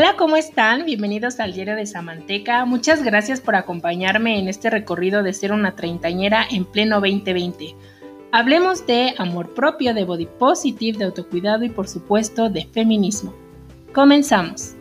Hola, 0.00 0.14
¿cómo 0.16 0.36
están? 0.36 0.84
Bienvenidos 0.84 1.40
al 1.40 1.54
Diario 1.54 1.74
de 1.74 1.84
Samanteca. 1.84 2.64
Muchas 2.64 3.02
gracias 3.02 3.40
por 3.40 3.56
acompañarme 3.56 4.38
en 4.38 4.46
este 4.46 4.70
recorrido 4.70 5.24
de 5.24 5.34
ser 5.34 5.50
una 5.50 5.74
treintañera 5.74 6.46
en 6.48 6.66
pleno 6.66 7.00
2020. 7.00 7.74
Hablemos 8.30 8.86
de 8.86 9.16
amor 9.18 9.54
propio, 9.54 9.94
de 9.94 10.04
body 10.04 10.26
positive, 10.38 10.98
de 10.98 11.06
autocuidado 11.06 11.64
y 11.64 11.70
por 11.70 11.88
supuesto 11.88 12.48
de 12.48 12.64
feminismo. 12.66 13.34
Comenzamos. 13.92 14.77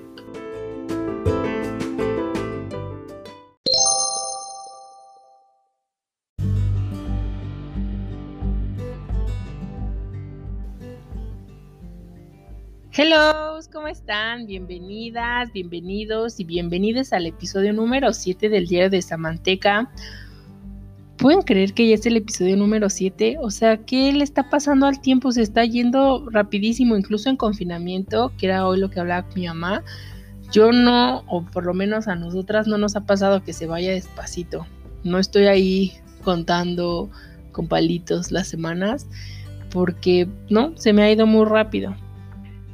Hello, 13.00 13.60
¿cómo 13.72 13.88
están? 13.88 14.48
Bienvenidas, 14.48 15.54
bienvenidos 15.54 16.40
y 16.40 16.44
bienvenidas 16.44 17.14
al 17.14 17.28
episodio 17.28 17.72
número 17.72 18.12
7 18.12 18.50
del 18.50 18.66
Diario 18.66 18.90
de 18.90 19.04
Samanteca. 19.04 19.92
¿Pueden 21.18 21.44
creer 21.44 21.73
que 21.76 21.88
ya 21.88 21.94
es 21.94 22.08
el 22.08 22.18
episodio 22.18 22.58
número 22.58 22.90
7? 22.90 23.38
O 23.40 23.52
sea, 23.52 23.78
¿qué 23.78 24.12
le 24.14 24.23
está 24.23 24.50
pasando 24.50 24.88
al 24.88 25.00
tiempo? 25.00 25.32
Se 25.32 25.44
está 25.44 25.64
yendo 25.64 26.28
rapidísimo, 26.32 26.98
incluso 26.98 27.30
en 27.30 27.38
confinamiento, 27.38 28.32
que 28.36 28.48
era 28.48 28.68
hoy 28.68 28.80
lo 28.80 28.90
que 28.90 29.00
hablaba 29.00 29.28
mi 29.36 29.45
mamá. 29.45 29.84
Yo 30.52 30.72
no, 30.72 31.23
o 31.28 31.45
por 31.45 31.68
lo 31.68 31.76
menos 31.76 32.08
a 32.08 32.16
nosotras 32.16 32.66
no 32.66 32.80
nos 32.80 32.95
ha 32.95 33.06
pasado 33.06 33.44
que 33.44 33.54
se 33.54 33.68
vaya 33.68 33.92
despacito. 33.92 34.66
No 35.04 35.20
estoy 35.20 35.45
ahí 35.45 35.94
contando 36.23 37.12
con 37.52 37.68
palitos 37.68 38.32
las 38.32 38.48
semanas, 38.48 39.06
porque 39.70 40.28
no, 40.50 40.76
se 40.78 40.94
me 40.94 41.04
ha 41.04 41.12
ido 41.12 41.28
muy 41.28 41.45
rápido 41.45 41.95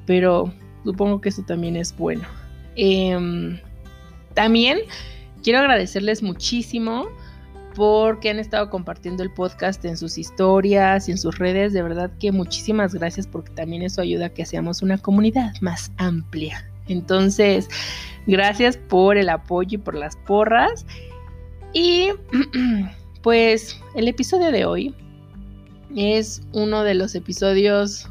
pero 0.06 0.54
supongo 0.84 1.22
que 1.22 1.30
eso 1.30 1.44
también 1.44 1.76
es 1.76 1.96
bueno. 1.96 2.24
Em, 2.76 3.60
también 4.34 4.80
quiero 5.44 5.60
agradecerles 5.60 6.24
muchísimo 6.24 7.08
porque 7.76 8.30
han 8.30 8.40
estado 8.40 8.70
compartiendo 8.70 9.24
el 9.24 9.32
podcast 9.32 9.84
en 9.86 9.98
sus 9.98 10.18
historias 10.18 11.08
y 11.08 11.12
en 11.12 11.18
sus 11.18 11.38
redes. 11.38 11.74
De 11.74 11.82
verdad 11.82 12.12
que 12.20 12.32
muchísimas 12.32 12.94
gracias 12.94 13.28
porque 13.28 13.52
también 13.52 13.82
eso 13.82 14.02
ayuda 14.02 14.28
a 14.28 14.30
que 14.30 14.46
seamos 14.46 14.82
una 14.82 14.98
comunidad 14.98 15.54
más 15.62 15.92
amplia. 15.98 16.70
Entonces, 16.88 17.70
gracias 18.28 18.78
por 18.78 19.18
el 19.18 19.30
apoyo 19.30 19.76
y 19.76 19.82
por 19.82 19.96
las 19.96 20.16
porras. 20.18 20.86
Y 21.74 22.10
pues 23.24 23.80
el 23.96 24.08
episodio 24.08 24.52
de 24.52 24.66
hoy 24.66 24.96
es 25.96 26.42
uno 26.54 26.84
de 26.84 26.96
los 26.96 27.16
episodios 27.16 28.08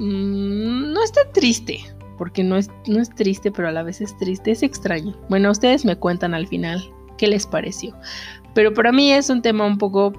Mm, 0.00 0.92
no 0.94 1.04
está 1.04 1.30
triste, 1.32 1.80
porque 2.16 2.42
no 2.42 2.56
es, 2.56 2.70
no 2.86 3.00
es 3.00 3.10
triste, 3.10 3.52
pero 3.52 3.68
a 3.68 3.72
la 3.72 3.82
vez 3.82 4.00
es 4.00 4.16
triste, 4.16 4.50
es 4.50 4.62
extraño. 4.62 5.14
Bueno, 5.28 5.50
ustedes 5.50 5.84
me 5.84 5.96
cuentan 5.96 6.34
al 6.34 6.46
final 6.46 6.82
qué 7.18 7.26
les 7.26 7.46
pareció. 7.46 7.94
Pero 8.54 8.72
para 8.72 8.92
mí 8.92 9.12
es 9.12 9.28
un 9.28 9.42
tema 9.42 9.66
un 9.66 9.78
poco 9.78 10.12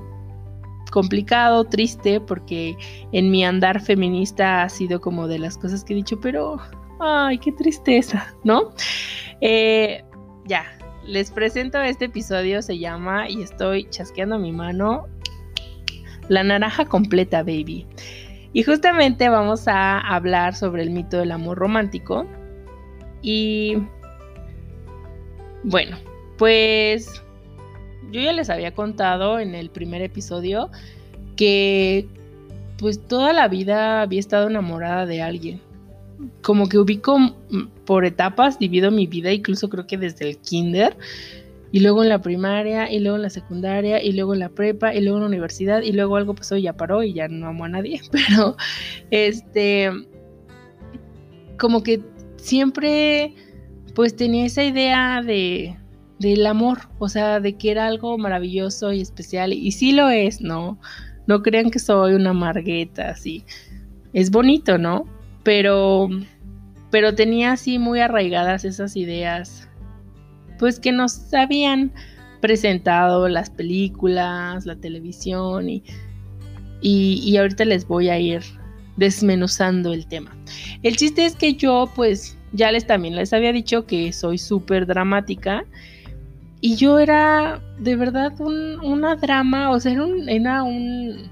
complicado, 0.92 1.64
triste, 1.64 2.22
porque 2.22 2.78
en 3.12 3.32
mi 3.32 3.44
andar 3.44 3.82
feminista 3.82 4.64
ha 4.64 4.70
sido 4.70 5.02
como 5.02 5.28
de 5.28 5.40
las 5.40 5.58
cosas 5.58 5.84
que 5.84 5.94
he 5.94 5.96
dicho, 5.96 6.20
pero, 6.20 6.59
ay, 7.00 7.40
qué 7.40 7.52
tristeza, 7.52 8.36
¿no? 8.44 8.74
Eh, 9.40 10.04
ya, 10.46 10.66
les 11.04 11.32
presento 11.32 11.82
este 11.82 12.06
episodio, 12.06 12.62
se 12.62 12.78
llama, 12.78 13.28
y 13.28 13.42
estoy 13.42 13.90
chasqueando 13.90 14.38
mi 14.38 14.52
mano, 14.52 15.08
La 16.30 16.44
naranja 16.44 16.86
completa, 16.86 17.42
baby. 17.42 17.88
Y 18.53 18.63
justamente 18.63 19.30
vamos 19.30 19.67
a 19.67 19.99
hablar 19.99 20.55
sobre 20.55 20.83
el 20.83 20.89
mito 20.89 21.17
del 21.17 21.31
amor 21.31 21.57
romántico. 21.57 22.25
Y 23.21 23.77
bueno, 25.63 25.97
pues 26.38 27.22
yo 28.11 28.19
ya 28.19 28.34
les 28.34 28.50
había 28.50 28.73
contado 28.73 29.40
en 29.40 29.56
el 29.56 29.69
primer 29.69 30.01
episodio 30.01 30.69
que 31.35 32.07
pues 32.78 33.00
toda 33.07 33.31
la 33.31 33.47
vida 33.47 34.01
había 34.01 34.19
estado 34.19 34.50
enamorada 34.50 35.06
de 35.06 35.22
alguien. 35.22 35.61
Como 36.41 36.67
que 36.67 36.78
ubico 36.78 37.17
por 37.85 38.06
etapas, 38.06 38.59
divido 38.59 38.91
mi 38.91 39.07
vida, 39.07 39.31
incluso 39.31 39.69
creo 39.69 39.88
que 39.88 39.97
desde 39.97 40.29
el 40.29 40.38
kinder 40.38 40.97
y 41.72 41.80
luego 41.80 42.04
en 42.04 42.09
la 42.09 42.22
primaria, 42.22 42.92
y 42.92 43.00
luego 43.00 43.16
en 43.16 43.24
la 43.24 43.30
secundaria, 43.30 44.04
y 44.04 44.12
luego 44.12 44.34
en 44.34 44.40
la 44.40 44.50
prepa, 44.50 44.94
y 44.94 45.02
luego 45.02 45.18
en 45.18 45.24
la 45.24 45.28
universidad, 45.28 45.82
y 45.82 45.94
luego 45.94 46.18
algo 46.18 46.36
pasó 46.36 46.58
y 46.58 46.64
ya 46.64 46.74
paró 46.74 47.04
y 47.04 47.14
ya 47.14 47.28
no 47.28 47.48
amo 47.48 47.66
a 47.66 47.70
nadie, 47.70 48.02
pero 48.12 48.58
este, 49.09 49.90
como 51.58 51.84
que 51.84 52.02
siempre 52.38 53.34
pues 53.96 54.16
tenía 54.16 54.46
esa 54.46 54.64
idea 54.64 55.22
de 55.22 55.78
del 56.20 56.46
amor, 56.46 56.78
o 57.00 57.09
sea, 57.09 57.40
de 57.40 57.58
que 57.58 57.72
era 57.72 57.88
algo 57.88 58.18
maravilloso 58.18 58.94
y 58.94 59.02
especial, 59.02 59.53
y 59.53 59.72
sí 59.72 59.92
lo 59.92 60.09
es, 60.09 60.40
¿no? 60.40 60.80
No 61.26 61.42
crean 61.42 61.72
que 61.72 61.80
soy 61.80 62.14
una 62.14 62.32
margueta, 62.32 63.09
así. 63.09 63.44
Es 64.14 64.30
bonito, 64.30 64.78
¿no? 64.78 65.06
Pero, 65.44 66.09
pero 66.92 67.16
tenía 67.16 67.53
así 67.53 67.80
muy 67.80 68.02
arraigadas 68.02 68.66
esas 68.66 68.96
ideas 68.96 69.68
pues 70.61 70.79
que 70.79 70.91
nos 70.91 71.33
habían 71.33 71.91
presentado 72.39 73.27
las 73.27 73.49
películas, 73.49 74.67
la 74.67 74.75
televisión 74.75 75.67
y, 75.67 75.83
y, 76.81 77.35
ahorita 77.35 77.66
les 77.66 77.88
voy 77.88 78.09
a 78.09 78.19
ir 78.19 78.44
desmenuzando 78.95 79.91
el 79.91 80.05
tema. 80.05 80.31
El 80.83 80.97
chiste 80.97 81.25
es 81.25 81.35
que 81.35 81.55
yo 81.55 81.89
pues 81.95 82.38
ya 82.51 82.72
les 82.72 82.85
también 82.85 83.16
les 83.16 83.33
había 83.33 83.51
dicho 83.51 83.88
que 83.88 84.13
soy 84.13 84.38
súper 84.38 84.85
dramática 84.85 85.66
y 86.59 86.75
yo 86.75 86.99
era 86.99 87.59
de 87.79 87.95
verdad 87.95 88.31
una 88.39 89.16
drama, 89.16 89.72
o 89.72 89.79
sea, 89.79 89.93
era 89.93 90.05
un, 90.05 90.29
era 90.29 90.61
un... 90.61 91.31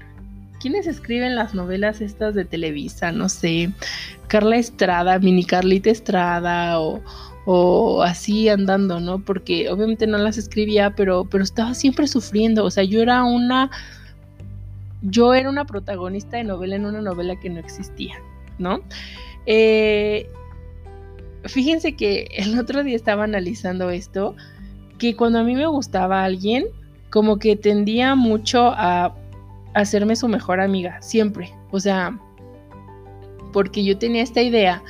¿Quiénes 0.60 0.88
escriben 0.88 1.36
las 1.36 1.54
novelas 1.54 2.00
estas 2.00 2.34
de 2.34 2.44
Televisa? 2.44 3.12
No 3.12 3.28
sé, 3.28 3.70
Carla 4.26 4.56
Estrada, 4.56 5.20
Mini 5.20 5.44
Carlita 5.44 5.88
Estrada 5.88 6.80
o, 6.80 7.00
o 7.52 8.02
así 8.02 8.48
andando, 8.48 9.00
¿no? 9.00 9.24
Porque 9.24 9.68
obviamente 9.70 10.06
no 10.06 10.18
las 10.18 10.38
escribía, 10.38 10.94
pero, 10.94 11.24
pero 11.24 11.42
estaba 11.42 11.74
siempre 11.74 12.06
sufriendo, 12.06 12.64
o 12.64 12.70
sea, 12.70 12.84
yo 12.84 13.02
era 13.02 13.24
una, 13.24 13.72
yo 15.02 15.34
era 15.34 15.50
una 15.50 15.64
protagonista 15.64 16.36
de 16.36 16.44
novela 16.44 16.76
en 16.76 16.86
una 16.86 17.00
novela 17.00 17.34
que 17.40 17.50
no 17.50 17.58
existía, 17.58 18.14
¿no? 18.58 18.82
Eh, 19.46 20.30
fíjense 21.46 21.96
que 21.96 22.28
el 22.36 22.56
otro 22.56 22.84
día 22.84 22.94
estaba 22.94 23.24
analizando 23.24 23.90
esto, 23.90 24.36
que 24.98 25.16
cuando 25.16 25.40
a 25.40 25.42
mí 25.42 25.56
me 25.56 25.66
gustaba 25.66 26.22
alguien, 26.22 26.66
como 27.10 27.40
que 27.40 27.56
tendía 27.56 28.14
mucho 28.14 28.70
a 28.76 29.12
hacerme 29.74 30.14
su 30.14 30.28
mejor 30.28 30.60
amiga, 30.60 31.02
siempre, 31.02 31.52
o 31.72 31.80
sea, 31.80 32.16
porque 33.52 33.82
yo 33.82 33.98
tenía 33.98 34.22
esta 34.22 34.40
idea 34.40 34.84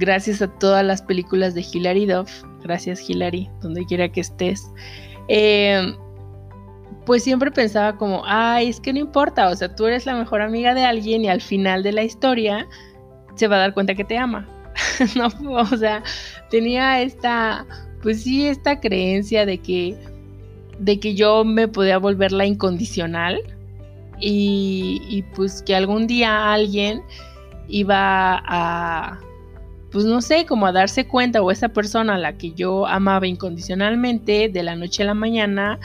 gracias 0.00 0.40
a 0.42 0.48
todas 0.48 0.84
las 0.84 1.02
películas 1.02 1.54
de 1.54 1.64
Hilary 1.70 2.06
Duff, 2.06 2.42
gracias 2.62 3.08
Hilary, 3.08 3.48
donde 3.60 3.84
quiera 3.84 4.10
que 4.10 4.22
estés, 4.22 4.66
em, 5.28 5.94
pues 7.04 7.22
siempre 7.22 7.50
pensaba 7.50 7.96
como, 7.96 8.22
ay, 8.24 8.68
es 8.68 8.80
que 8.80 8.92
no 8.92 8.98
importa, 8.98 9.48
o 9.50 9.54
sea, 9.54 9.74
tú 9.74 9.86
eres 9.86 10.06
la 10.06 10.14
mejor 10.16 10.40
amiga 10.40 10.74
de 10.74 10.84
alguien 10.84 11.24
y 11.24 11.28
al 11.28 11.40
final 11.40 11.82
de 11.82 11.92
la 11.92 12.02
historia 12.02 12.66
se 13.34 13.46
va 13.46 13.56
a 13.56 13.60
dar 13.60 13.74
cuenta 13.74 13.94
que 13.94 14.04
te 14.04 14.16
ama. 14.16 14.48
o 15.46 15.76
sea, 15.76 16.02
tenía 16.50 17.02
esta, 17.02 17.66
pues 18.02 18.22
sí, 18.22 18.46
esta 18.46 18.80
creencia 18.80 19.44
de 19.44 19.58
que, 19.58 19.96
de 20.78 20.98
que 20.98 21.14
yo 21.14 21.44
me 21.44 21.68
podía 21.68 21.98
volver 21.98 22.32
la 22.32 22.46
incondicional 22.46 23.40
y, 24.18 25.02
y 25.08 25.22
pues 25.34 25.62
que 25.62 25.74
algún 25.74 26.06
día 26.06 26.52
alguien 26.52 27.02
iba 27.68 28.42
a 28.46 29.18
pues 29.90 30.04
no 30.04 30.20
sé, 30.22 30.46
como 30.46 30.66
a 30.66 30.72
darse 30.72 31.06
cuenta 31.06 31.42
o 31.42 31.50
esa 31.50 31.68
persona 31.70 32.14
a 32.14 32.18
la 32.18 32.34
que 32.34 32.52
yo 32.52 32.86
amaba 32.86 33.26
incondicionalmente 33.26 34.48
de 34.48 34.62
la 34.62 34.76
noche 34.76 35.02
a 35.02 35.06
la 35.06 35.14
mañana 35.14 35.78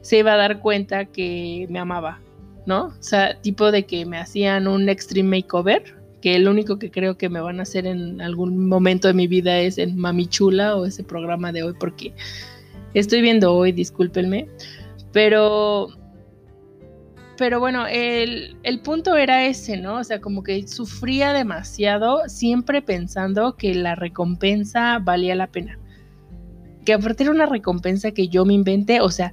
se 0.00 0.18
iba 0.18 0.34
a 0.34 0.36
dar 0.36 0.60
cuenta 0.60 1.04
que 1.06 1.66
me 1.70 1.78
amaba, 1.78 2.20
¿no? 2.66 2.86
O 2.86 2.94
sea, 3.00 3.40
tipo 3.40 3.72
de 3.72 3.84
que 3.84 4.04
me 4.04 4.18
hacían 4.18 4.68
un 4.68 4.88
extreme 4.88 5.38
makeover, 5.38 5.94
que 6.20 6.36
el 6.36 6.48
único 6.48 6.78
que 6.78 6.90
creo 6.90 7.16
que 7.16 7.28
me 7.28 7.40
van 7.40 7.58
a 7.58 7.64
hacer 7.64 7.86
en 7.86 8.20
algún 8.20 8.68
momento 8.68 9.08
de 9.08 9.14
mi 9.14 9.26
vida 9.26 9.58
es 9.58 9.78
en 9.78 9.96
Mami 9.96 10.26
Chula 10.26 10.76
o 10.76 10.86
ese 10.86 11.02
programa 11.02 11.50
de 11.52 11.64
hoy 11.64 11.74
porque 11.78 12.12
estoy 12.94 13.22
viendo 13.22 13.54
hoy, 13.54 13.72
discúlpenme, 13.72 14.48
pero 15.12 15.88
pero 17.36 17.60
bueno, 17.60 17.86
el, 17.88 18.56
punto 18.84 19.16
era 19.16 19.46
ese, 19.46 19.76
¿no? 19.76 19.96
O 19.96 20.04
sea, 20.04 20.20
como 20.20 20.42
que 20.42 20.66
sufría 20.68 21.32
demasiado, 21.32 22.28
siempre 22.28 22.82
pensando 22.82 23.56
que 23.56 23.74
la 23.74 23.94
recompensa 23.94 24.98
valía 24.98 25.34
la 25.34 25.46
pena. 25.46 25.78
Que 26.84 26.94
aparte 26.94 27.24
era 27.24 27.32
una 27.32 27.46
recompensa 27.46 28.10
que 28.10 28.28
yo 28.28 28.44
me 28.44 28.54
inventé, 28.54 29.00
o 29.00 29.10
sea, 29.10 29.32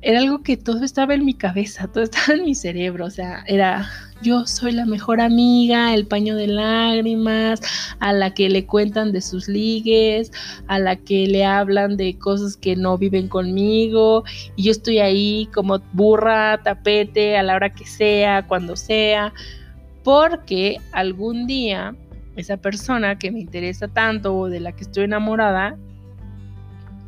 era 0.00 0.20
algo 0.20 0.42
que 0.42 0.56
todo 0.56 0.84
estaba 0.84 1.14
en 1.14 1.24
mi 1.24 1.34
cabeza, 1.34 1.88
todo 1.88 2.04
estaba 2.04 2.34
en 2.34 2.44
mi 2.44 2.54
cerebro, 2.54 3.06
o 3.06 3.10
sea, 3.10 3.44
era 3.46 3.88
yo 4.20 4.46
soy 4.46 4.72
la 4.72 4.84
mejor 4.84 5.20
amiga, 5.20 5.94
el 5.94 6.06
paño 6.06 6.34
de 6.34 6.48
lágrimas, 6.48 7.60
a 8.00 8.12
la 8.12 8.34
que 8.34 8.48
le 8.48 8.66
cuentan 8.66 9.12
de 9.12 9.20
sus 9.20 9.48
ligues, 9.48 10.32
a 10.66 10.78
la 10.78 10.96
que 10.96 11.26
le 11.26 11.44
hablan 11.44 11.96
de 11.96 12.18
cosas 12.18 12.56
que 12.56 12.74
no 12.74 12.98
viven 12.98 13.28
conmigo, 13.28 14.24
y 14.56 14.64
yo 14.64 14.72
estoy 14.72 14.98
ahí 14.98 15.48
como 15.54 15.78
burra, 15.92 16.60
tapete, 16.62 17.36
a 17.36 17.42
la 17.42 17.54
hora 17.54 17.70
que 17.70 17.86
sea, 17.86 18.46
cuando 18.46 18.76
sea, 18.76 19.32
porque 20.02 20.78
algún 20.92 21.46
día 21.46 21.94
esa 22.36 22.56
persona 22.56 23.18
que 23.18 23.32
me 23.32 23.40
interesa 23.40 23.88
tanto 23.88 24.36
o 24.36 24.48
de 24.48 24.60
la 24.60 24.72
que 24.72 24.82
estoy 24.82 25.04
enamorada, 25.04 25.76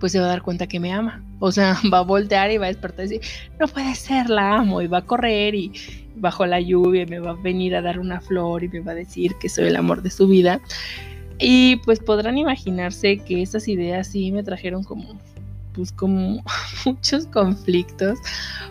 pues 0.01 0.13
se 0.13 0.19
va 0.19 0.27
a 0.27 0.29
dar 0.29 0.43
cuenta 0.43 0.67
que 0.67 0.81
me 0.81 0.93
ama. 0.93 1.25
O 1.41 1.51
sea, 1.51 1.77
va 1.93 1.99
a 1.99 2.03
voltear 2.03 2.53
y 2.53 2.59
va 2.59 2.67
a 2.67 2.69
despertar 2.69 3.07
y 3.07 3.09
decir, 3.09 3.31
no 3.59 3.67
puede 3.67 3.95
ser, 3.97 4.31
la 4.31 4.59
amo. 4.59 4.81
Y 4.81 4.87
va 4.87 4.99
a 4.99 5.05
correr 5.05 5.55
y 5.57 5.73
bajo 6.17 6.47
la 6.47 6.61
lluvia 6.61 7.07
me 7.07 7.19
va 7.19 7.31
a 7.31 7.35
venir 7.35 7.75
a 7.75 7.83
dar 7.83 7.99
una 7.99 8.21
flor 8.21 8.63
y 8.63 8.69
me 8.69 8.81
va 8.81 8.93
a 8.93 8.95
decir 8.95 9.35
que 9.41 9.49
soy 9.49 9.67
el 9.67 9.77
amor 9.77 10.03
de 10.03 10.11
su 10.11 10.29
vida. 10.29 10.61
Y 11.39 11.77
pues 11.77 11.99
podrán 11.99 12.37
imaginarse 12.37 13.19
que 13.19 13.43
esas 13.43 13.67
ideas 13.67 14.09
sí 14.09 14.31
me 14.31 14.43
trajeron 14.43 14.85
como, 14.85 15.19
pues 15.75 15.91
como 15.91 16.45
muchos 16.85 17.27
conflictos, 17.27 18.19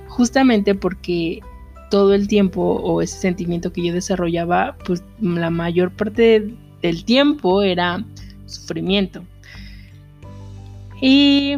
justamente 0.07 0.75
porque 0.75 1.41
todo 1.89 2.13
el 2.13 2.27
tiempo 2.27 2.61
o 2.61 3.01
ese 3.01 3.17
sentimiento 3.17 3.73
que 3.73 3.87
yo 3.87 3.93
desarrollaba, 3.93 4.77
pues 4.85 5.03
la 5.19 5.49
mayor 5.49 5.91
parte 5.91 6.53
del 6.83 7.03
tiempo 7.03 7.63
era 7.63 8.05
sufrimiento. 8.45 9.23
Y 11.01 11.55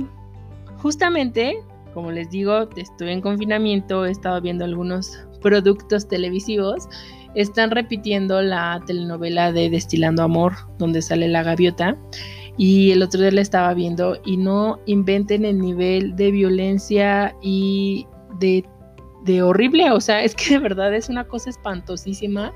justamente, 0.81 1.61
como 1.93 2.11
les 2.11 2.29
digo, 2.29 2.67
estuve 2.75 3.11
en 3.11 3.21
confinamiento, 3.21 4.05
he 4.05 4.11
estado 4.11 4.41
viendo 4.41 4.65
algunos 4.65 5.19
productos 5.41 6.07
televisivos. 6.07 6.87
Están 7.35 7.71
repitiendo 7.71 8.41
la 8.41 8.81
telenovela 8.85 9.51
de 9.51 9.69
Destilando 9.69 10.23
Amor, 10.23 10.53
donde 10.77 11.01
sale 11.01 11.27
la 11.27 11.43
gaviota. 11.43 11.97
Y 12.57 12.91
el 12.91 13.01
otro 13.01 13.21
día 13.21 13.31
la 13.31 13.41
estaba 13.41 13.73
viendo 13.73 14.19
y 14.25 14.37
no 14.37 14.79
inventen 14.85 15.45
el 15.45 15.59
nivel 15.59 16.15
de 16.15 16.31
violencia 16.31 17.33
y 17.41 18.05
de, 18.39 18.65
de 19.23 19.41
horrible. 19.41 19.91
O 19.91 20.01
sea, 20.01 20.23
es 20.23 20.35
que 20.35 20.55
de 20.55 20.59
verdad 20.59 20.93
es 20.93 21.09
una 21.09 21.23
cosa 21.23 21.49
espantosísima 21.49 22.53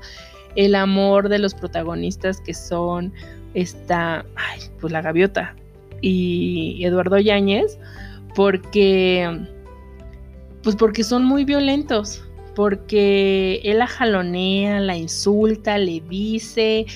el 0.56 0.74
amor 0.74 1.28
de 1.28 1.38
los 1.38 1.54
protagonistas 1.54 2.40
que 2.40 2.54
son 2.54 3.12
esta, 3.54 4.24
ay, 4.36 4.60
pues 4.80 4.92
la 4.92 5.02
gaviota, 5.02 5.54
y 6.00 6.84
Eduardo 6.84 7.18
Yáñez 7.18 7.78
porque 8.36 9.46
pues 10.62 10.76
porque 10.76 11.02
son 11.02 11.24
muy 11.24 11.44
violentos, 11.44 12.22
porque 12.54 13.60
él 13.64 13.78
la 13.78 13.86
jalonea, 13.86 14.78
la 14.80 14.96
insulta, 14.96 15.78
le 15.78 16.00
dice 16.00 16.86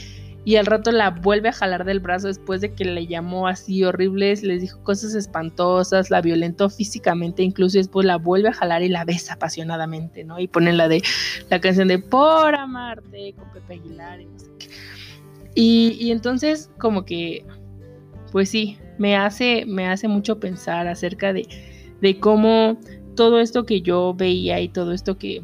y 0.45 0.57
al 0.57 0.67
rato 0.67 0.91
la 0.91 1.11
vuelve 1.11 1.51
a 1.51 1.53
jalar 1.53 1.85
del 1.85 2.01
brazo 2.01 2.27
después 2.27 2.61
de 2.61 2.75
que 2.75 2.85
le 2.85 3.07
llamó 3.07 3.47
así 3.47 3.85
horribles, 3.85 4.43
les 4.43 4.61
dijo 4.61 4.83
cosas 4.83 5.15
espantosas, 5.15 6.11
la 6.11 6.21
violentó 6.21 6.69
físicamente, 6.69 7.43
incluso 7.43 7.79
después 7.79 8.07
la 8.07 8.17
vuelve 8.17 8.49
a 8.49 8.53
jalar 8.53 8.83
y 8.83 8.89
la 8.89 9.05
besa 9.05 9.35
apasionadamente, 9.35 10.25
¿no? 10.25 10.39
Y 10.41 10.49
ponen 10.49 10.77
la 10.77 10.89
de 10.89 11.03
la 11.49 11.61
canción 11.61 11.89
de 11.89 11.99
Por 11.99 12.55
amarte 12.55 13.35
con 13.35 13.51
Pepe 13.53 13.75
Aguilar 13.75 14.21
y 14.21 14.27
no 14.27 14.39
sé 14.39 14.51
qué. 14.59 14.67
Y, 15.55 15.97
y 16.01 16.11
entonces 16.11 16.71
como 16.79 17.05
que, 17.05 17.45
pues 18.33 18.49
sí, 18.49 18.79
me 19.01 19.17
hace, 19.17 19.65
me 19.67 19.89
hace 19.89 20.09
mucho 20.09 20.39
pensar 20.39 20.87
acerca 20.87 21.33
de, 21.33 21.49
de 22.03 22.21
cómo 22.21 22.79
todo 23.17 23.41
esto 23.41 23.65
que 23.65 23.81
yo 23.81 24.13
veía 24.13 24.61
y 24.61 24.69
todo 24.69 24.93
esto 24.93 25.17
que, 25.17 25.43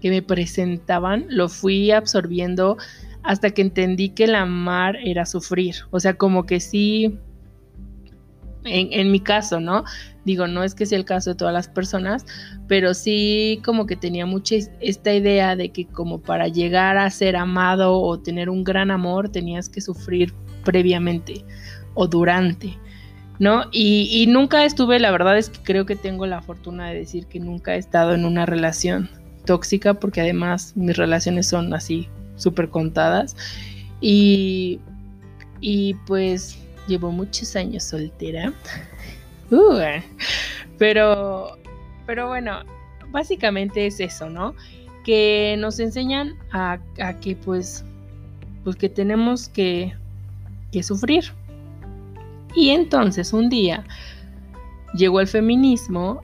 que 0.00 0.08
me 0.08 0.22
presentaban 0.22 1.26
lo 1.28 1.50
fui 1.50 1.90
absorbiendo 1.90 2.78
hasta 3.22 3.50
que 3.50 3.60
entendí 3.60 4.08
que 4.08 4.24
el 4.24 4.34
amar 4.34 4.96
era 5.04 5.26
sufrir. 5.26 5.74
O 5.90 6.00
sea, 6.00 6.14
como 6.14 6.46
que 6.46 6.60
sí, 6.60 7.18
en, 8.64 8.88
en, 8.90 9.12
mi 9.12 9.20
caso, 9.20 9.60
¿no? 9.60 9.84
Digo, 10.24 10.46
no 10.46 10.64
es 10.64 10.74
que 10.74 10.86
sea 10.86 10.96
el 10.96 11.04
caso 11.04 11.30
de 11.30 11.36
todas 11.36 11.52
las 11.52 11.68
personas, 11.68 12.24
pero 12.68 12.94
sí 12.94 13.60
como 13.66 13.84
que 13.84 13.96
tenía 13.96 14.24
mucha 14.24 14.56
esta 14.80 15.12
idea 15.12 15.56
de 15.56 15.68
que 15.72 15.84
como 15.84 16.22
para 16.22 16.48
llegar 16.48 16.96
a 16.96 17.10
ser 17.10 17.36
amado 17.36 18.00
o 18.00 18.18
tener 18.18 18.48
un 18.48 18.64
gran 18.64 18.90
amor 18.90 19.28
tenías 19.28 19.68
que 19.68 19.82
sufrir 19.82 20.32
previamente 20.64 21.44
o 21.92 22.06
durante. 22.06 22.78
¿No? 23.38 23.64
Y, 23.72 24.26
nunca 24.28 24.64
estuve, 24.64 24.98
la 24.98 25.10
verdad 25.10 25.38
es 25.38 25.50
que 25.50 25.60
creo 25.62 25.86
que 25.86 25.96
tengo 25.96 26.26
la 26.26 26.42
fortuna 26.42 26.88
de 26.88 26.98
decir 26.98 27.26
que 27.26 27.40
nunca 27.40 27.74
he 27.74 27.78
estado 27.78 28.14
en 28.14 28.24
una 28.24 28.46
relación 28.46 29.10
tóxica, 29.44 29.94
porque 29.94 30.20
además 30.20 30.72
mis 30.76 30.96
relaciones 30.96 31.48
son 31.48 31.74
así, 31.74 32.08
súper 32.36 32.68
contadas. 32.68 33.36
Y, 34.00 34.80
y 35.60 35.94
pues 36.06 36.58
llevo 36.86 37.10
muchos 37.10 37.56
años 37.56 37.84
soltera. 37.84 38.52
Uh, 39.50 40.00
pero, 40.78 41.58
pero 42.06 42.28
bueno, 42.28 42.64
básicamente 43.10 43.86
es 43.86 44.00
eso, 44.00 44.30
¿no? 44.30 44.54
Que 45.04 45.54
nos 45.58 45.78
enseñan 45.78 46.34
a, 46.50 46.78
a 46.98 47.20
que 47.20 47.36
pues, 47.36 47.84
pues 48.64 48.74
que 48.74 48.88
tenemos 48.88 49.48
que, 49.50 49.94
que 50.72 50.82
sufrir, 50.82 51.26
y 52.54 52.70
entonces 52.70 53.32
un 53.32 53.48
día 53.48 53.84
llegó 54.94 55.20
el 55.20 55.26
feminismo 55.26 56.20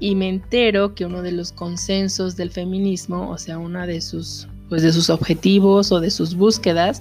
y 0.00 0.14
me 0.14 0.28
entero 0.28 0.94
que 0.94 1.06
uno 1.06 1.22
de 1.22 1.32
los 1.32 1.52
consensos 1.52 2.36
del 2.36 2.50
feminismo, 2.50 3.30
o 3.30 3.38
sea, 3.38 3.58
una 3.58 3.86
de 3.86 4.00
sus, 4.00 4.48
pues 4.68 4.82
de 4.82 4.92
sus 4.92 5.10
objetivos 5.10 5.92
o 5.92 6.00
de 6.00 6.10
sus 6.10 6.34
búsquedas, 6.34 7.00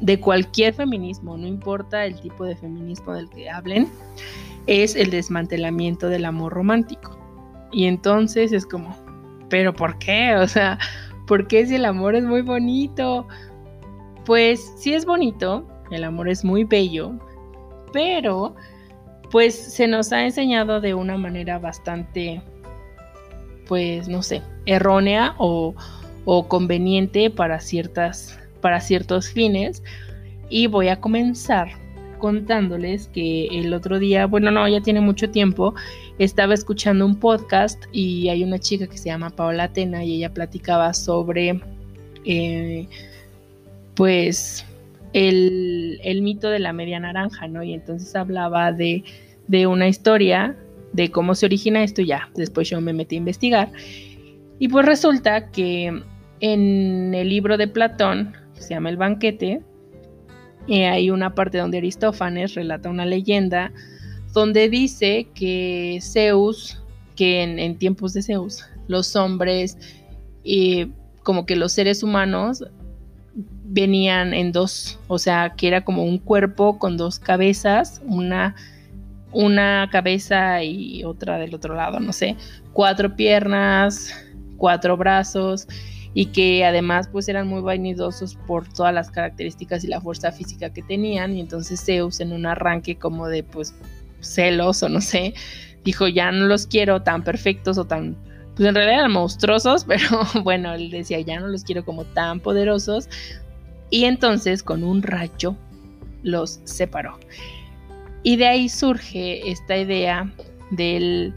de 0.00 0.18
cualquier 0.18 0.72
feminismo, 0.72 1.36
no 1.36 1.46
importa 1.46 2.06
el 2.06 2.18
tipo 2.18 2.44
de 2.44 2.56
feminismo 2.56 3.12
del 3.12 3.28
que 3.28 3.50
hablen, 3.50 3.88
es 4.66 4.96
el 4.96 5.10
desmantelamiento 5.10 6.08
del 6.08 6.24
amor 6.24 6.54
romántico. 6.54 7.18
Y 7.72 7.84
entonces 7.84 8.52
es 8.52 8.64
como, 8.66 8.96
¿pero 9.50 9.74
por 9.74 9.98
qué? 9.98 10.34
O 10.36 10.48
sea, 10.48 10.78
¿por 11.26 11.46
qué 11.46 11.66
si 11.66 11.74
el 11.74 11.84
amor 11.84 12.14
es 12.14 12.24
muy 12.24 12.40
bonito? 12.40 13.28
Pues 14.24 14.72
sí 14.78 14.94
es 14.94 15.04
bonito, 15.04 15.66
el 15.90 16.04
amor 16.04 16.28
es 16.28 16.44
muy 16.44 16.64
bello, 16.64 17.12
pero 17.92 18.54
pues 19.30 19.54
se 19.54 19.86
nos 19.86 20.12
ha 20.12 20.24
enseñado 20.24 20.80
de 20.80 20.94
una 20.94 21.16
manera 21.16 21.58
bastante, 21.58 22.42
pues 23.68 24.08
no 24.08 24.22
sé, 24.22 24.42
errónea 24.66 25.34
o, 25.38 25.74
conveniente 26.48 27.30
para, 27.30 27.60
ciertas, 27.60 28.38
para 28.60 28.80
ciertos 28.80 29.30
fines. 29.30 29.82
Y 30.48 30.66
voy 30.66 30.88
a 30.88 31.00
comenzar 31.00 31.68
contándoles 32.18 33.08
que 33.08 33.46
el 33.46 33.72
otro 33.72 33.98
día, 33.98 34.26
bueno, 34.26 34.50
no, 34.50 34.68
ya 34.68 34.80
tiene 34.80 35.00
mucho 35.00 35.30
tiempo, 35.30 35.74
estaba 36.18 36.54
escuchando 36.54 37.06
un 37.06 37.16
podcast 37.16 37.82
y 37.92 38.28
hay 38.28 38.44
una 38.44 38.58
chica 38.58 38.86
que 38.86 38.98
se 38.98 39.06
llama 39.06 39.30
Paola 39.30 39.64
Atena 39.64 40.04
y 40.04 40.16
ella 40.16 40.34
platicaba 40.34 40.92
sobre, 40.92 41.60
eh, 42.24 42.86
pues, 43.94 44.66
el, 45.12 46.20
mito 46.22 46.50
de 46.50 46.58
la 46.58 46.72
media 46.72 47.00
naranja, 47.00 47.48
¿no? 47.48 47.62
Y 47.62 47.74
entonces 47.74 48.14
hablaba 48.14 48.72
de, 48.72 49.04
de 49.48 49.66
una 49.66 49.88
historia 49.88 50.56
de 50.92 51.10
cómo 51.10 51.34
se 51.34 51.46
origina 51.46 51.82
esto 51.82 52.02
ya. 52.02 52.28
Después 52.34 52.68
yo 52.68 52.80
me 52.80 52.92
metí 52.92 53.16
a 53.16 53.18
investigar. 53.18 53.72
Y 54.58 54.68
pues 54.68 54.86
resulta 54.86 55.50
que 55.50 56.02
en 56.40 57.14
el 57.14 57.28
libro 57.28 57.56
de 57.56 57.68
Platón, 57.68 58.32
que 58.54 58.62
se 58.62 58.74
llama 58.74 58.90
El 58.90 58.96
banquete, 58.96 59.62
eh, 60.68 60.86
hay 60.86 61.10
una 61.10 61.34
parte 61.34 61.58
donde 61.58 61.78
Aristófanes 61.78 62.54
relata 62.54 62.90
una 62.90 63.06
leyenda 63.06 63.72
donde 64.32 64.68
dice 64.68 65.28
que 65.34 65.98
Zeus, 66.02 66.82
que 67.16 67.42
en, 67.42 67.76
tiempos 67.78 68.12
de 68.12 68.22
Zeus, 68.22 68.64
los 68.86 69.16
hombres, 69.16 69.76
y 70.44 70.82
eh, 70.82 70.90
como 71.22 71.46
que 71.46 71.56
los 71.56 71.72
seres 71.72 72.02
humanos 72.02 72.64
venían 73.72 74.34
en 74.34 74.50
dos, 74.50 74.98
o 75.06 75.18
sea, 75.18 75.54
que 75.56 75.68
era 75.68 75.84
como 75.84 76.04
un 76.04 76.18
cuerpo 76.18 76.78
con 76.78 76.96
dos 76.96 77.20
cabezas, 77.20 78.00
una, 78.04 78.56
una 79.32 79.88
cabeza 79.92 80.62
y 80.64 81.04
otra 81.04 81.38
del 81.38 81.54
otro 81.54 81.74
lado, 81.74 82.00
no 82.00 82.12
sé, 82.12 82.36
cuatro 82.72 83.14
piernas, 83.14 84.12
cuatro 84.56 84.96
brazos 84.96 85.68
y 86.14 86.26
que 86.26 86.64
además 86.64 87.08
pues 87.10 87.28
eran 87.28 87.46
muy 87.46 87.60
vanidosos 87.60 88.36
por 88.46 88.66
todas 88.68 88.92
las 88.92 89.10
características 89.10 89.84
y 89.84 89.86
la 89.86 90.00
fuerza 90.00 90.32
física 90.32 90.70
que 90.70 90.82
tenían 90.82 91.36
y 91.36 91.40
entonces 91.40 91.84
Zeus 91.84 92.18
en 92.18 92.32
un 92.32 92.46
arranque 92.46 92.96
como 92.96 93.28
de 93.28 93.44
pues 93.44 93.74
celos 94.20 94.82
o 94.82 94.88
no 94.88 95.00
sé, 95.00 95.34
dijo 95.84 96.08
ya 96.08 96.32
no 96.32 96.46
los 96.46 96.66
quiero 96.66 97.02
tan 97.02 97.22
perfectos 97.22 97.78
o 97.78 97.84
tan 97.84 98.16
pues 98.56 98.68
en 98.68 98.74
realidad 98.74 98.98
eran 98.98 99.12
monstruosos, 99.12 99.84
pero 99.88 100.08
bueno, 100.42 100.74
él 100.74 100.90
decía 100.90 101.20
ya 101.20 101.38
no 101.38 101.46
los 101.46 101.62
quiero 101.62 101.84
como 101.84 102.04
tan 102.04 102.40
poderosos, 102.40 103.08
y 103.90 104.04
entonces 104.04 104.62
con 104.62 104.84
un 104.84 105.02
rayo 105.02 105.56
los 106.22 106.60
separó. 106.64 107.18
Y 108.22 108.36
de 108.36 108.46
ahí 108.46 108.68
surge 108.68 109.50
esta 109.50 109.76
idea 109.76 110.30
del, 110.70 111.34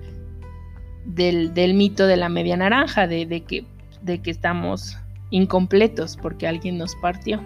del, 1.06 1.74
mito 1.74 2.08
de 2.08 2.18
la 2.18 2.30
media 2.30 2.58
naranja, 2.58 3.08
de, 3.08 3.44
que, 3.48 3.66
de 4.02 4.22
que 4.22 4.32
estamos 4.32 4.98
incompletos 5.30 6.18
porque 6.18 6.48
alguien 6.48 6.78
nos 6.78 6.96
partió. 6.96 7.42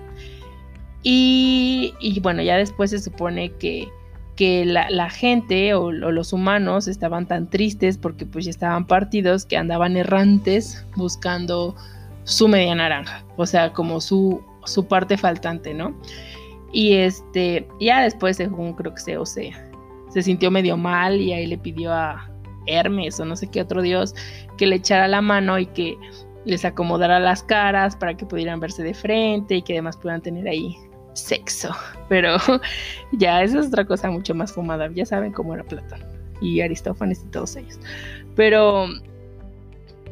Y, 1.04 1.94
bueno, 2.22 2.42
ya 2.42 2.58
después 2.58 2.90
se 2.90 3.00
supone 3.00 3.52
que, 3.54 3.88
que 4.36 4.66
la, 4.66 5.10
gente 5.10 5.74
o, 5.74 5.92
los 5.92 6.34
humanos 6.34 6.88
estaban 6.88 7.28
tan 7.28 7.50
tristes 7.50 7.98
porque 7.98 8.26
pues 8.26 8.46
ya 8.46 8.52
estaban 8.52 8.88
partidos 8.88 9.46
que 9.46 9.56
andaban 9.56 9.96
errantes 9.96 10.86
buscando 10.96 11.76
su 12.26 12.50
media 12.50 12.76
naranja, 12.76 13.24
o 13.38 13.46
sea, 13.46 13.72
como 13.72 14.02
su, 14.02 14.44
su 14.68 14.88
parte 14.88 15.18
faltante, 15.18 15.74
¿no? 15.74 15.96
Y 16.72 16.94
este, 16.94 17.68
ya 17.80 18.02
después, 18.02 18.38
según 18.38 18.74
creo 18.74 18.94
que 18.94 19.02
se, 19.02 19.18
o 19.18 19.26
sea, 19.26 19.70
se 20.10 20.22
sintió 20.22 20.52
medio 20.52 20.78
mal 20.78 21.20
y 21.20 21.34
ahí 21.34 21.48
le 21.48 21.58
pidió 21.58 21.94
a 21.94 22.30
Hermes 22.68 23.20
o 23.20 23.26
no 23.26 23.36
sé 23.36 23.48
qué 23.48 23.62
otro 23.62 23.82
dios 23.82 24.14
que 24.58 24.68
le 24.68 24.76
echara 24.76 25.08
la 25.08 25.22
mano 25.22 25.58
y 25.58 25.66
que 25.68 25.98
les 26.46 26.66
acomodara 26.66 27.20
las 27.20 27.44
caras 27.44 27.96
para 27.96 28.16
que 28.16 28.26
pudieran 28.26 28.60
verse 28.60 28.84
de 28.84 28.94
frente 28.94 29.56
y 29.56 29.62
que 29.62 29.74
además 29.74 29.98
puedan 29.98 30.22
tener 30.22 30.48
ahí 30.48 30.78
sexo. 31.14 31.72
Pero 32.10 32.38
ya, 33.12 33.44
esa 33.44 33.60
es 33.60 33.68
otra 33.68 33.86
cosa 33.86 34.10
mucho 34.10 34.34
más 34.34 34.54
fumada. 34.54 34.90
Ya 34.94 35.06
saben 35.06 35.32
cómo 35.34 35.54
era 35.54 35.64
Platón 35.64 36.00
y 36.42 36.62
Aristófanes 36.62 37.24
y 37.26 37.32
todos 37.32 37.56
ellos. 37.56 37.80
Pero, 38.36 38.88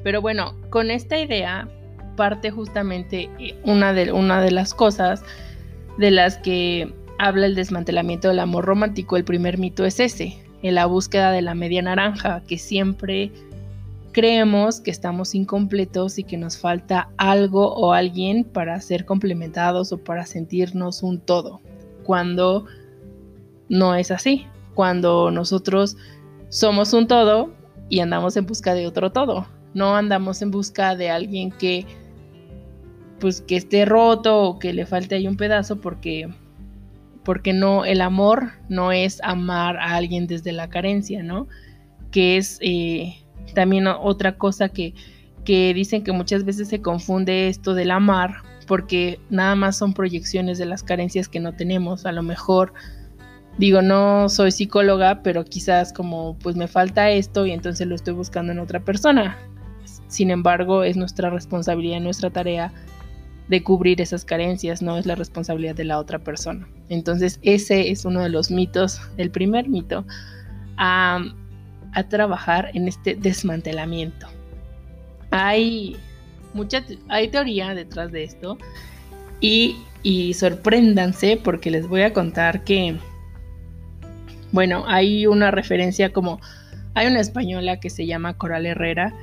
pero 0.03 0.21
bueno, 0.21 0.55
con 0.69 0.91
esta 0.91 1.19
idea 1.19 1.69
parte 2.15 2.51
justamente 2.51 3.29
eh, 3.39 3.55
una 3.63 3.93
de, 3.93 4.12
una 4.12 4.41
de 4.41 4.51
las 4.51 4.74
cosas 4.74 5.24
de 5.98 6.12
las 6.12 6.38
que 6.38 6.93
habla 7.17 7.45
el 7.45 7.55
desmantelamiento 7.55 8.27
del 8.27 8.39
amor 8.39 8.65
romántico. 8.65 9.17
El 9.17 9.24
primer 9.24 9.57
mito 9.57 9.86
es 9.86 10.00
ese, 10.00 10.38
en 10.62 10.75
la 10.75 10.86
búsqueda 10.86 11.31
de 11.31 11.41
la 11.41 11.55
media 11.55 11.81
naranja, 11.81 12.43
que 12.48 12.57
siempre 12.57 13.31
creemos 14.12 14.79
que 14.79 14.91
estamos 14.91 15.36
incompletos 15.36 16.17
y 16.17 16.24
que 16.24 16.38
nos 16.38 16.57
falta 16.57 17.10
algo 17.17 17.74
o 17.74 17.91
alguien 17.91 18.45
para 18.45 18.79
ser 18.79 19.05
complementados 19.05 19.91
o 19.91 19.98
para 19.98 20.25
sentirnos 20.25 21.03
un 21.03 21.19
todo, 21.19 21.60
cuando 22.03 22.65
no 23.67 23.93
es 23.95 24.12
así, 24.12 24.48
cuando 24.74 25.31
nosotros 25.31 25.98
somos 26.48 26.93
un 26.93 27.07
todo 27.07 27.50
y 27.89 28.00
andamos 28.00 28.38
en 28.38 28.45
busca 28.45 28.74
de 28.74 28.88
otro 28.88 29.12
todo, 29.12 29.48
no 29.74 29.98
andamos 29.98 30.41
en 30.41 30.50
busca 30.50 30.95
de 30.95 31.10
alguien 31.10 31.51
que 31.51 31.86
pues 33.19 33.41
que 33.41 33.55
esté 33.55 33.86
roto 33.86 34.41
o 34.41 34.60
que 34.60 34.74
le 34.74 34.86
falte 34.86 35.15
ahí 35.15 35.27
un 35.27 35.38
pedazo 35.38 35.79
porque 35.79 36.29
porque 37.24 37.53
no 37.53 37.86
el 37.86 38.01
amor 38.01 38.51
no 38.69 38.91
es 38.91 39.19
amar 39.24 39.77
a 39.77 39.95
alguien 39.95 40.27
desde 40.27 40.51
la 40.51 40.69
carencia, 40.69 41.24
¿no? 41.24 41.48
Que 42.12 42.38
es 42.38 42.60
eh, 42.62 43.15
también 43.53 43.88
otra 43.88 44.38
cosa 44.38 44.69
que, 44.69 44.93
que 45.43 45.74
dicen 45.74 46.03
que 46.03 46.12
muchas 46.12 46.45
veces 46.45 46.69
se 46.69 46.81
confunde 46.81 47.50
esto 47.50 47.74
del 47.74 47.91
amar 47.91 48.43
porque 48.67 49.19
nada 49.29 49.55
más 49.55 49.77
son 49.77 49.93
proyecciones 49.93 50.57
de 50.57 50.65
las 50.65 50.84
carencias 50.84 51.27
que 51.27 51.39
no 51.39 51.53
tenemos. 51.53 52.05
A 52.05 52.12
lo 52.12 52.24
mejor, 52.24 52.74
digo, 53.57 53.81
no 53.81 54.29
soy 54.29 54.51
psicóloga, 54.51 55.22
pero 55.24 55.45
quizás 55.45 55.93
como 55.93 56.38
pues 56.39 56.55
me 56.55 56.67
falta 56.67 57.10
esto 57.10 57.45
y 57.45 57.51
entonces 57.51 57.88
lo 57.88 57.95
estoy 57.95 58.13
buscando 58.13 58.51
en 58.51 58.60
otra 58.60 58.79
persona. 58.79 59.38
Sin 60.07 60.29
embargo, 60.29 60.84
es 60.84 60.95
nuestra 60.95 61.29
responsabilidad, 61.29 62.00
nuestra 62.00 62.29
tarea 62.29 62.72
de 63.48 63.64
cubrir 63.64 64.02
esas 64.02 64.25
carencias, 64.25 64.82
no 64.82 64.98
es 64.98 65.06
la 65.06 65.16
responsabilidad 65.16 65.75
de 65.75 65.84
la 65.86 66.00
otra 66.00 66.20
persona. 66.20 66.68
Entonces, 66.90 67.40
ese 67.44 67.92
es 67.92 68.06
uno 68.06 68.22
de 68.22 68.30
los 68.30 68.50
mitos, 68.52 69.02
el 69.18 69.30
primer 69.30 69.70
mito 69.70 70.06
a 70.78 71.24
trabajar 72.10 72.72
en 72.74 72.88
este 72.88 73.16
desmantelamiento. 73.16 74.28
Hay 75.32 75.96
mucha 76.54 76.84
hay 77.10 77.28
teoría 77.28 77.75
detrás 77.75 78.12
de 78.12 78.24
esto 78.24 78.58
y, 79.42 79.78
y 80.04 80.34
sorpréndanse 80.34 81.40
porque 81.42 81.70
les 81.70 81.88
voy 81.88 82.02
a 82.02 82.14
contar 82.14 82.64
que, 82.64 82.98
bueno, 84.52 84.86
hay 84.88 85.28
una 85.28 85.52
referencia 85.52 86.12
como, 86.12 86.40
hay 86.94 87.08
una 87.08 87.20
española 87.20 87.80
que 87.80 87.90
se 87.90 88.06
llama 88.06 88.38
Coral 88.38 88.66
Herrera, 88.66 89.14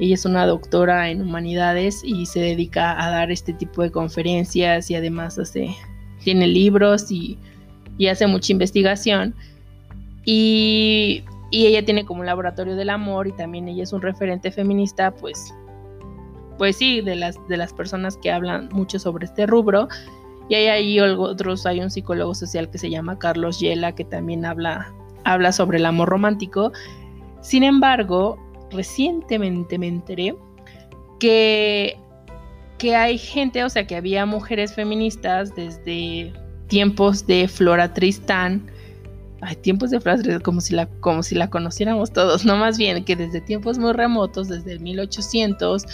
ella 0.00 0.14
es 0.14 0.24
una 0.24 0.46
doctora 0.46 1.10
en 1.10 1.22
humanidades 1.22 2.02
y 2.04 2.26
se 2.26 2.40
dedica 2.40 3.02
a 3.02 3.10
dar 3.10 3.30
este 3.30 3.52
tipo 3.52 3.82
de 3.82 3.90
conferencias 3.90 4.90
y 4.90 4.94
además 4.94 5.38
hace, 5.38 5.74
tiene 6.22 6.46
libros 6.46 7.10
y, 7.10 7.38
y 7.98 8.08
hace 8.08 8.26
mucha 8.26 8.52
investigación. 8.52 9.34
Y 10.24 11.22
y 11.54 11.66
ella 11.66 11.84
tiene 11.84 12.04
como 12.04 12.18
un 12.18 12.26
laboratorio 12.26 12.74
del 12.74 12.90
amor 12.90 13.28
y 13.28 13.32
también 13.32 13.68
ella 13.68 13.84
es 13.84 13.92
un 13.92 14.02
referente 14.02 14.50
feminista, 14.50 15.12
pues, 15.12 15.54
pues 16.58 16.74
sí, 16.74 17.00
de 17.00 17.14
las, 17.14 17.36
de 17.46 17.56
las 17.56 17.72
personas 17.72 18.16
que 18.16 18.32
hablan 18.32 18.68
mucho 18.72 18.98
sobre 18.98 19.26
este 19.26 19.46
rubro. 19.46 19.86
Y 20.48 20.56
hay 20.56 20.66
ahí 20.66 20.98
otros, 20.98 21.64
hay 21.64 21.78
un 21.78 21.92
psicólogo 21.92 22.34
social 22.34 22.68
que 22.70 22.78
se 22.78 22.90
llama 22.90 23.20
Carlos 23.20 23.60
Yela, 23.60 23.94
que 23.94 24.04
también 24.04 24.44
habla, 24.44 24.92
habla 25.22 25.52
sobre 25.52 25.78
el 25.78 25.86
amor 25.86 26.08
romántico. 26.08 26.72
Sin 27.40 27.62
embargo, 27.62 28.36
recientemente 28.74 29.78
me 29.78 29.88
enteré 29.88 30.34
que, 31.18 31.96
que 32.78 32.96
hay 32.96 33.18
gente, 33.18 33.64
o 33.64 33.70
sea, 33.70 33.86
que 33.86 33.96
había 33.96 34.26
mujeres 34.26 34.74
feministas 34.74 35.54
desde 35.54 36.32
tiempos 36.68 37.26
de 37.26 37.48
Flora 37.48 37.92
Tristán, 37.92 38.70
hay 39.40 39.56
tiempos 39.56 39.90
de 39.90 40.00
frases 40.00 40.40
como 40.40 40.60
si 40.60 40.74
la 40.74 40.86
como 41.00 41.22
si 41.22 41.34
la 41.34 41.50
conociéramos 41.50 42.12
todos, 42.12 42.44
no 42.44 42.56
más 42.56 42.78
bien 42.78 43.04
que 43.04 43.14
desde 43.14 43.40
tiempos 43.40 43.78
muy 43.78 43.92
remotos, 43.92 44.48
desde 44.48 44.72
el 44.72 44.80
1800, 44.80 45.84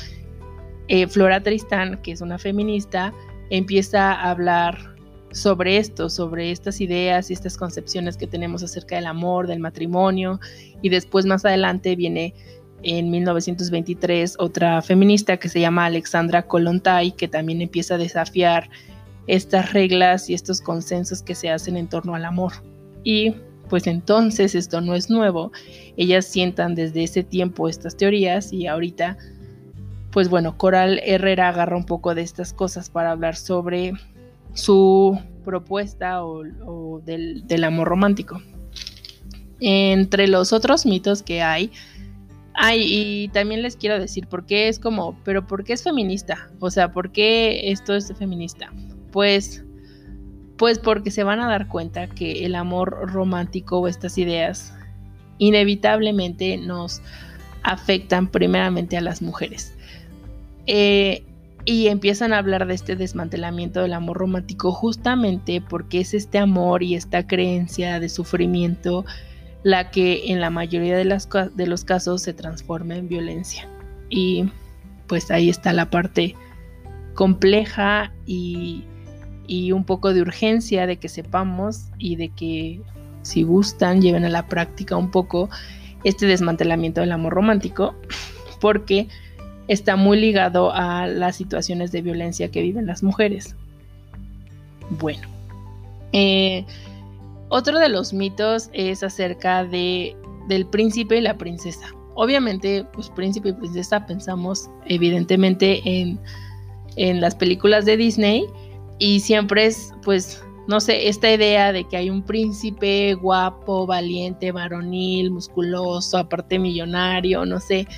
eh, 0.88 1.06
Flora 1.08 1.42
Tristán, 1.42 2.00
que 2.02 2.12
es 2.12 2.20
una 2.20 2.38
feminista, 2.38 3.12
empieza 3.50 4.12
a 4.12 4.30
hablar 4.30 4.90
sobre 5.32 5.76
esto, 5.76 6.10
sobre 6.10 6.50
estas 6.50 6.80
ideas 6.80 7.30
y 7.30 7.34
estas 7.34 7.56
concepciones 7.56 8.16
que 8.16 8.26
tenemos 8.26 8.62
acerca 8.62 8.96
del 8.96 9.06
amor, 9.06 9.46
del 9.46 9.60
matrimonio, 9.60 10.40
y 10.82 10.88
después 10.88 11.26
más 11.26 11.44
adelante 11.44 11.94
viene 11.94 12.34
en 12.82 13.10
1923 13.10 14.36
otra 14.38 14.82
feminista 14.82 15.36
que 15.36 15.48
se 15.48 15.60
llama 15.60 15.86
Alexandra 15.86 16.42
Kolontai, 16.46 17.12
que 17.12 17.28
también 17.28 17.60
empieza 17.60 17.94
a 17.94 17.98
desafiar 17.98 18.70
estas 19.26 19.72
reglas 19.72 20.30
y 20.30 20.34
estos 20.34 20.60
consensos 20.60 21.22
que 21.22 21.34
se 21.34 21.50
hacen 21.50 21.76
en 21.76 21.88
torno 21.88 22.14
al 22.14 22.24
amor 22.24 22.52
y 23.04 23.34
pues 23.68 23.86
entonces 23.86 24.54
esto 24.54 24.80
no 24.80 24.94
es 24.94 25.08
nuevo. 25.08 25.52
Ellas 25.96 26.26
sientan 26.26 26.74
desde 26.74 27.04
ese 27.04 27.22
tiempo 27.22 27.68
estas 27.68 27.96
teorías 27.96 28.52
y 28.52 28.66
ahorita, 28.66 29.16
pues 30.10 30.28
bueno, 30.28 30.58
Coral 30.58 31.00
Herrera 31.04 31.48
agarra 31.48 31.76
un 31.76 31.86
poco 31.86 32.14
de 32.14 32.22
estas 32.22 32.52
cosas 32.52 32.90
para 32.90 33.12
hablar 33.12 33.36
sobre 33.36 33.92
su 34.54 35.18
propuesta 35.44 36.24
o, 36.24 37.00
del, 37.04 37.46
del, 37.46 37.64
amor 37.64 37.88
romántico. 37.88 38.42
Entre 39.60 40.26
los 40.26 40.52
otros 40.52 40.84
mitos 40.84 41.22
que 41.22 41.40
hay, 41.42 41.70
hay, 42.54 42.82
y 42.82 43.28
también 43.28 43.62
les 43.62 43.76
quiero 43.76 43.98
decir 43.98 44.26
por 44.26 44.46
qué 44.46 44.68
es 44.68 44.78
como, 44.78 45.18
pero 45.24 45.46
¿por 45.46 45.64
qué 45.64 45.72
es 45.72 45.82
feminista? 45.82 46.50
O 46.58 46.70
sea, 46.70 46.92
¿por 46.92 47.12
qué 47.12 47.70
esto 47.70 47.94
es 47.94 48.12
feminista? 48.18 48.72
Pues 49.12 49.64
pues 50.60 50.78
porque 50.78 51.10
se 51.10 51.24
van 51.24 51.40
a 51.40 51.48
dar 51.48 51.68
cuenta 51.68 52.06
que 52.06 52.44
el 52.44 52.54
amor 52.54 53.10
romántico 53.10 53.78
o 53.78 53.88
estas 53.88 54.18
ideas 54.18 54.74
inevitablemente 55.38 56.58
nos 56.58 57.00
afectan 57.62 58.28
primeramente 58.30 58.98
a 58.98 59.00
las 59.00 59.22
mujeres. 59.22 59.74
Eh, 60.66 61.24
y 61.64 61.88
empiezan 61.88 62.34
a 62.34 62.38
hablar 62.38 62.66
de 62.66 62.74
este 62.74 62.94
desmantelamiento 62.94 63.80
del 63.80 63.94
amor 63.94 64.18
romántico 64.18 64.70
justamente 64.70 65.62
porque 65.66 66.00
es 66.00 66.12
este 66.12 66.36
amor 66.36 66.82
y 66.82 66.94
esta 66.94 67.26
creencia 67.26 67.98
de 67.98 68.10
sufrimiento 68.10 69.06
la 69.62 69.90
que 69.90 70.32
en 70.32 70.40
la 70.40 70.50
mayoría 70.50 70.96
de, 70.96 71.04
los 71.04 71.84
casos 71.84 72.22
se 72.22 72.32
transforma 72.32 72.96
en 72.96 73.08
violencia. 73.08 73.68
Y 74.08 74.50
pues 75.06 75.30
ahí 75.30 75.48
está 75.48 75.72
la 75.72 75.90
parte 75.90 76.34
compleja 77.14 78.12
y 78.26 78.84
y 79.50 79.72
un 79.72 79.82
poco 79.82 80.14
de 80.14 80.22
urgencia 80.22 80.86
de 80.86 80.98
que 80.98 81.08
sepamos 81.08 81.88
y 81.98 82.14
de 82.14 82.28
que 82.28 82.80
si 83.22 83.42
gustan 83.42 84.00
lleven 84.00 84.24
a 84.24 84.28
la 84.28 84.46
práctica 84.46 84.96
un 84.96 85.10
poco 85.10 85.50
este 86.04 86.26
desmantelamiento 86.26 87.00
del 87.00 87.10
amor 87.10 87.32
romántico 87.32 87.96
porque 88.60 89.08
está 89.66 89.96
muy 89.96 90.20
ligado 90.20 90.72
a 90.72 91.08
las 91.08 91.34
situaciones 91.34 91.90
de 91.90 92.00
violencia 92.00 92.52
que 92.52 92.62
viven 92.62 92.86
las 92.86 93.02
mujeres. 93.02 93.56
Bueno, 94.88 95.26
eh, 96.12 96.64
otro 97.50 97.78
de 97.78 97.88
los 97.88 98.12
mitos 98.12 98.70
es 98.72 99.02
acerca 99.02 99.64
de, 99.64 100.16
del 100.48 100.66
príncipe 100.66 101.18
y 101.18 101.20
la 101.20 101.36
princesa. 101.36 101.94
Obviamente, 102.14 102.84
pues 102.92 103.10
príncipe 103.10 103.50
y 103.50 103.52
princesa 103.52 104.06
pensamos 104.06 104.68
evidentemente 104.86 105.80
en, 105.84 106.18
en 106.96 107.20
las 107.20 107.34
películas 107.34 107.84
de 107.84 107.96
Disney 107.96 108.46
y 108.98 109.20
siempre 109.20 109.66
es 109.66 109.92
pues 110.02 110.42
no 110.70 110.78
sé, 110.78 111.08
esta 111.08 111.32
idea 111.32 111.72
de 111.72 111.82
que 111.82 111.96
hay 111.96 112.10
un 112.10 112.22
príncipe 112.22 113.14
guapo, 113.14 113.86
valiente, 113.86 114.52
varonil, 114.52 115.32
musculoso, 115.32 116.16
aparte 116.16 116.60
millonario, 116.60 117.44
no 117.44 117.58
sé, 117.58 117.88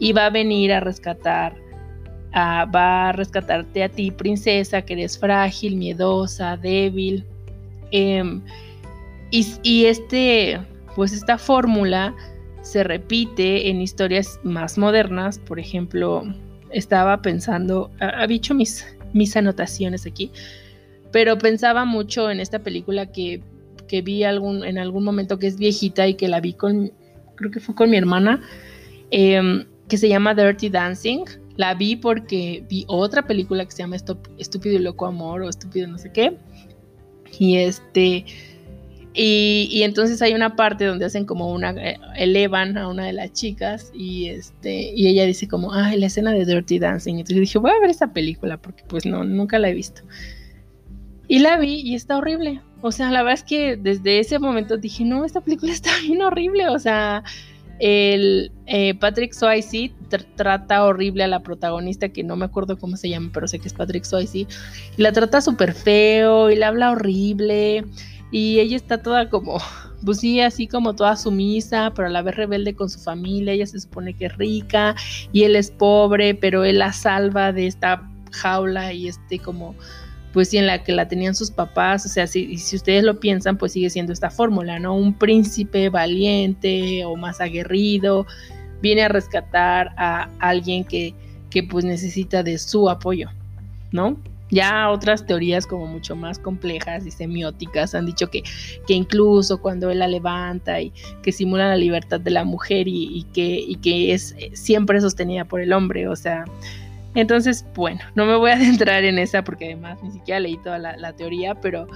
y 0.00 0.12
va 0.12 0.26
a 0.26 0.30
venir 0.30 0.72
a 0.72 0.80
rescatar, 0.80 1.54
va 2.34 3.08
a 3.08 3.12
rescatarte 3.12 3.84
a 3.84 3.88
ti, 3.88 4.10
princesa, 4.10 4.82
que 4.82 4.94
eres 4.94 5.16
frágil, 5.16 5.76
miedosa, 5.76 6.56
débil. 6.56 7.24
Em, 7.92 8.42
y, 9.30 9.84
este, 9.84 10.60
pues 10.94 11.12
esta 11.12 11.38
fórmula 11.38 12.14
se 12.62 12.84
repite 12.84 13.68
en 13.68 13.80
historias 13.80 14.40
más 14.42 14.78
modernas, 14.78 15.38
por 15.38 15.58
ejemplo, 15.58 16.22
estaba 16.70 17.22
pensando, 17.22 17.90
había 18.00 18.36
hecho 18.36 18.54
mis, 18.54 18.86
mis 19.12 19.36
anotaciones 19.36 20.06
aquí, 20.06 20.30
pero 21.12 21.38
pensaba 21.38 21.84
mucho 21.84 22.30
en 22.30 22.40
esta 22.40 22.58
película 22.58 23.06
que, 23.06 23.42
que 23.86 24.02
vi 24.02 24.24
algún, 24.24 24.64
en 24.64 24.78
algún 24.78 25.04
momento 25.04 25.38
que 25.38 25.46
es 25.46 25.56
viejita 25.56 26.06
y 26.06 26.14
que 26.14 26.28
la 26.28 26.40
vi 26.40 26.52
con, 26.52 26.92
creo 27.36 27.50
que 27.50 27.60
fue 27.60 27.74
con 27.74 27.90
mi 27.90 27.96
hermana, 27.96 28.42
em, 29.10 29.64
que 29.88 29.96
se 29.96 30.08
llama 30.08 30.34
Dirty 30.34 30.68
Dancing. 30.68 31.24
La 31.56 31.74
vi 31.74 31.96
porque 31.96 32.64
vi 32.68 32.84
otra 32.86 33.26
película 33.26 33.64
que 33.64 33.72
se 33.72 33.78
llama 33.78 33.96
Estúpido 33.96 34.76
y 34.76 34.78
Loco 34.78 35.06
Amor 35.06 35.42
o 35.42 35.48
Estúpido 35.48 35.88
no 35.88 35.98
sé 35.98 36.12
qué. 36.12 36.36
Y 37.38 37.56
este... 37.56 38.24
Y, 39.20 39.82
entonces 39.82 40.22
hay 40.22 40.32
una 40.34 40.54
parte 40.54 40.84
donde 40.84 41.04
hacen 41.04 41.24
como 41.24 41.52
una, 41.52 41.70
eh, 41.70 41.98
elevan 42.14 42.78
a 42.78 42.86
una 42.86 43.04
de 43.04 43.12
las 43.12 43.32
chicas 43.32 43.90
y 43.92 44.28
este, 44.28 44.92
y 44.94 45.08
ella 45.08 45.24
dice 45.24 45.48
como, 45.48 45.72
ah, 45.72 45.92
la 45.96 46.06
escena 46.06 46.30
de 46.30 46.44
Dirty 46.44 46.78
Dancing. 46.78 47.14
Entonces 47.14 47.40
dije, 47.40 47.58
voy 47.58 47.72
a 47.72 47.80
ver 47.80 47.90
esa 47.90 48.12
película 48.12 48.58
porque 48.58 48.84
pues 48.86 49.06
no, 49.06 49.24
nunca 49.24 49.58
la 49.58 49.70
he 49.70 49.74
visto. 49.74 50.02
Y 51.26 51.40
la 51.40 51.58
vi 51.58 51.80
y 51.80 51.96
está 51.96 52.16
horrible. 52.16 52.60
O 52.80 52.92
sea, 52.92 53.10
la 53.10 53.24
verdad 53.24 53.40
es 53.40 53.42
que 53.42 53.76
desde 53.76 54.20
ese 54.20 54.38
momento 54.38 54.76
dije, 54.76 55.04
no, 55.04 55.24
esta 55.24 55.40
película 55.40 55.72
está 55.72 55.90
bien 56.00 56.22
horrible. 56.22 56.68
O 56.68 56.78
sea, 56.78 57.24
el 57.80 58.52
eh, 58.66 58.94
Patrick 58.94 59.32
Swayze 59.32 59.92
trata 60.36 60.84
horrible 60.84 61.24
a 61.24 61.28
la 61.28 61.42
protagonista, 61.42 62.10
que 62.10 62.22
no 62.22 62.36
me 62.36 62.44
acuerdo 62.44 62.78
cómo 62.78 62.96
se 62.96 63.08
llama, 63.08 63.30
pero 63.34 63.48
sé 63.48 63.58
que 63.58 63.66
es 63.66 63.74
Patrick 63.74 64.04
Swayze. 64.04 64.38
Y 64.38 64.46
la 64.96 65.10
trata 65.10 65.40
súper 65.40 65.72
feo 65.72 66.50
y 66.50 66.54
le 66.54 66.64
habla 66.64 66.92
horrible. 66.92 67.84
Y 68.30 68.60
ella 68.60 68.76
está 68.76 69.02
toda 69.02 69.30
como, 69.30 69.58
pues 70.04 70.18
sí, 70.18 70.40
así 70.40 70.66
como 70.66 70.94
toda 70.94 71.16
sumisa, 71.16 71.92
pero 71.94 72.08
a 72.08 72.10
la 72.10 72.22
vez 72.22 72.36
rebelde 72.36 72.74
con 72.74 72.90
su 72.90 72.98
familia. 72.98 73.52
Ella 73.52 73.66
se 73.66 73.80
supone 73.80 74.14
que 74.14 74.26
es 74.26 74.36
rica 74.36 74.94
y 75.32 75.44
él 75.44 75.56
es 75.56 75.70
pobre, 75.70 76.34
pero 76.34 76.64
él 76.64 76.78
la 76.78 76.92
salva 76.92 77.52
de 77.52 77.66
esta 77.66 78.08
jaula 78.32 78.92
y 78.92 79.08
este 79.08 79.38
como 79.38 79.74
pues 80.32 80.50
sí, 80.50 80.58
en 80.58 80.66
la 80.66 80.84
que 80.84 80.92
la 80.92 81.08
tenían 81.08 81.34
sus 81.34 81.50
papás, 81.50 82.04
o 82.04 82.08
sea, 82.08 82.26
si, 82.26 82.58
si 82.58 82.76
ustedes 82.76 83.02
lo 83.02 83.18
piensan, 83.18 83.56
pues 83.56 83.72
sigue 83.72 83.88
siendo 83.88 84.12
esta 84.12 84.30
fórmula, 84.30 84.78
¿no? 84.78 84.94
Un 84.94 85.14
príncipe 85.14 85.88
valiente 85.88 87.04
o 87.04 87.16
más 87.16 87.40
aguerrido 87.40 88.26
viene 88.82 89.02
a 89.02 89.08
rescatar 89.08 89.94
a 89.96 90.28
alguien 90.38 90.84
que, 90.84 91.14
que 91.50 91.62
pues 91.62 91.84
necesita 91.84 92.42
de 92.42 92.58
su 92.58 92.88
apoyo, 92.90 93.30
¿no? 93.90 94.18
Ya 94.50 94.90
otras 94.90 95.26
teorías 95.26 95.66
como 95.66 95.86
mucho 95.86 96.16
más 96.16 96.38
complejas 96.38 97.06
y 97.06 97.10
semióticas 97.10 97.94
han 97.94 98.06
dicho 98.06 98.28
que, 98.28 98.42
que 98.86 98.94
incluso 98.94 99.60
cuando 99.60 99.90
él 99.90 99.98
la 99.98 100.08
levanta 100.08 100.80
y 100.80 100.92
que 101.22 101.32
simula 101.32 101.68
la 101.68 101.76
libertad 101.76 102.20
de 102.20 102.30
la 102.30 102.44
mujer 102.44 102.88
y, 102.88 103.26
que, 103.34 103.46
y 103.46 103.76
que 103.76 104.14
es 104.14 104.34
siempre 104.54 105.00
sostenida 105.00 105.44
por 105.44 105.60
el 105.60 105.72
hombre, 105.72 106.08
o 106.08 106.16
sea, 106.16 106.44
entonces, 107.14 107.64
bueno, 107.74 108.00
no 108.14 108.26
me 108.26 108.36
voy 108.36 108.50
a 108.50 108.54
adentrar 108.56 109.04
en 109.04 109.18
esa 109.18 109.42
porque 109.42 109.66
además 109.66 109.98
ni 110.02 110.12
siquiera 110.12 110.40
leí 110.40 110.56
toda 110.58 110.78
la, 110.78 111.12
teoría, 111.14 111.54
pero, 111.54 111.86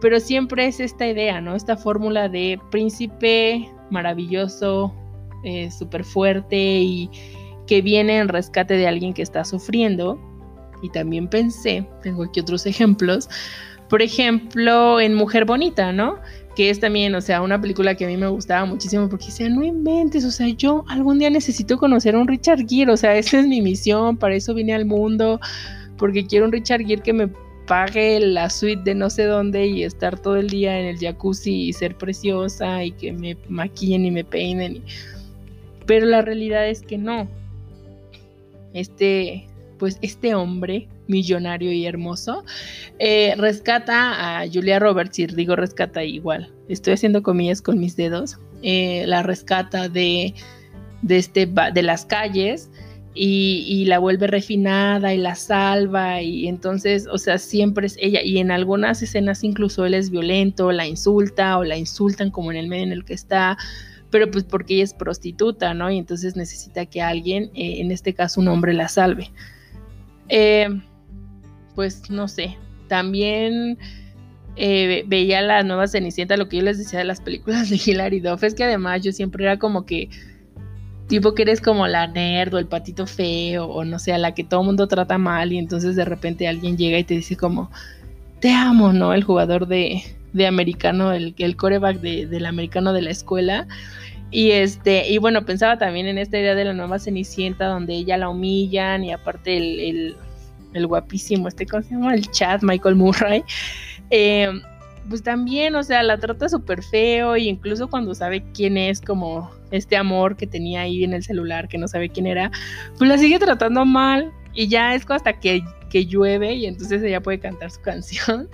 pero 0.00 0.20
siempre 0.20 0.66
es 0.66 0.80
esta 0.80 1.06
idea, 1.06 1.40
¿no? 1.40 1.54
Esta 1.54 1.76
fórmula 1.76 2.28
de 2.28 2.58
príncipe 2.70 3.70
maravilloso, 3.90 4.94
eh, 5.44 5.70
súper 5.70 6.04
fuerte 6.04 6.56
y 6.56 7.10
que 7.66 7.82
viene 7.82 8.18
en 8.18 8.28
rescate 8.28 8.74
de 8.74 8.88
alguien 8.88 9.14
que 9.14 9.22
está 9.22 9.44
sufriendo. 9.44 10.18
Y 10.82 10.90
también 10.90 11.28
pensé, 11.28 11.86
tengo 12.02 12.24
aquí 12.24 12.40
otros 12.40 12.66
ejemplos, 12.66 13.28
por 13.88 14.02
ejemplo, 14.02 15.00
en 15.00 15.14
Mujer 15.14 15.44
Bonita, 15.44 15.92
¿no? 15.92 16.18
que 16.54 16.70
es 16.70 16.80
también, 16.80 17.14
o 17.14 17.20
sea, 17.20 17.42
una 17.42 17.60
película 17.60 17.94
que 17.94 18.04
a 18.04 18.08
mí 18.08 18.16
me 18.16 18.26
gustaba 18.26 18.66
muchísimo 18.66 19.08
porque 19.08 19.26
decía, 19.26 19.48
no 19.48 19.62
inventes, 19.62 20.24
o 20.24 20.30
sea, 20.30 20.48
yo 20.48 20.84
algún 20.88 21.18
día 21.18 21.30
necesito 21.30 21.78
conocer 21.78 22.14
a 22.14 22.18
un 22.18 22.28
Richard 22.28 22.66
Gere, 22.68 22.92
o 22.92 22.96
sea, 22.96 23.16
esa 23.16 23.38
es 23.38 23.46
mi 23.46 23.62
misión, 23.62 24.16
para 24.16 24.34
eso 24.34 24.52
vine 24.52 24.74
al 24.74 24.84
mundo, 24.84 25.40
porque 25.96 26.26
quiero 26.26 26.46
un 26.46 26.52
Richard 26.52 26.84
Gere 26.84 27.02
que 27.02 27.12
me 27.12 27.28
pague 27.66 28.18
la 28.18 28.50
suite 28.50 28.82
de 28.82 28.96
no 28.96 29.10
sé 29.10 29.24
dónde 29.24 29.68
y 29.68 29.84
estar 29.84 30.18
todo 30.18 30.36
el 30.36 30.50
día 30.50 30.78
en 30.78 30.86
el 30.86 30.98
jacuzzi 30.98 31.68
y 31.68 31.72
ser 31.72 31.96
preciosa 31.96 32.82
y 32.84 32.90
que 32.92 33.12
me 33.12 33.36
maquillen 33.48 34.04
y 34.04 34.10
me 34.10 34.24
peinen. 34.24 34.82
Pero 35.86 36.06
la 36.06 36.22
realidad 36.22 36.68
es 36.68 36.82
que 36.82 36.98
no. 36.98 37.28
Este, 38.74 39.46
pues 39.80 39.98
este 40.02 40.34
hombre 40.34 40.86
millonario 41.08 41.72
y 41.72 41.86
hermoso, 41.86 42.44
eh, 42.98 43.34
rescata 43.38 44.42
a 44.42 44.46
Julia 44.46 44.78
Roberts, 44.78 45.18
y 45.18 45.26
digo 45.26 45.56
rescata 45.56 46.04
igual, 46.04 46.52
estoy 46.68 46.92
haciendo 46.92 47.22
comillas 47.22 47.62
con 47.62 47.80
mis 47.80 47.96
dedos, 47.96 48.38
eh, 48.62 49.04
la 49.06 49.22
rescata 49.22 49.88
de, 49.88 50.34
de, 51.00 51.16
este, 51.16 51.46
de 51.46 51.82
las 51.82 52.04
calles 52.04 52.70
y, 53.14 53.86
la 53.86 53.98
vuelve 53.98 54.26
refinada 54.26 55.14
y 55.14 55.18
la 55.18 55.34
salva 55.34 56.20
y 56.20 56.46
entonces, 56.46 57.08
o 57.10 57.16
sea, 57.16 57.38
siempre 57.38 57.86
es 57.86 57.96
ella 57.98 58.22
y 58.22 58.38
en 58.38 58.50
algunas 58.50 59.02
escenas 59.02 59.42
incluso 59.42 59.86
él 59.86 59.94
es 59.94 60.10
violento, 60.10 60.70
la 60.72 60.86
insulta 60.86 61.58
o 61.58 61.64
la 61.64 61.78
insultan 61.78 62.30
como 62.30 62.50
en 62.52 62.58
el 62.58 62.68
medio 62.68 62.84
en 62.84 62.92
el 62.92 63.04
que 63.04 63.14
está, 63.14 63.56
pero 64.10 64.30
pues 64.30 64.44
porque 64.44 64.74
ella 64.74 64.84
es 64.84 64.94
prostituta, 64.94 65.72
¿no? 65.74 65.90
Y 65.90 65.98
entonces 65.98 66.36
necesita 66.36 66.86
que 66.86 67.00
alguien, 67.00 67.44
eh, 67.54 67.80
en 67.80 67.90
este 67.90 68.14
caso 68.14 68.40
un 68.40 68.48
hombre, 68.48 68.74
la 68.74 68.88
salve. 68.88 69.30
Eh, 70.30 70.68
pues 71.74 72.08
no 72.08 72.28
sé, 72.28 72.56
también 72.88 73.78
eh, 74.56 75.04
veía 75.06 75.42
la 75.42 75.62
nueva 75.62 75.88
Cenicienta, 75.88 76.36
lo 76.36 76.48
que 76.48 76.58
yo 76.58 76.62
les 76.62 76.78
decía 76.78 76.98
de 77.00 77.04
las 77.04 77.20
películas 77.20 77.68
de 77.68 77.80
Hilary 77.84 78.20
Duff, 78.20 78.44
es 78.44 78.54
que 78.54 78.64
además 78.64 79.02
yo 79.02 79.12
siempre 79.12 79.44
era 79.44 79.58
como 79.58 79.86
que, 79.86 80.08
tipo 81.08 81.34
que 81.34 81.42
eres 81.42 81.60
como 81.60 81.86
la 81.86 82.06
nerd 82.06 82.54
o 82.54 82.58
el 82.58 82.66
patito 82.66 83.06
feo, 83.06 83.66
o 83.66 83.84
no 83.84 83.98
sé, 83.98 84.12
a 84.12 84.18
la 84.18 84.34
que 84.34 84.44
todo 84.44 84.60
el 84.60 84.66
mundo 84.66 84.86
trata 84.86 85.18
mal 85.18 85.52
y 85.52 85.58
entonces 85.58 85.96
de 85.96 86.04
repente 86.04 86.46
alguien 86.46 86.76
llega 86.76 86.98
y 86.98 87.04
te 87.04 87.14
dice 87.14 87.36
como, 87.36 87.70
te 88.40 88.52
amo, 88.52 88.92
¿no? 88.92 89.12
El 89.12 89.24
jugador 89.24 89.66
de, 89.66 90.02
de 90.32 90.46
americano, 90.46 91.12
el, 91.12 91.34
el 91.38 91.56
coreback 91.56 92.00
de, 92.00 92.26
del 92.26 92.46
americano 92.46 92.92
de 92.92 93.02
la 93.02 93.10
escuela. 93.10 93.66
Y 94.30 94.52
este, 94.52 95.08
y 95.08 95.18
bueno, 95.18 95.44
pensaba 95.44 95.78
también 95.78 96.06
en 96.06 96.18
esta 96.18 96.38
idea 96.38 96.54
de 96.54 96.64
la 96.64 96.72
nueva 96.72 96.98
Cenicienta, 96.98 97.66
donde 97.66 97.94
ella 97.94 98.16
la 98.16 98.28
humillan, 98.28 99.04
y 99.04 99.12
aparte 99.12 99.56
el 99.56 100.16
el 100.74 100.86
guapísimo, 100.86 101.48
este, 101.48 101.66
¿cómo 101.66 101.82
se 101.82 101.90
llama? 101.90 102.14
El 102.14 102.30
chat, 102.30 102.62
Michael 102.62 102.96
Murray. 102.96 103.42
Eh, 104.10 104.48
pues 105.08 105.22
también, 105.22 105.74
o 105.74 105.82
sea, 105.82 106.02
la 106.02 106.18
trata 106.18 106.48
súper 106.48 106.82
feo 106.82 107.36
y 107.36 107.48
incluso 107.48 107.88
cuando 107.88 108.14
sabe 108.14 108.44
quién 108.54 108.76
es, 108.76 109.00
como 109.00 109.50
este 109.70 109.96
amor 109.96 110.36
que 110.36 110.46
tenía 110.46 110.82
ahí 110.82 111.04
en 111.04 111.14
el 111.14 111.22
celular, 111.22 111.68
que 111.68 111.78
no 111.78 111.88
sabe 111.88 112.10
quién 112.10 112.26
era, 112.26 112.50
pues 112.98 113.08
la 113.08 113.18
sigue 113.18 113.38
tratando 113.38 113.84
mal 113.84 114.30
y 114.54 114.68
ya 114.68 114.94
es 114.94 115.04
hasta 115.08 115.38
que, 115.38 115.62
que 115.90 116.06
llueve 116.06 116.54
y 116.54 116.66
entonces 116.66 117.02
ella 117.02 117.20
puede 117.20 117.40
cantar 117.40 117.70
su 117.70 117.80
canción, 117.82 118.48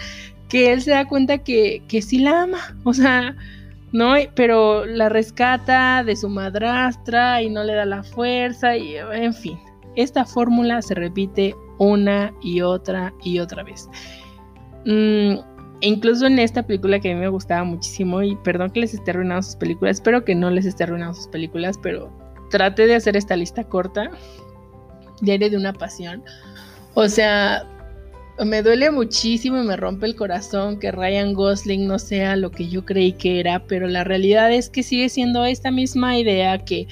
que 0.49 0.73
él 0.73 0.81
se 0.81 0.93
da 0.93 1.07
cuenta 1.07 1.39
que, 1.39 1.83
que 1.89 2.01
sí 2.01 2.21
la 2.21 2.45
ama, 2.45 2.77
o 2.85 2.95
sea, 2.95 3.37
¿no? 3.93 4.15
Pero 4.35 4.85
la 4.85 5.09
rescata 5.09 6.03
de 6.05 6.17
su 6.17 6.29
madrastra 6.29 7.43
y 7.43 7.51
no 7.51 7.65
le 7.65 7.75
da 7.75 7.85
la 7.85 8.03
fuerza 8.03 8.77
y 8.77 8.97
en 8.97 9.35
fin, 9.35 9.59
esta 9.97 10.25
fórmula 10.25 10.83
se 10.83 10.95
repite 10.95 11.55
una 11.79 12.33
y 12.43 12.61
otra 12.61 13.13
y 13.23 13.39
otra 13.39 13.63
vez. 13.63 13.89
Mm, 14.85 15.37
incluso 15.81 16.27
en 16.27 16.39
esta 16.39 16.63
película 16.63 17.01
que 17.01 17.11
a 17.11 17.15
mí 17.15 17.21
me 17.21 17.29
gustaba 17.29 17.65
muchísimo, 17.65 18.23
y 18.23 18.37
perdón 18.37 18.71
que 18.71 18.81
les 18.81 18.95
esté 18.95 19.11
arruinando 19.11 19.43
sus 19.43 19.57
películas, 19.57 19.97
espero 19.97 20.25
que 20.25 20.35
no 20.35 20.51
les 20.51 20.67
esté 20.67 20.85
arruinando 20.85 21.15
sus 21.15 21.29
películas, 21.29 21.79
pero 21.83 22.11
traté 22.51 22.87
de 22.87 22.95
hacer 22.95 23.17
esta 23.17 23.37
lista 23.37 23.65
corta, 23.65 24.11
Diario 25.23 25.51
de 25.51 25.57
una 25.57 25.73
Pasión. 25.73 26.23
O 26.95 27.09
sea, 27.09 27.65
me 28.45 28.63
duele 28.63 28.91
muchísimo 28.91 29.63
y 29.63 29.67
me 29.67 29.77
rompe 29.77 30.07
el 30.07 30.15
corazón 30.15 30.79
que 30.79 30.93
Ryan 30.93 31.33
Gosling 31.33 31.87
no 31.87 31.99
sea 31.99 32.37
lo 32.37 32.51
que 32.51 32.69
yo 32.69 32.85
creí 32.85 33.13
que 33.13 33.41
era, 33.41 33.65
pero 33.67 33.89
la 33.89 34.05
realidad 34.05 34.53
es 34.53 34.69
que 34.69 34.83
sigue 34.83 35.09
siendo 35.09 35.45
esta 35.45 35.71
misma 35.71 36.19
idea 36.19 36.59
que 36.59 36.87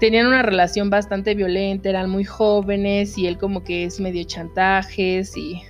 tenían 0.00 0.26
una 0.26 0.42
relación 0.42 0.90
bastante 0.90 1.34
violenta, 1.34 1.90
eran 1.90 2.08
muy 2.08 2.24
jóvenes 2.24 3.18
y 3.18 3.26
él 3.26 3.36
como 3.36 3.62
que 3.62 3.84
es 3.84 4.00
medio 4.00 4.24
chantajes 4.24 5.36
y, 5.36 5.62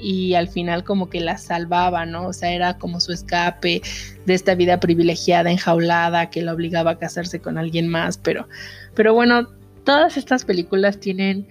y 0.00 0.34
al 0.34 0.48
final 0.48 0.84
como 0.84 1.10
que 1.10 1.20
la 1.20 1.36
salvaba, 1.36 2.06
¿no? 2.06 2.28
O 2.28 2.32
sea, 2.32 2.52
era 2.52 2.78
como 2.78 3.00
su 3.00 3.12
escape 3.12 3.82
de 4.24 4.34
esta 4.34 4.54
vida 4.54 4.78
privilegiada, 4.78 5.50
enjaulada, 5.50 6.30
que 6.30 6.42
la 6.42 6.54
obligaba 6.54 6.92
a 6.92 6.98
casarse 6.98 7.40
con 7.40 7.58
alguien 7.58 7.88
más, 7.88 8.18
pero, 8.18 8.48
pero 8.94 9.14
bueno, 9.14 9.48
todas 9.84 10.16
estas 10.16 10.44
películas 10.44 10.98
tienen 10.98 11.46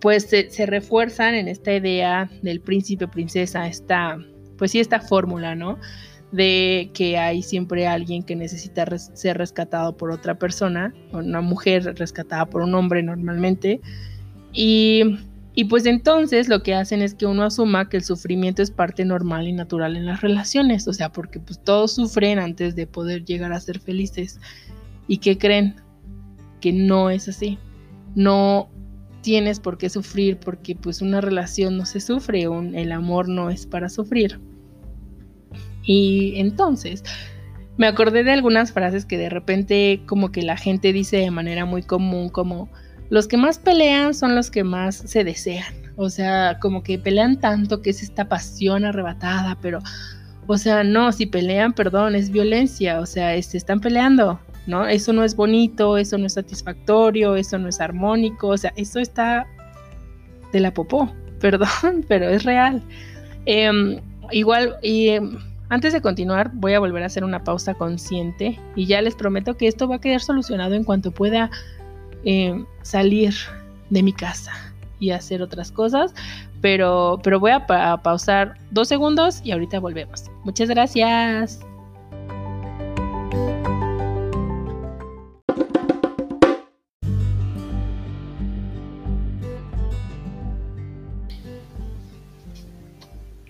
pues 0.00 0.28
se, 0.28 0.66
refuerzan 0.66 1.34
en 1.34 1.48
esta 1.48 1.74
idea 1.74 2.30
del 2.42 2.60
príncipe 2.60 3.08
princesa, 3.08 3.66
esta, 3.66 4.18
pues 4.56 4.70
sí, 4.72 4.80
esta 4.80 5.00
fórmula, 5.00 5.54
¿no? 5.54 5.78
De 6.30 6.90
que 6.94 7.18
hay 7.18 7.42
siempre 7.42 7.86
alguien 7.86 8.22
que 8.22 8.36
necesita 8.36 8.86
ser 8.98 9.38
rescatado 9.38 9.96
por 9.96 10.10
otra 10.10 10.38
persona, 10.38 10.94
una 11.12 11.40
mujer 11.40 11.94
rescatada 11.96 12.46
por 12.46 12.62
un 12.62 12.74
hombre 12.74 13.02
normalmente, 13.02 13.80
y, 14.52 15.18
y 15.54 15.64
pues 15.64 15.86
entonces 15.86 16.48
lo 16.48 16.62
que 16.62 16.74
hacen 16.74 17.02
es 17.02 17.14
que 17.14 17.26
uno 17.26 17.42
asuma 17.42 17.88
que 17.88 17.96
el 17.96 18.04
sufrimiento 18.04 18.62
es 18.62 18.70
parte 18.70 19.04
normal 19.04 19.48
y 19.48 19.52
natural 19.52 19.96
en 19.96 20.06
las 20.06 20.20
relaciones, 20.20 20.86
o 20.86 20.92
sea, 20.92 21.10
porque 21.10 21.40
pues 21.40 21.58
todos 21.62 21.94
sufren 21.94 22.38
antes 22.38 22.76
de 22.76 22.86
poder 22.86 23.24
llegar 23.24 23.52
a 23.52 23.60
ser 23.60 23.80
felices. 23.80 24.38
¿Y 25.08 25.18
qué 25.18 25.38
creen? 25.38 25.76
Que 26.60 26.72
no 26.72 27.10
es 27.10 27.28
así. 27.28 27.58
No 28.14 28.68
tienes 29.22 29.60
por 29.60 29.78
qué 29.78 29.90
sufrir 29.90 30.38
porque 30.38 30.74
pues 30.74 31.02
una 31.02 31.20
relación 31.20 31.76
no 31.76 31.86
se 31.86 32.00
sufre, 32.00 32.44
el 32.44 32.92
amor 32.92 33.28
no 33.28 33.50
es 33.50 33.66
para 33.66 33.88
sufrir. 33.88 34.40
Y 35.84 36.34
entonces 36.36 37.02
me 37.78 37.86
acordé 37.86 38.24
de 38.24 38.32
algunas 38.32 38.72
frases 38.72 39.06
que 39.06 39.16
de 39.16 39.30
repente 39.30 40.02
como 40.06 40.32
que 40.32 40.42
la 40.42 40.56
gente 40.56 40.92
dice 40.92 41.18
de 41.18 41.30
manera 41.30 41.64
muy 41.64 41.82
común 41.82 42.28
como 42.28 42.68
los 43.10 43.26
que 43.26 43.36
más 43.36 43.58
pelean 43.58 44.14
son 44.14 44.34
los 44.34 44.50
que 44.50 44.64
más 44.64 44.96
se 44.96 45.24
desean. 45.24 45.72
O 45.96 46.10
sea, 46.10 46.58
como 46.60 46.82
que 46.82 46.98
pelean 46.98 47.40
tanto 47.40 47.82
que 47.82 47.90
es 47.90 48.02
esta 48.02 48.28
pasión 48.28 48.84
arrebatada, 48.84 49.58
pero, 49.60 49.80
o 50.46 50.56
sea, 50.58 50.84
no, 50.84 51.10
si 51.10 51.26
pelean, 51.26 51.72
perdón, 51.72 52.14
es 52.14 52.30
violencia, 52.30 53.00
o 53.00 53.06
sea, 53.06 53.40
se 53.42 53.56
están 53.56 53.80
peleando, 53.80 54.40
¿no? 54.68 54.86
Eso 54.86 55.12
no 55.12 55.24
es 55.24 55.34
bonito, 55.34 55.96
eso 55.96 56.18
no 56.18 56.26
es 56.26 56.34
satisfactorio, 56.34 57.34
eso 57.34 57.58
no 57.58 57.68
es 57.68 57.80
armónico, 57.80 58.48
o 58.48 58.56
sea, 58.56 58.72
eso 58.76 59.00
está 59.00 59.46
de 60.52 60.60
la 60.60 60.72
popó, 60.72 61.12
perdón, 61.40 62.04
pero 62.06 62.28
es 62.28 62.44
real. 62.44 62.82
Em, 63.46 63.98
igual, 64.30 64.76
y 64.82 65.08
em, 65.08 65.38
antes 65.70 65.92
de 65.92 66.00
continuar, 66.00 66.50
voy 66.54 66.74
a 66.74 66.80
volver 66.80 67.02
a 67.02 67.06
hacer 67.06 67.24
una 67.24 67.42
pausa 67.42 67.74
consciente 67.74 68.60
y 68.76 68.86
ya 68.86 69.00
les 69.00 69.14
prometo 69.14 69.56
que 69.56 69.66
esto 69.66 69.88
va 69.88 69.96
a 69.96 70.00
quedar 70.00 70.20
solucionado 70.20 70.74
en 70.74 70.84
cuanto 70.84 71.10
pueda 71.10 71.50
em, 72.24 72.66
salir 72.82 73.34
de 73.90 74.02
mi 74.02 74.12
casa 74.12 74.52
y 75.00 75.10
hacer 75.10 75.40
otras 75.42 75.72
cosas, 75.72 76.12
pero, 76.60 77.20
pero 77.22 77.40
voy 77.40 77.52
a 77.52 77.66
pausar 78.02 78.56
dos 78.70 78.88
segundos 78.88 79.40
y 79.44 79.52
ahorita 79.52 79.78
volvemos. 79.80 80.24
Muchas 80.44 80.68
gracias. 80.68 81.60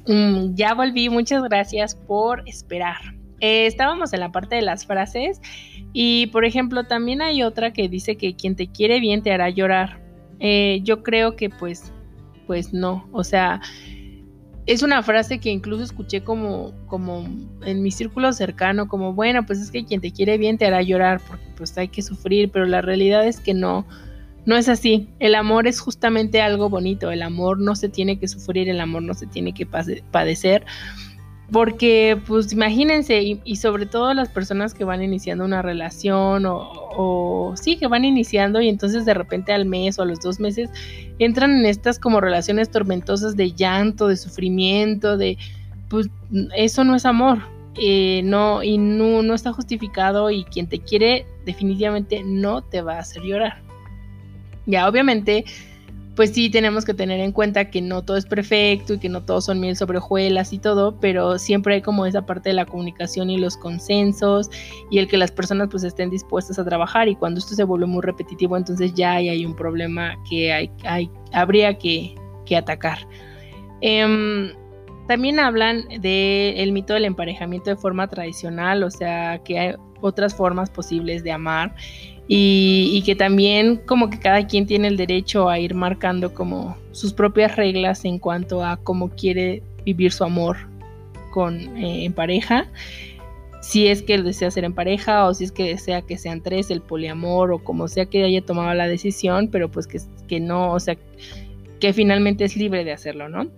Mm, 0.09 0.55
ya 0.55 0.73
volví, 0.73 1.11
muchas 1.11 1.43
gracias 1.43 1.95
por 1.95 2.43
esperar. 2.49 2.97
Eh, 3.41 3.67
estábamos 3.67 4.13
en 4.15 4.21
la 4.21 4.33
parte 4.33 4.57
de 4.57 4.63
las 4.63 4.87
frases 4.87 5.41
y, 5.93 6.29
por 6.29 6.47
ejemplo, 6.47 6.85
también 6.85 7.21
hay 7.21 7.43
otra 7.43 7.75
que 7.75 7.89
dice 7.91 8.17
que 8.17 8.35
quien 8.35 8.57
te 8.57 8.69
quiere 8.69 9.01
bien 9.01 9.23
te 9.23 9.33
hará 9.33 9.51
llorar. 9.51 10.01
Eh, 10.41 10.81
yo 10.83 11.03
creo 11.03 11.37
que 11.37 11.51
pues, 11.51 11.93
pues 12.47 12.73
no, 12.73 13.07
o 13.13 13.23
sea, 13.23 13.61
es 14.65 14.83
una 14.83 15.03
frase 15.03 15.41
que 15.41 15.51
incluso 15.51 15.85
escuché 15.85 16.23
como, 16.23 16.73
como 16.87 17.29
en 17.67 17.83
mi 17.83 17.91
círculo 17.91 18.33
cercano, 18.33 18.89
como, 18.89 19.13
bueno, 19.13 19.45
pues 19.45 19.61
es 19.61 19.71
que 19.71 19.85
quien 19.85 20.01
te 20.01 20.11
quiere 20.11 20.39
bien 20.39 20.57
te 20.57 20.67
hará 20.67 20.81
llorar 20.81 21.21
porque 21.29 21.45
pues 21.55 21.77
hay 21.77 21.89
que 21.89 22.01
sufrir, 22.01 22.51
pero 22.51 22.65
la 22.65 22.81
realidad 22.81 23.27
es 23.27 23.41
que 23.41 23.53
no 23.53 23.87
no 24.49 24.57
es 24.57 24.71
así. 24.71 25.11
El 25.19 25.35
amor 25.35 25.67
es 25.67 25.79
justamente 25.79 26.41
algo 26.41 26.71
bonito. 26.71 27.11
El 27.11 27.21
amor 27.21 27.61
no 27.61 27.77
se 27.77 27.91
tiene 27.91 28.19
que 28.19 28.29
sufrir, 28.29 28.71
el 28.71 28.81
amor 28.81 29.03
no 29.03 29.13
se 29.13 29.27
tiene 29.27 29.53
que 29.53 29.67
padecer. 29.67 30.65
Porque, 31.53 32.19
pues 32.27 32.51
imagínense, 32.55 33.41
y, 33.45 33.57
sobre 33.57 33.85
todo 33.85 34.15
las 34.15 34.31
personas 34.31 34.73
que 34.73 34.85
van 34.85 35.03
iniciando 35.03 35.45
una 35.45 35.61
relación 35.61 36.45
o, 36.47 37.53
sí, 37.61 37.77
que 37.77 37.89
van 37.89 38.07
iniciando 38.07 38.63
y 38.63 38.71
entonces 38.71 39.05
de 39.05 39.13
repente 39.13 39.53
al 39.53 39.67
mes 39.67 39.99
o 39.99 40.03
a 40.03 40.07
los 40.07 40.19
dos 40.21 40.41
meses 40.41 40.71
entran 41.19 41.51
en 41.51 41.67
estas 41.67 41.99
como 41.99 42.19
relaciones 42.19 42.71
tormentosas 42.71 43.37
de 43.37 43.53
llanto, 43.53 44.09
de 44.09 44.17
sufrimiento, 44.17 45.19
de, 45.19 45.37
pues 45.91 46.09
eso 46.57 46.85
no 46.85 46.95
es 46.95 47.05
amor. 47.05 47.41
Eh, 47.79 48.23
no, 48.25 48.63
y 48.63 48.79
no, 48.79 49.23
no 49.23 49.35
está 49.35 49.53
justificado 49.53 50.31
y 50.31 50.45
quien 50.45 50.69
te 50.69 50.79
quiere 50.79 51.27
definitivamente 51.45 52.23
no 52.25 52.63
te 52.63 52.81
va 52.81 52.95
a 52.95 53.01
hacer 53.01 53.23
llorar. 53.23 53.68
Ya, 54.69 54.87
obviamente, 54.87 55.47
pues 56.15 56.35
sí 56.35 56.51
tenemos 56.51 56.85
que 56.85 56.93
tener 56.93 57.21
en 57.21 57.33
cuenta 57.33 57.71
que 57.71 57.81
no 57.81 58.05
todo 58.05 58.19
es 58.19 58.27
perfecto 58.27 58.93
y 58.93 58.99
que 58.99 59.09
no 59.09 59.23
todos 59.23 59.47
son 59.47 59.61
miel 59.61 59.77
sobre 59.77 59.97
hojuelas 59.97 60.53
y 60.53 60.59
todo, 60.59 61.01
pero 61.01 61.39
siempre 61.39 61.77
hay 61.77 61.81
como 61.81 62.05
esa 62.05 62.27
parte 62.27 62.51
de 62.51 62.55
la 62.55 62.67
comunicación 62.67 63.31
y 63.31 63.39
los 63.39 63.57
consensos 63.57 64.51
y 64.91 64.99
el 64.99 65.09
que 65.09 65.17
las 65.17 65.33
personas 65.33 65.69
pues 65.71 65.85
estén 65.85 66.11
dispuestas 66.11 66.59
a 66.59 66.67
trabajar 66.67 67.09
y 67.09 67.17
cuando 67.17 67.39
esto 67.39 67.55
se 67.55 67.65
vuelve 67.65 67.87
muy 67.87 68.03
repetitivo 68.03 68.59
entonces 68.59 68.93
ya 68.93 69.13
hay, 69.13 69.47
un 69.47 69.57
problema 69.57 70.17
que 70.29 70.53
hay, 70.53 70.71
hay 70.85 71.11
habría 71.33 71.79
que, 71.79 72.15
atacar. 72.55 72.99
Em, 73.81 74.53
también 75.07 75.41
hablan 75.41 75.85
del 76.01 76.73
mito 76.73 76.93
del 76.93 77.07
emparejamiento 77.07 77.71
de 77.71 77.77
forma 77.77 78.07
tradicional, 78.07 78.83
o 78.83 78.91
sea 78.91 79.39
que 79.45 79.59
hay 79.59 79.75
otras 80.03 80.35
formas 80.35 80.69
posibles 80.69 81.25
de 81.25 81.33
amar 81.33 81.75
y, 82.31 83.03
que 83.07 83.17
también 83.17 83.81
como 83.87 84.11
que 84.11 84.19
cada 84.19 84.47
quien 84.47 84.67
tiene 84.67 84.89
el 84.89 84.99
derecho 84.99 85.49
a 85.49 85.59
ir 85.59 85.75
marcando 85.75 86.35
como 86.35 86.77
sus 86.93 87.15
propias 87.15 87.57
reglas 87.57 88.05
en 88.05 88.19
cuanto 88.19 88.63
a 88.63 88.77
cómo 88.77 89.09
quiere 89.09 89.63
vivir 89.85 90.13
su 90.13 90.25
amor 90.25 90.59
con 91.31 91.77
eh, 91.79 92.05
en 92.05 92.13
pareja 92.13 92.69
si 93.61 93.89
es 93.89 94.03
que 94.03 94.15
él 94.15 94.25
desea 94.25 94.51
ser 94.51 94.65
en 94.65 94.73
pareja 94.73 95.27
o 95.27 95.35
si 95.35 95.45
es 95.45 95.53
que 95.53 95.65
desea 95.65 96.03
que 96.03 96.17
sean 96.17 96.43
tres, 96.43 96.71
el 96.71 96.81
poliamor 96.81 97.53
o 97.53 97.59
como 97.59 97.89
sea 97.89 98.07
que 98.07 98.25
haya 98.25 98.41
tomado 98.41 98.73
la 98.75 98.87
decisión, 98.87 99.49
pero 99.49 99.71
pues 99.71 99.87
que, 99.87 99.99
que 100.27 100.41
no, 100.41 100.73
o 100.73 100.81
sea, 100.81 100.97
que 101.81 101.93
finalmente 101.93 102.45
es 102.45 102.57
libre 102.57 102.85
de 102.85 102.93
hacerlo, 102.93 103.29
¿no? 103.29 103.51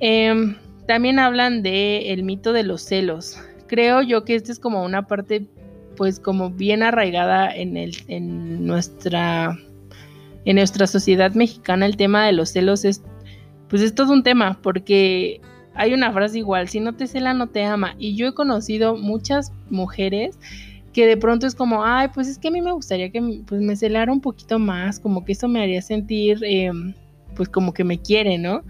Em, 0.00 0.56
también 0.86 1.18
hablan 1.18 1.62
de 1.62 2.12
el 2.12 2.22
mito 2.22 2.52
de 2.52 2.62
los 2.62 2.82
celos. 2.82 3.38
Creo 3.66 4.02
yo 4.02 4.24
que 4.24 4.34
esta 4.34 4.52
es 4.52 4.58
como 4.58 4.84
una 4.84 5.06
parte 5.06 5.46
pues 5.96 6.18
como 6.20 6.50
bien 6.50 6.82
arraigada 6.82 7.54
en, 7.54 7.76
el, 7.76 7.96
en, 8.08 8.66
nuestra, 8.66 9.58
en 10.44 10.56
nuestra 10.56 10.86
sociedad 10.86 11.32
mexicana 11.34 11.86
el 11.86 11.96
tema 11.96 12.26
de 12.26 12.32
los 12.32 12.50
celos 12.50 12.84
es, 12.84 13.02
pues 13.68 13.82
es 13.82 13.94
todo 13.94 14.12
un 14.12 14.22
tema, 14.22 14.58
porque 14.62 15.40
hay 15.74 15.94
una 15.94 16.12
frase 16.12 16.38
igual, 16.38 16.68
si 16.68 16.80
no 16.80 16.94
te 16.94 17.06
cela 17.06 17.34
no 17.34 17.48
te 17.48 17.64
ama. 17.64 17.94
Y 17.98 18.16
yo 18.16 18.26
he 18.28 18.34
conocido 18.34 18.96
muchas 18.96 19.52
mujeres 19.70 20.38
que 20.92 21.06
de 21.06 21.16
pronto 21.16 21.46
es 21.46 21.54
como, 21.54 21.84
ay, 21.84 22.08
pues 22.12 22.28
es 22.28 22.38
que 22.38 22.48
a 22.48 22.50
mí 22.50 22.60
me 22.60 22.72
gustaría 22.72 23.10
que 23.10 23.42
pues, 23.46 23.60
me 23.62 23.76
celara 23.76 24.12
un 24.12 24.20
poquito 24.20 24.58
más, 24.58 25.00
como 25.00 25.24
que 25.24 25.32
eso 25.32 25.48
me 25.48 25.62
haría 25.62 25.80
sentir, 25.80 26.38
em, 26.42 26.92
pues 27.34 27.48
como 27.48 27.72
que 27.72 27.84
me 27.84 27.98
quiere, 27.98 28.36
¿no? 28.36 28.62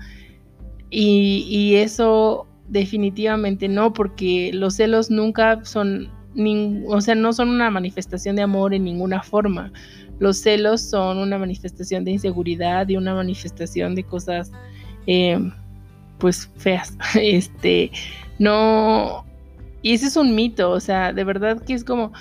Y, 0.90 1.46
y 1.48 1.76
eso 1.76 2.46
definitivamente 2.68 3.68
no, 3.68 3.92
porque 3.92 4.50
los 4.54 4.76
celos 4.76 5.10
nunca 5.10 5.64
son 5.64 6.08
o 6.86 7.00
sea, 7.00 7.14
no 7.14 7.32
son 7.32 7.48
una 7.50 7.70
manifestación 7.70 8.36
de 8.36 8.42
amor 8.42 8.74
en 8.74 8.84
ninguna 8.84 9.22
forma. 9.22 9.72
Los 10.18 10.38
celos 10.38 10.80
son 10.80 11.18
una 11.18 11.38
manifestación 11.38 12.04
de 12.04 12.12
inseguridad 12.12 12.88
y 12.88 12.96
una 12.96 13.14
manifestación 13.14 13.94
de 13.94 14.04
cosas, 14.04 14.52
eh, 15.06 15.38
pues, 16.18 16.50
feas. 16.56 16.96
Este, 17.14 17.90
no. 18.38 19.24
Y 19.82 19.94
ese 19.94 20.06
es 20.06 20.16
un 20.16 20.34
mito, 20.34 20.70
o 20.70 20.80
sea, 20.80 21.12
de 21.12 21.24
verdad 21.24 21.60
que 21.62 21.74
es 21.74 21.84
como, 21.84 22.12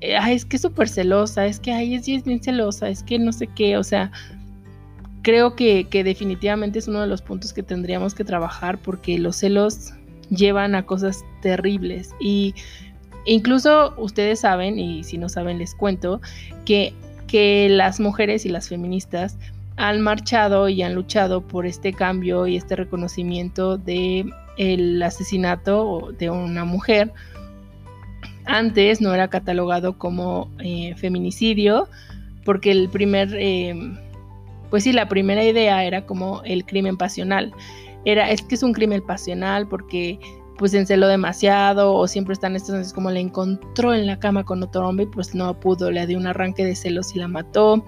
eh, 0.00 0.16
ay, 0.16 0.36
es 0.36 0.44
que 0.44 0.56
es 0.56 0.62
súper 0.62 0.88
celosa, 0.88 1.46
es 1.46 1.58
que, 1.58 1.72
ay, 1.72 1.94
es, 1.94 2.06
es 2.06 2.24
bien 2.24 2.42
celosa, 2.42 2.88
es 2.88 3.02
que 3.02 3.18
no 3.18 3.32
sé 3.32 3.46
qué, 3.46 3.78
o 3.78 3.82
sea, 3.82 4.12
creo 5.22 5.56
que, 5.56 5.84
que 5.84 6.04
definitivamente 6.04 6.78
es 6.78 6.88
uno 6.88 7.00
de 7.00 7.06
los 7.06 7.22
puntos 7.22 7.52
que 7.52 7.62
tendríamos 7.62 8.14
que 8.14 8.24
trabajar 8.24 8.78
porque 8.78 9.18
los 9.18 9.36
celos 9.36 9.92
llevan 10.30 10.74
a 10.74 10.84
cosas 10.84 11.24
terribles 11.42 12.14
y 12.20 12.54
Incluso 13.28 13.92
ustedes 13.98 14.40
saben, 14.40 14.78
y 14.78 15.04
si 15.04 15.18
no 15.18 15.28
saben 15.28 15.58
les 15.58 15.74
cuento, 15.74 16.22
que, 16.64 16.94
que 17.26 17.68
las 17.68 18.00
mujeres 18.00 18.46
y 18.46 18.48
las 18.48 18.70
feministas 18.70 19.36
han 19.76 20.00
marchado 20.00 20.70
y 20.70 20.80
han 20.80 20.94
luchado 20.94 21.42
por 21.42 21.66
este 21.66 21.92
cambio 21.92 22.46
y 22.46 22.56
este 22.56 22.74
reconocimiento 22.74 23.76
de 23.76 24.24
el 24.56 25.02
asesinato 25.02 26.10
de 26.18 26.30
una 26.30 26.64
mujer. 26.64 27.12
Antes 28.46 29.02
no 29.02 29.12
era 29.12 29.28
catalogado 29.28 29.98
como 29.98 30.50
eh, 30.60 30.94
feminicidio 30.96 31.86
porque 32.46 32.70
el 32.70 32.88
primer, 32.88 33.28
eh, 33.34 33.74
pues 34.70 34.84
sí, 34.84 34.92
la 34.92 35.06
primera 35.06 35.44
idea 35.44 35.84
era 35.84 36.06
como 36.06 36.40
el 36.44 36.64
crimen 36.64 36.96
pasional. 36.96 37.52
Era, 38.06 38.30
es 38.30 38.40
que 38.40 38.54
es 38.54 38.62
un 38.62 38.72
crimen 38.72 39.02
pasional 39.04 39.68
porque 39.68 40.18
pues 40.58 40.72
se 40.72 40.78
enceló 40.80 41.06
demasiado 41.06 41.94
o 41.94 42.06
siempre 42.08 42.34
están 42.34 42.56
estos 42.56 42.92
como 42.92 43.10
le 43.10 43.20
encontró 43.20 43.94
en 43.94 44.06
la 44.06 44.18
cama 44.18 44.44
con 44.44 44.62
otro 44.62 44.86
hombre 44.86 45.04
y 45.04 45.08
pues 45.08 45.34
no 45.34 45.58
pudo, 45.58 45.90
le 45.90 46.06
dio 46.06 46.18
un 46.18 46.26
arranque 46.26 46.64
de 46.64 46.74
celos 46.74 47.14
y 47.14 47.20
la 47.20 47.28
mató. 47.28 47.84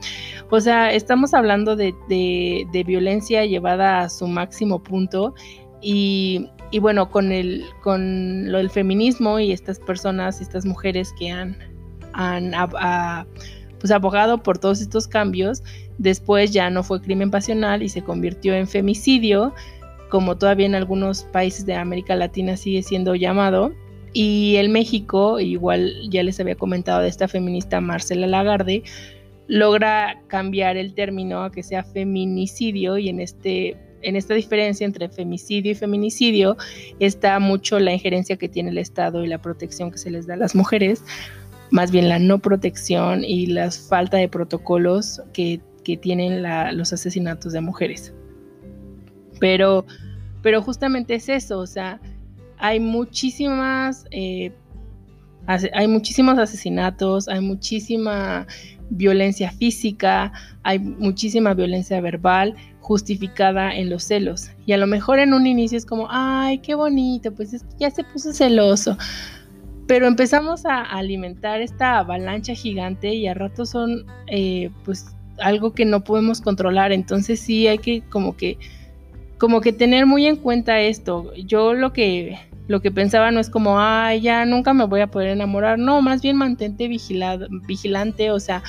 O 0.51 0.61
sea, 0.61 0.93
estamos 0.93 1.35
hablando 1.35 1.77
de, 1.77 1.93
de, 2.09 2.85
violencia 2.85 3.45
llevada 3.45 4.01
a 4.01 4.09
su 4.09 4.27
máximo 4.27 4.83
punto 4.83 5.35
y, 5.83 6.49
y, 6.71 6.79
bueno, 6.79 7.11
con, 7.11 7.33
el, 7.33 7.65
con 7.83 8.51
lo 8.51 8.59
del 8.59 8.71
feminismo 8.71 9.39
y 9.41 9.53
estas 9.53 9.79
personas, 9.81 10.41
estas 10.41 10.65
mujeres 10.65 11.13
que 11.19 11.31
han, 11.31 11.57
han 12.13 12.53
pues 13.81 13.91
abogado 13.91 14.43
por 14.43 14.59
todos 14.59 14.81
estos 14.81 15.09
cambios, 15.09 15.63
después 15.99 16.53
ya 16.53 16.71
no 16.71 16.85
fue 16.85 17.01
crimen 17.01 17.31
pasional 17.31 17.83
y 17.83 17.89
se 17.89 18.03
convirtió 18.03 18.55
en 18.55 18.69
femicidio 18.69 19.55
como 20.11 20.37
todavía 20.37 20.66
en 20.66 20.75
algunos 20.75 21.23
países 21.25 21.64
de 21.64 21.75
América 21.75 22.14
Latina 22.16 22.57
sigue 22.57 22.83
siendo 22.83 23.14
llamado. 23.14 23.73
Y 24.12 24.57
el 24.57 24.68
México, 24.68 25.38
igual 25.38 25.94
ya 26.11 26.23
les 26.23 26.40
había 26.40 26.57
comentado 26.57 27.01
de 27.01 27.09
esta 27.09 27.29
feminista 27.29 27.81
Marcela 27.81 28.27
Lagarde, 28.27 28.83
logra 29.46 30.20
cambiar 30.27 30.77
el 30.77 30.94
término 30.94 31.42
a 31.42 31.51
que 31.51 31.62
sea 31.62 31.85
feminicidio 31.85 32.99
y 32.99 33.09
en 33.09 33.20
este 33.20 33.77
en 34.03 34.16
esta 34.16 34.35
diferencia 34.35 34.87
entre 34.87 35.09
femicidio 35.09 35.73
y 35.73 35.75
feminicidio 35.75 36.57
está 37.01 37.38
mucho 37.38 37.79
la 37.79 37.92
injerencia 37.92 38.37
que 38.37 38.49
tiene 38.49 38.70
el 38.70 38.79
Estado 38.79 39.25
y 39.25 39.29
la 39.29 39.42
protección 39.42 39.90
que 39.90 39.99
se 39.99 40.11
les 40.11 40.27
da 40.27 40.35
a 40.35 40.37
las 40.38 40.55
mujeres, 40.55 41.05
más 41.70 41.90
bien 41.90 42.09
la 42.09 42.18
no 42.18 42.38
protección 42.38 43.25
y 43.25 43.46
la 43.46 43.70
falta 43.70 44.16
de 44.16 44.29
protocolos 44.29 45.23
que, 45.33 45.61
tienen 46.01 46.44
los 46.79 46.92
asesinatos 46.92 47.53
de 47.53 47.61
mujeres. 47.61 48.14
Pero, 49.40 49.87
pero 50.42 50.62
justamente 50.62 51.14
es 51.16 51.29
eso, 51.29 51.59
o 51.59 51.66
sea, 51.66 52.00
hay 52.59 52.79
muchísimas, 52.79 54.05
eh, 54.11 54.53
hay 55.46 55.88
muchísimos 55.88 56.38
asesinatos, 56.38 57.26
hay 57.29 57.40
muchísima 57.40 58.46
violencia 58.90 59.50
física, 59.50 60.33
hay 60.62 60.79
muchísima 60.79 61.55
violencia 61.55 62.00
verbal 62.00 62.55
justificada 62.81 63.74
en 63.74 63.88
los 63.88 64.05
celos. 64.05 64.50
Y 64.66 64.72
a 64.72 64.76
lo 64.76 64.87
mejor 64.87 65.18
en 65.18 65.33
un 65.33 65.46
inicio 65.46 65.79
es 65.79 65.87
como, 65.87 66.07
ay, 66.11 66.59
qué 66.59 66.74
bonito, 66.74 67.33
pues 67.33 67.55
es 67.55 67.62
que 67.62 67.76
ya 67.79 67.90
se 67.90 68.05
puso 68.05 68.33
celoso. 68.33 68.96
Pero 69.87 70.07
empezamos 70.07 70.66
a 70.66 70.83
alimentar 70.83 71.61
esta 71.61 71.98
avalancha 71.98 72.55
gigante 72.55 73.14
y 73.14 73.26
a 73.26 73.35
ratos 73.35 73.70
son, 73.70 74.05
eh, 74.29 74.70
pues, 74.85 75.07
algo 75.38 75.72
que 75.72 75.85
no 75.85 76.05
podemos 76.05 76.40
controlar. 76.40 76.92
Entonces 76.92 77.40
sí 77.40 77.66
hay 77.66 77.79
que 77.79 78.03
como 78.03 78.37
que 78.37 78.59
como 79.40 79.62
que 79.62 79.72
tener 79.72 80.05
muy 80.05 80.26
en 80.26 80.37
cuenta 80.37 80.81
esto. 80.81 81.33
Yo 81.35 81.72
lo 81.72 81.92
que 81.92 82.38
lo 82.68 82.81
que 82.81 82.92
pensaba 82.92 83.33
no 83.33 83.40
es 83.40 83.50
como, 83.50 83.81
ay, 83.81 84.20
ya 84.20 84.44
nunca 84.44 84.72
me 84.74 84.85
voy 84.85 85.00
a 85.00 85.09
poder 85.09 85.31
enamorar. 85.31 85.76
No, 85.76 86.00
más 86.03 86.22
bien 86.22 86.37
mantente 86.37 86.87
vigilado, 86.87 87.48
vigilante, 87.66 88.31
o 88.31 88.38
sea, 88.38 88.62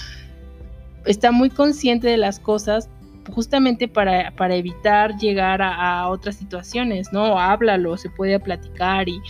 está 1.05 1.31
muy 1.31 1.51
consciente 1.51 2.07
de 2.07 2.17
las 2.17 2.39
cosas 2.39 2.89
justamente 3.31 3.88
para, 3.88 4.31
para 4.31 4.55
evitar 4.55 5.15
llegar 5.17 5.62
a, 5.62 6.07
otras 6.07 6.38
situaciones, 6.38 7.13
¿no? 7.13 7.38
Háblalo, 7.38 7.95
se 7.97 8.10
puede 8.10 8.39
platicar 8.39 9.07
y, 9.07 9.21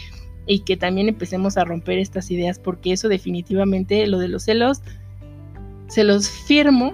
y 0.46 0.60
que 0.60 0.78
también 0.78 1.10
empecemos 1.10 1.58
a 1.58 1.66
romper 1.66 1.98
estas 1.98 2.32
ideas, 2.32 2.58
porque 2.58 2.94
eso 2.94 3.10
definitivamente, 3.10 4.08
lo 4.08 4.20
de 4.20 4.30
los 4.30 4.44
celos, 4.44 4.82
se 5.88 6.06
los 6.06 6.30
firmo 6.30 6.94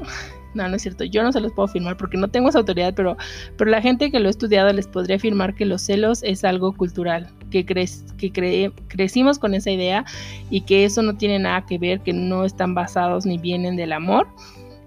no, 0.58 0.68
no 0.68 0.76
es 0.76 0.82
cierto, 0.82 1.04
yo 1.06 1.24
no 1.24 1.32
se 1.32 1.40
los 1.40 1.54
puedo 1.54 1.68
firmar 1.68 1.96
porque 1.96 2.18
no 2.18 2.28
tengo 2.28 2.50
esa 2.50 2.60
autoridad, 2.60 2.94
pero, 2.96 3.16
pero 3.58 3.72
la 3.72 3.82
gente 3.82 4.12
que 4.12 4.20
lo 4.20 4.28
ha 4.28 4.32
estudiado 4.32 4.72
les 4.74 4.88
podría 4.88 5.16
afirmar 5.16 5.56
que 5.56 5.66
los 5.66 5.82
celos 5.82 6.24
es 6.24 6.44
algo 6.44 6.74
cultural, 6.74 7.30
que, 7.52 7.66
que 7.66 8.72
crecimos 8.88 9.40
con 9.40 9.54
esa 9.54 9.72
idea 9.72 10.06
y 10.50 10.62
que 10.62 10.86
eso 10.86 11.02
no 11.02 11.16
tiene 11.16 11.40
nada 11.40 11.66
que 11.66 11.78
ver, 11.78 12.02
que 12.02 12.14
no 12.14 12.44
están 12.44 12.74
basados 12.74 13.26
ni 13.26 13.38
vienen 13.38 13.76
del 13.76 13.94
amor. 13.94 14.28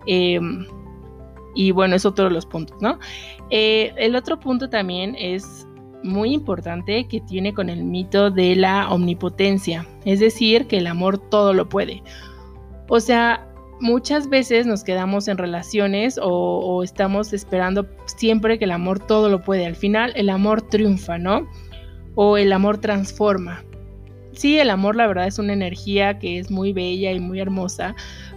Em, 0.06 0.66
y 1.54 1.72
bueno, 1.72 1.96
es 1.96 2.04
otro 2.04 2.26
de 2.26 2.30
los 2.30 2.46
puntos, 2.46 2.80
¿no? 2.80 2.98
Eh, 3.50 3.92
el 3.96 4.14
otro 4.14 4.38
punto 4.38 4.70
también 4.70 5.16
es 5.18 5.66
muy 6.02 6.32
importante 6.32 7.06
que 7.08 7.20
tiene 7.20 7.52
con 7.52 7.68
el 7.68 7.84
mito 7.84 8.30
de 8.30 8.56
la 8.56 8.90
omnipotencia, 8.90 9.86
es 10.04 10.20
decir, 10.20 10.66
que 10.66 10.78
el 10.78 10.86
amor 10.86 11.18
todo 11.18 11.52
lo 11.52 11.68
puede. 11.68 12.02
O 12.88 13.00
sea, 13.00 13.46
muchas 13.80 14.28
veces 14.28 14.66
nos 14.66 14.84
quedamos 14.84 15.28
en 15.28 15.38
relaciones 15.38 16.18
o, 16.22 16.82
estamos 16.82 17.32
esperando 17.32 17.86
siempre 18.06 18.58
que 18.58 18.64
el 18.64 18.70
amor 18.70 18.98
todo 18.98 19.28
lo 19.28 19.42
puede. 19.42 19.66
Al 19.66 19.76
final 19.76 20.12
el 20.16 20.30
amor 20.30 20.62
triunfa, 20.62 21.18
¿no? 21.18 21.48
O 22.14 22.36
el 22.36 22.52
amor 22.52 22.78
transforma. 22.78 23.64
Sí, 24.32 24.58
el 24.58 24.70
amor 24.70 24.96
la 24.96 25.06
verdad 25.06 25.26
es 25.26 25.38
una 25.38 25.52
energía 25.52 26.18
que 26.18 26.38
es 26.38 26.50
muy 26.50 26.72
bella 26.72 27.12
y 27.12 27.20
muy 27.20 27.40
hermosa, 27.40 27.94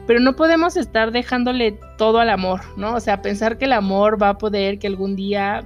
pero 0.07 0.19
no 0.19 0.35
podemos 0.35 0.75
estar 0.75 1.11
dejándole 1.11 1.77
todo 1.97 2.19
al 2.19 2.29
amor, 2.29 2.61
¿no? 2.77 2.95
O 2.95 2.99
sea, 2.99 3.21
pensar 3.21 3.57
que 3.57 3.65
el 3.65 3.73
amor 3.73 4.21
va 4.21 4.29
a 4.29 4.37
poder 4.37 4.79
que 4.79 4.87
algún 4.87 5.15
día 5.15 5.63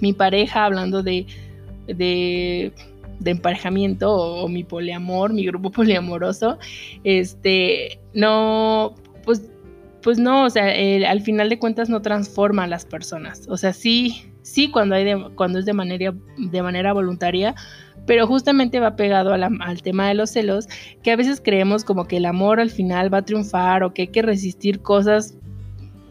mi 0.00 0.12
pareja, 0.12 0.64
hablando 0.64 1.02
de, 1.02 1.26
de 3.20 3.32
emparejamiento 3.32 4.12
o, 4.12 4.48
mi 4.48 4.64
poliamor, 4.64 5.32
mi 5.32 5.46
grupo 5.46 5.70
poliamoroso, 5.72 6.58
este, 7.04 8.00
no, 8.14 8.94
pues, 9.24 9.50
pues 10.02 10.18
no, 10.18 10.44
o 10.44 10.50
sea, 10.50 10.66
al 11.10 11.20
final 11.22 11.48
de 11.48 11.58
cuentas 11.58 11.88
no 11.88 12.02
transforma 12.02 12.64
a 12.64 12.66
las 12.66 12.84
personas. 12.84 13.46
O 13.48 13.56
sea, 13.56 13.72
sí, 13.72 14.30
sí 14.42 14.70
cuando, 14.70 14.94
hay 14.94 15.12
cuando 15.34 15.58
es 15.58 15.66
de 15.66 15.72
manera, 15.72 16.14
de 16.36 16.62
manera 16.62 16.92
voluntaria, 16.92 17.54
pero 18.06 18.26
justamente 18.26 18.78
va 18.78 18.94
pegado 18.94 19.32
al 19.32 19.82
tema 19.82 20.08
de 20.08 20.14
los 20.14 20.30
celos, 20.30 20.68
que 21.02 21.10
a 21.10 21.16
veces 21.16 21.40
creemos 21.44 21.84
como 21.84 22.06
que 22.06 22.18
el 22.18 22.26
amor 22.26 22.60
al 22.60 22.70
final 22.70 23.12
va 23.12 23.18
a 23.18 23.24
triunfar 23.24 23.82
o 23.82 23.92
que 23.92 24.02
hay 24.02 24.08
que 24.08 24.22
resistir 24.22 24.80
cosas 24.80 25.34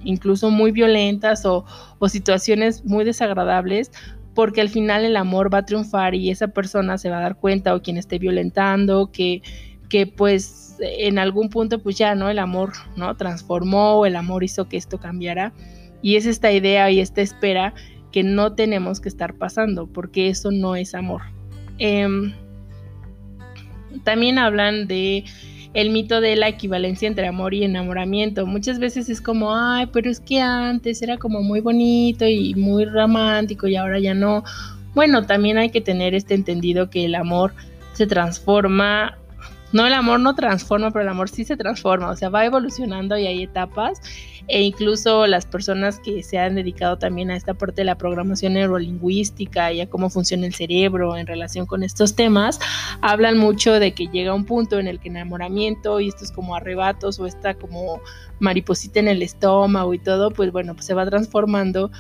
incluso 0.04 0.52
muy 0.52 0.72
violentas 0.72 1.46
o, 1.46 1.66
o 1.98 2.10
situaciones 2.10 2.86
muy 2.86 3.06
desagradables 3.06 3.92
porque 4.36 4.62
al 4.62 4.70
final 4.70 5.06
el 5.06 5.16
amor 5.16 5.52
va 5.52 5.60
a 5.60 5.66
triunfar 5.66 6.14
y 6.14 6.30
esa 6.30 6.50
persona 6.50 6.98
se 6.98 7.10
va 7.10 7.18
a 7.18 7.22
dar 7.22 7.38
cuenta 7.38 7.74
o 7.74 7.82
quien 7.82 7.98
esté 7.98 8.20
violentando 8.20 9.10
que, 9.12 9.42
que 9.90 10.06
pues 10.06 10.76
en 10.80 11.18
algún 11.18 11.50
punto 11.50 11.80
pues 11.80 11.98
ya, 11.98 12.14
¿no? 12.14 12.30
El 12.30 12.38
amor, 12.38 12.74
¿no? 12.98 13.16
Transformó, 13.16 14.06
el 14.06 14.18
amor 14.18 14.44
hizo 14.44 14.68
que 14.68 14.78
esto 14.78 15.00
cambiara 15.00 15.54
y 16.02 16.18
es 16.18 16.26
esta 16.26 16.52
idea 16.52 16.92
y 16.92 17.00
esta 17.00 17.22
espera 17.22 17.74
que 18.12 18.24
no 18.24 18.54
tenemos 18.54 19.00
que 19.00 19.10
estar 19.10 19.36
pasando 19.36 19.88
porque 19.88 20.28
eso 20.28 20.52
no 20.52 20.76
es 20.76 20.94
amor. 20.94 21.22
Em, 21.78 22.34
también 24.04 24.38
hablan 24.38 24.88
de 24.88 25.24
el 25.76 25.90
mito 25.90 26.22
de 26.22 26.38
la 26.38 26.48
equivalencia 26.48 27.08
entre 27.08 27.28
amor 27.28 27.54
y 27.54 27.66
enamoramiento. 27.66 28.48
Muchas 28.48 28.80
veces 28.80 29.10
es 29.10 29.22
como, 29.22 29.54
ay, 29.54 29.88
pero 29.88 30.10
es 30.10 30.22
que 30.22 30.40
antes 30.40 31.02
era 31.02 31.18
como 31.18 31.42
muy 31.42 31.60
bonito 31.60 32.26
y 32.26 32.56
muy 32.56 32.86
romántico 32.86 33.68
y 33.68 33.76
ahora 33.76 34.00
ya 34.00 34.14
no. 34.14 34.44
Bueno, 34.96 35.26
también 35.26 35.58
hay 35.58 35.70
que 35.70 35.82
tener 35.82 36.16
este 36.16 36.34
entendido 36.34 36.90
que 36.90 37.04
el 37.04 37.14
amor 37.14 37.54
se 37.92 38.08
transforma 38.08 39.18
no, 39.76 39.86
el 39.86 39.94
amor 39.94 40.22
no 40.22 40.34
transforma, 40.36 40.90
pero 40.90 41.04
el 41.04 41.10
amor 41.10 41.28
sí 41.28 41.44
se 41.44 41.58
transforma, 41.58 42.10
o 42.10 42.16
sea, 42.16 42.30
va 42.30 42.46
evolucionando 42.46 43.18
y 43.18 43.28
hay 43.28 43.44
etapas. 43.44 44.00
E 44.48 44.62
incluso 44.62 45.28
las 45.28 45.46
personas 45.46 46.00
que 46.00 46.24
se 46.24 46.40
han 46.40 46.56
dedicado 46.56 46.98
también 46.98 47.30
a 47.30 47.36
esta 47.36 47.54
parte 47.56 47.82
de 47.82 47.86
la 47.86 47.98
programación 47.98 48.54
neurolingüística 48.54 49.74
y 49.74 49.82
a 49.82 49.90
cómo 49.90 50.10
funciona 50.10 50.46
el 50.46 50.54
cerebro 50.54 51.18
en 51.18 51.28
relación 51.28 51.66
con 51.66 51.84
estos 51.84 52.16
temas, 52.16 52.58
hablan 53.02 53.38
mucho 53.38 53.74
de 53.74 53.94
que 53.94 54.08
llega 54.08 54.34
un 54.34 54.46
punto 54.46 54.80
en 54.80 54.88
el 54.88 54.98
que 55.02 55.10
enamoramiento 55.10 56.00
y 56.00 56.08
estos 56.08 56.32
como 56.32 56.56
arrebatos 56.56 57.20
o 57.20 57.26
esta 57.26 57.54
como 57.56 58.00
mariposita 58.40 59.02
en 59.02 59.10
el 59.10 59.24
estómago 59.24 59.94
y 59.94 60.00
todo, 60.00 60.32
pues 60.32 60.54
bueno, 60.54 60.74
pues 60.76 60.86
se 60.86 60.94
va 60.94 61.06
transformando 61.06 61.92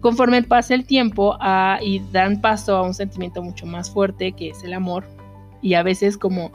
conforme 0.00 0.42
pasa 0.42 0.74
el 0.74 0.84
tiempo 0.84 1.38
y 1.80 2.02
dan 2.12 2.42
paso 2.42 2.76
a 2.76 2.82
un 2.82 2.92
sentimiento 2.92 3.42
mucho 3.42 3.64
más 3.64 3.90
fuerte 3.90 4.32
que 4.32 4.50
es 4.50 4.62
el 4.64 4.74
amor 4.74 5.04
y 5.62 5.72
a 5.72 5.82
veces 5.82 6.18
como 6.18 6.52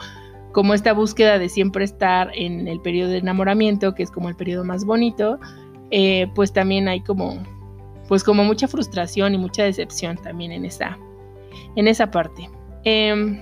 como 0.52 0.74
esta 0.74 0.94
búsqueda 0.94 1.40
de 1.40 1.50
siempre 1.50 1.86
estar 1.86 2.32
en 2.34 2.68
el 2.68 2.80
periodo 2.82 3.12
de 3.12 3.18
enamoramiento, 3.18 3.96
que 3.96 4.04
es 4.04 4.12
como 4.12 4.30
el 4.30 4.36
periodo 4.36 4.64
más 4.64 4.86
bonito, 4.86 5.40
eh, 5.92 6.28
pues 6.36 6.54
también 6.54 6.88
hay 6.88 7.02
como, 7.02 7.42
pues 8.08 8.24
como 8.24 8.44
mucha 8.44 8.68
frustración 8.68 9.34
y 9.34 9.38
mucha 9.38 9.64
decepción 9.64 10.18
también 10.18 10.52
en 10.52 10.66
esa, 10.66 10.98
en 11.76 11.88
esa 11.88 12.12
parte. 12.12 12.50
Em, 12.84 13.42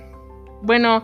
bueno, 0.62 1.02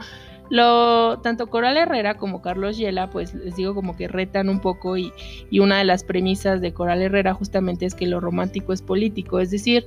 lo, 0.48 1.18
tanto 1.20 1.48
Coral 1.48 1.76
Herrera 1.76 2.16
como 2.16 2.40
Carlos 2.40 2.76
Yela, 2.76 3.10
pues 3.10 3.34
les 3.34 3.56
digo 3.56 3.74
como 3.74 3.96
que 3.96 4.06
retan 4.06 4.48
un 4.48 4.60
poco 4.60 4.96
y, 4.96 5.12
y 5.50 5.58
una 5.58 5.78
de 5.78 5.84
las 5.84 6.04
premisas 6.04 6.60
de 6.60 6.72
Coral 6.72 7.02
Herrera 7.02 7.34
justamente 7.34 7.86
es 7.86 7.94
que 7.94 8.06
lo 8.06 8.20
romántico 8.20 8.72
es 8.72 8.82
político, 8.82 9.40
es 9.40 9.50
decir, 9.50 9.86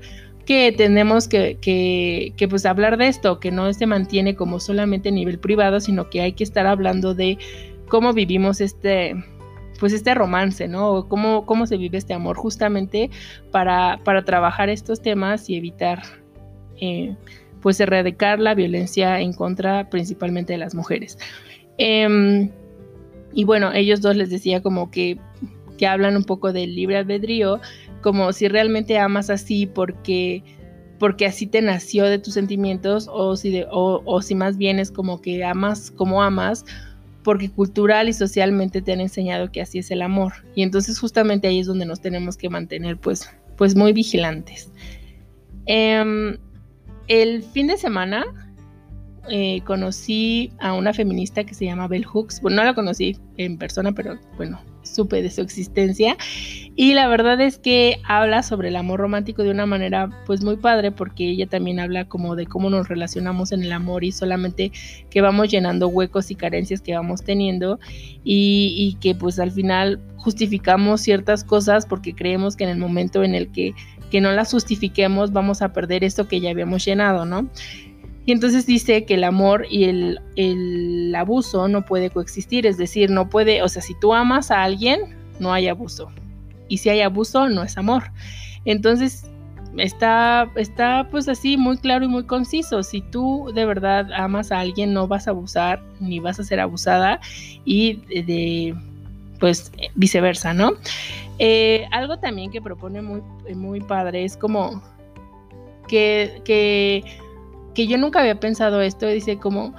que 0.49 0.71
tenemos 0.71 1.27
que, 1.27 1.59
que, 1.62 2.47
pues 2.47 2.65
hablar 2.65 2.97
de 2.97 3.07
esto, 3.07 3.39
que 3.39 3.51
no 3.51 3.71
se 3.71 3.85
mantiene 3.85 4.33
como 4.33 4.59
solamente 4.59 5.09
a 5.09 5.12
nivel 5.12 5.38
privado, 5.38 5.79
sino 5.79 6.09
que 6.09 6.21
hay 6.21 6.33
que 6.33 6.43
estar 6.43 6.65
hablando 6.65 7.13
de 7.13 7.38
cómo 7.88 8.13
vivimos 8.13 8.59
este, 8.59 9.13
pues 9.79 9.93
este 9.93 10.15
romance, 10.15 10.67
¿no? 10.67 11.07
cómo, 11.07 11.45
cómo 11.45 11.67
se 11.67 11.77
vive 11.77 11.99
este 11.99 12.15
amor, 12.15 12.35
justamente 12.35 13.12
para, 13.51 13.99
para 14.03 14.25
trabajar 14.25 14.69
estos 14.69 15.03
temas 15.03 15.47
y 15.51 15.55
evitar, 15.55 16.01
eh, 16.81 17.15
pues 17.62 17.79
erradicar 17.79 18.39
la 18.39 18.55
violencia 18.55 19.19
en 19.19 19.33
contra 19.33 19.91
principalmente 19.91 20.53
de 20.53 20.57
las 20.57 20.73
mujeres. 20.73 21.19
Em, 21.77 22.49
y 23.35 23.43
bueno, 23.43 23.71
ellos 23.71 24.01
dos 24.01 24.15
les 24.15 24.31
decía 24.31 24.63
como 24.63 24.89
que, 24.89 25.19
que 25.77 25.85
hablan 25.85 26.17
un 26.17 26.23
poco 26.23 26.53
del 26.53 26.73
libre 26.73 26.97
albedrío, 26.97 27.62
como 28.01 28.31
si 28.33 28.47
realmente 28.47 28.97
amas 28.97 29.29
así 29.29 29.65
porque 29.65 30.43
porque 30.99 31.25
así 31.25 31.47
te 31.47 31.62
nació 31.62 32.03
de 32.05 32.19
tus 32.19 32.33
sentimientos 32.33 33.09
o 33.09 33.38
si, 33.38 33.51
de, 33.51 33.65
o, 33.71 34.21
si 34.21 34.35
más 34.35 34.57
bien 34.57 34.79
es 34.79 34.91
como 34.91 35.21
que 35.21 35.45
amas 35.45 35.91
como 35.91 36.21
amas 36.21 36.65
porque 37.23 37.49
cultural 37.49 38.09
y 38.09 38.13
socialmente 38.13 38.81
te 38.81 38.91
han 38.91 38.99
enseñado 38.99 39.49
que 39.51 39.62
así 39.62 39.79
es 39.79 39.91
el 39.91 40.01
amor 40.01 40.33
y 40.55 40.63
entonces 40.63 40.99
justamente 40.99 41.47
ahí 41.47 41.59
es 41.59 41.67
donde 41.67 41.85
nos 41.85 42.01
tenemos 42.01 42.35
que 42.35 42.49
mantener 42.49 42.97
pues, 42.97 43.29
pues 43.55 43.75
muy 43.75 43.93
vigilantes. 43.93 44.71
Em, 45.65 46.38
el 47.07 47.43
fin 47.43 47.67
de 47.67 47.77
semana 47.77 48.25
eh, 49.29 49.62
conocí 49.65 50.51
a 50.59 50.73
una 50.73 50.93
feminista 50.93 51.43
que 51.43 51.53
se 51.53 51.65
llama 51.65 51.88
Bell 51.88 52.05
Hooks. 52.05 52.41
Bueno, 52.41 52.57
no 52.57 52.63
la 52.63 52.73
conocí 52.73 53.17
en 53.38 53.57
persona, 53.57 53.91
pero 53.91 54.17
bueno, 54.38 54.59
supe 54.93 55.21
de 55.21 55.30
su 55.30 55.41
existencia. 55.41 56.17
Y 56.75 56.93
la 56.93 57.08
verdad 57.08 57.39
es 57.41 57.58
que 57.58 57.99
habla 58.06 58.41
sobre 58.41 58.69
el 58.69 58.75
amor 58.75 58.99
romántico 59.02 59.43
de 59.43 59.52
una 59.52 59.65
manera 59.65 60.10
pues 60.25 60.41
muy 60.41 60.56
padre 60.56 60.91
porque 60.91 61.30
ella 61.30 61.47
también 61.47 61.80
habla 61.80 62.06
como 62.06 62.36
de 62.36 62.45
cómo 62.45 62.69
nos 62.69 62.88
relacionamos 62.88 63.52
en 63.52 63.63
el 63.63 63.71
amor 63.71 64.04
y 64.04 64.12
solamente 64.12 64.71
que 65.10 65.21
vamos 65.21 65.49
llenando 65.49 65.89
huecos 65.89 66.32
y 66.32 66.36
carencias 66.36 66.82
que 66.82 66.95
vamos 66.95 67.23
teniendo 67.23 67.80
y, 68.23 68.75
y 68.78 68.97
que 69.02 69.13
pues 69.13 69.39
al 69.39 69.52
final 69.52 69.99
justificamos 70.17 71.02
ciertas 71.02 71.43
cosas 71.43 71.86
porque 71.86 72.13
creemos 72.13 72.56
que 72.56 72.63
en 72.63 72.69
el 72.69 72.78
momento 72.78 73.23
en 73.23 73.36
el 73.36 73.52
que, 73.52 73.73
que 74.10 74.21
no 74.21 74.32
las 74.32 74.52
justifiquemos 74.52 75.34
vamos 75.34 75.62
a 75.62 75.73
perder 75.73 76.04
esto 76.04 76.28
que 76.28 76.39
ya 76.39 76.52
habíamos 76.52 76.86
llenado, 76.86 77.25
¿no? 77.25 77.49
Y 78.29 78.31
entonces 78.31 78.67
dice 78.67 79.05
que 79.05 79.15
el 79.15 79.23
amor 79.23 79.65
y 79.71 79.85
el, 79.85 81.15
abuso 81.17 81.67
no 81.67 81.83
puede 81.83 82.11
coexistir, 82.11 82.67
es 82.67 82.77
decir, 82.77 83.09
no 83.09 83.27
puede, 83.27 83.63
o 83.63 83.67
sea, 83.67 83.81
si 83.81 83.95
tú 83.95 84.13
amas 84.13 84.51
a 84.51 84.61
alguien, 84.61 85.17
no 85.39 85.51
hay 85.51 85.67
abuso. 85.67 86.11
Y 86.67 86.77
si 86.77 86.89
hay 86.89 87.01
abuso, 87.01 87.49
no 87.49 87.63
es 87.63 87.75
amor. 87.75 88.11
Entonces, 88.65 89.27
está, 89.77 90.47
está 90.57 91.07
pues 91.09 91.27
así 91.27 91.57
muy 91.57 91.79
claro 91.79 92.05
y 92.05 92.07
muy 92.07 92.23
conciso. 92.25 92.83
Si 92.83 93.01
tú 93.01 93.51
de 93.55 93.65
verdad 93.65 94.13
amas 94.13 94.51
a 94.51 94.59
alguien, 94.59 94.93
no 94.93 95.07
vas 95.07 95.27
a 95.27 95.31
abusar 95.31 95.81
ni 95.99 96.19
vas 96.19 96.39
a 96.39 96.43
ser 96.43 96.59
abusada 96.59 97.19
y 97.65 97.95
de, 98.23 98.75
pues 99.39 99.71
viceversa, 99.95 100.53
¿no? 100.53 100.73
Eh, 101.39 101.87
algo 101.91 102.19
también 102.19 102.51
que 102.51 102.61
propone 102.61 103.01
muy, 103.01 103.23
muy 103.55 103.81
padre 103.81 104.23
es 104.23 104.37
como 104.37 104.83
que, 105.87 106.43
que 106.45 107.03
que 107.79 107.87
yo 107.87 107.97
nunca 107.97 108.19
había 108.19 108.37
pensado 108.37 108.81
esto, 108.81 109.07
dice 109.07 109.37
como 109.37 109.73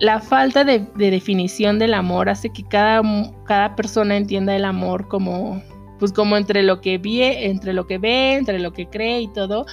la 0.00 0.20
falta 0.20 0.64
de, 0.64 0.80
definición 0.96 1.78
del 1.78 1.94
amor 1.94 2.28
hace 2.28 2.50
que 2.50 2.62
cada, 2.62 3.00
cada, 3.46 3.74
persona 3.74 4.18
entienda 4.18 4.54
el 4.54 4.66
amor 4.66 5.08
como, 5.08 5.62
pues 5.98 6.12
como 6.12 6.36
entre 6.36 6.62
lo 6.62 6.82
que 6.82 6.98
ve, 6.98 7.46
entre 7.46 7.72
lo 7.72 7.86
que 7.86 7.96
ve, 7.96 8.34
entre 8.34 8.58
lo 8.58 8.74
que 8.74 8.86
cree 8.86 9.22
y 9.22 9.28
todo, 9.28 9.64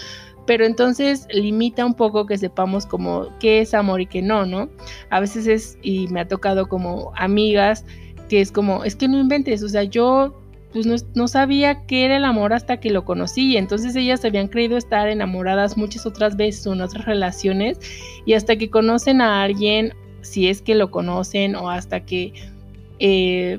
pero 0.48 0.66
entonces 0.66 1.28
limita 1.34 1.86
un 1.86 1.96
poco 1.96 2.26
que 2.26 2.38
sepamos 2.38 2.86
como 2.86 3.28
qué 3.42 3.60
es 3.60 3.74
amor 3.74 4.00
y 4.00 4.06
qué 4.06 4.22
no, 4.22 4.46
¿no? 4.46 4.70
A 5.10 5.20
veces 5.20 5.46
es, 5.46 5.78
y 5.82 6.08
me 6.08 6.22
ha 6.22 6.28
tocado 6.30 6.70
como 6.70 7.12
amigas, 7.18 7.84
que 8.30 8.40
es 8.40 8.54
como, 8.54 8.86
es 8.86 8.96
que 8.96 9.10
no 9.10 9.20
inventes, 9.20 9.62
o 9.64 9.68
sea, 9.68 9.84
yo 9.84 10.45
pues 10.76 11.06
no, 11.16 11.30
sabía 11.30 11.86
qué 11.86 12.04
era 12.04 12.18
el 12.18 12.26
amor 12.26 12.52
hasta 12.52 12.82
que 12.82 12.90
lo 12.90 13.06
conocí. 13.06 13.56
Entonces 13.56 13.96
ellas 13.96 14.26
habían 14.26 14.50
creído 14.50 14.76
estar 14.76 15.08
enamoradas 15.08 15.78
muchas 15.78 16.06
otras 16.06 16.36
veces 16.36 16.66
en 16.66 16.82
otras 16.82 17.06
relaciones 17.06 17.80
y 18.26 18.34
hasta 18.34 18.58
que 18.58 18.70
conocen 18.70 19.22
a 19.22 19.42
alguien, 19.42 19.94
si 20.20 20.50
es 20.50 20.62
que 20.62 20.76
lo 20.76 20.92
conocen 20.92 21.56
o 21.56 21.70
hasta 21.70 22.02
que, 22.02 22.34
eh, 23.00 23.58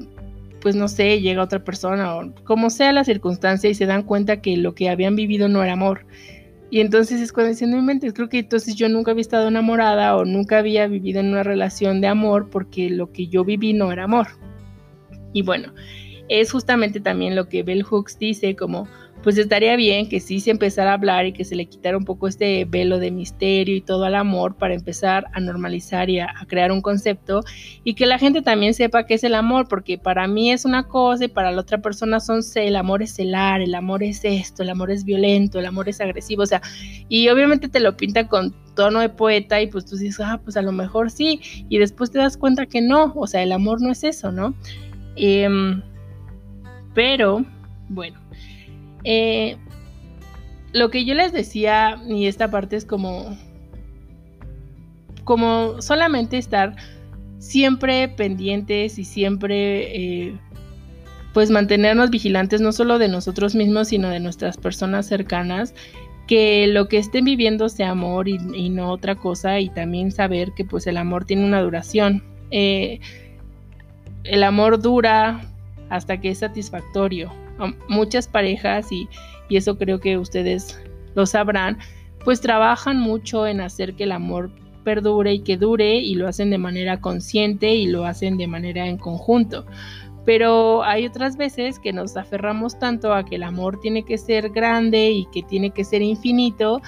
pues 0.60 0.76
no 0.76 0.88
sé, 0.88 1.22
llega 1.22 1.42
otra 1.42 1.64
persona 1.64 2.16
o 2.16 2.34
como 2.44 2.68
sea 2.68 2.92
la 2.92 3.02
circunstancia 3.02 3.70
y 3.70 3.74
se 3.74 3.86
dan 3.86 4.02
cuenta 4.02 4.42
que 4.42 4.58
lo 4.58 4.74
que 4.74 4.90
habían 4.90 5.16
vivido 5.16 5.48
no 5.48 5.62
era 5.62 5.72
amor. 5.72 6.04
Y 6.68 6.80
entonces 6.80 7.22
es 7.22 7.32
cuando 7.32 7.48
dicen, 7.48 7.70
no 7.70 7.78
inventes, 7.78 8.12
creo 8.12 8.28
que 8.28 8.40
entonces 8.40 8.74
yo 8.74 8.90
nunca 8.90 9.12
había 9.12 9.22
estado 9.22 9.48
enamorada 9.48 10.16
o 10.18 10.26
nunca 10.26 10.58
había 10.58 10.86
vivido 10.86 11.20
en 11.20 11.28
una 11.28 11.44
relación 11.44 12.02
de 12.02 12.08
amor 12.08 12.50
porque 12.50 12.90
lo 12.90 13.10
que 13.10 13.28
yo 13.28 13.42
viví 13.42 13.72
no 13.72 13.90
era 13.90 14.04
amor. 14.04 14.26
Y 15.32 15.40
bueno, 15.40 15.72
es 16.28 16.52
justamente 16.52 17.00
también 17.00 17.36
lo 17.36 17.48
que 17.48 17.62
Bell 17.62 17.82
Hooks 17.82 18.18
dice, 18.18 18.56
como 18.56 18.88
pues 19.22 19.38
estaría 19.38 19.74
bien 19.74 20.08
que 20.08 20.20
sí 20.20 20.38
se 20.38 20.52
empezara 20.52 20.92
a 20.92 20.94
hablar 20.94 21.26
y 21.26 21.32
que 21.32 21.44
se 21.44 21.56
le 21.56 21.66
quitara 21.66 21.96
un 21.96 22.04
poco 22.04 22.28
este 22.28 22.64
velo 22.64 23.00
de 23.00 23.10
misterio 23.10 23.74
y 23.74 23.80
todo 23.80 24.04
al 24.04 24.14
amor 24.14 24.54
para 24.56 24.74
empezar 24.74 25.26
a 25.32 25.40
normalizar 25.40 26.08
y 26.10 26.20
a, 26.20 26.32
crear 26.46 26.70
un 26.70 26.80
concepto 26.80 27.42
y 27.82 27.94
que 27.94 28.06
la 28.06 28.18
gente 28.18 28.42
también 28.42 28.72
sepa 28.72 29.04
qué 29.04 29.14
es 29.14 29.24
el 29.24 29.34
amor, 29.34 29.66
porque 29.68 29.98
para 29.98 30.28
mí 30.28 30.52
es 30.52 30.64
una 30.64 30.84
cosa 30.84 31.24
y 31.24 31.28
para 31.28 31.50
la 31.50 31.62
otra 31.62 31.78
persona 31.78 32.20
son 32.20 32.40
el 32.54 32.76
amor 32.76 33.02
es 33.02 33.14
celar, 33.14 33.60
el 33.60 33.74
amor 33.74 34.04
es 34.04 34.20
esto, 34.22 34.62
el 34.62 34.70
amor 34.70 34.92
es 34.92 35.04
violento, 35.04 35.58
el 35.58 35.66
amor 35.66 35.88
es 35.88 36.00
agresivo, 36.00 36.42
o 36.42 36.46
sea, 36.46 36.62
y 37.08 37.28
obviamente 37.28 37.68
te 37.68 37.80
lo 37.80 37.96
pinta 37.96 38.28
con 38.28 38.54
tono 38.76 39.00
de 39.00 39.08
poeta 39.08 39.60
y 39.60 39.66
pues 39.66 39.86
tú 39.86 39.96
dices, 39.96 40.20
ah, 40.20 40.40
pues 40.44 40.56
a 40.56 40.62
lo 40.62 40.70
mejor 40.70 41.10
sí, 41.10 41.40
y 41.68 41.78
después 41.78 42.12
te 42.12 42.18
das 42.18 42.36
cuenta 42.36 42.66
que 42.66 42.80
no, 42.80 43.12
o 43.16 43.26
sea, 43.26 43.42
el 43.42 43.50
amor 43.50 43.80
no 43.80 43.90
es 43.90 44.04
eso, 44.04 44.30
¿no? 44.30 44.54
Em, 45.16 45.82
pero, 46.96 47.44
bueno, 47.90 48.18
eh, 49.04 49.58
lo 50.72 50.90
que 50.90 51.04
yo 51.04 51.14
les 51.14 51.30
decía, 51.30 52.02
y 52.08 52.26
esta 52.26 52.50
parte 52.50 52.74
es 52.76 52.86
como, 52.86 53.36
como 55.24 55.82
solamente 55.82 56.38
estar 56.38 56.74
siempre 57.38 58.08
pendientes 58.08 58.98
y 58.98 59.04
siempre, 59.04 59.94
eh, 59.94 60.38
pues 61.34 61.50
mantenernos 61.50 62.08
vigilantes 62.08 62.62
no 62.62 62.72
solo 62.72 62.98
de 62.98 63.08
nosotros 63.08 63.54
mismos, 63.54 63.88
sino 63.88 64.08
de 64.08 64.20
nuestras 64.20 64.56
personas 64.56 65.06
cercanas, 65.06 65.74
que 66.26 66.66
lo 66.66 66.88
que 66.88 66.96
estén 66.96 67.26
viviendo 67.26 67.68
sea 67.68 67.90
amor 67.90 68.26
y, 68.26 68.38
no 68.70 68.90
otra 68.90 69.16
cosa, 69.16 69.60
y 69.60 69.68
también 69.68 70.12
saber 70.12 70.52
que 70.56 70.64
pues 70.64 70.86
el 70.86 70.96
amor 70.96 71.26
tiene 71.26 71.44
una 71.44 71.60
duración. 71.60 72.24
Eh, 72.50 73.00
el 74.24 74.42
amor 74.42 74.80
dura 74.80 75.42
hasta 75.90 76.20
que 76.20 76.30
es 76.30 76.38
satisfactorio. 76.38 77.32
Muchas 77.88 78.28
parejas, 78.28 78.90
y, 78.92 79.08
eso 79.50 79.78
creo 79.78 80.00
que 80.00 80.18
ustedes 80.18 80.80
lo 81.14 81.26
sabrán, 81.26 81.78
pues 82.24 82.40
trabajan 82.40 82.98
mucho 82.98 83.46
en 83.46 83.60
hacer 83.60 83.94
que 83.94 84.04
el 84.04 84.12
amor 84.12 84.50
perdure 84.84 85.34
y 85.34 85.40
que 85.40 85.56
dure 85.56 85.96
y 85.96 86.14
lo 86.14 86.28
hacen 86.28 86.50
de 86.50 86.58
manera 86.58 87.00
consciente 87.00 87.74
y 87.74 87.86
lo 87.86 88.04
hacen 88.04 88.36
de 88.36 88.46
manera 88.46 88.86
en 88.86 88.98
conjunto. 88.98 89.64
Pero 90.24 90.82
hay 90.82 91.06
otras 91.06 91.36
veces 91.36 91.78
que 91.78 91.92
nos 91.92 92.16
aferramos 92.16 92.78
tanto 92.78 93.14
a 93.14 93.24
que 93.24 93.36
el 93.36 93.44
amor 93.44 93.78
tiene 93.80 94.04
que 94.04 94.18
ser 94.18 94.50
grande 94.50 95.10
y 95.10 95.26
que 95.26 95.42
tiene 95.42 95.70
que 95.70 95.84
ser 95.84 96.02
infinito 96.02 96.82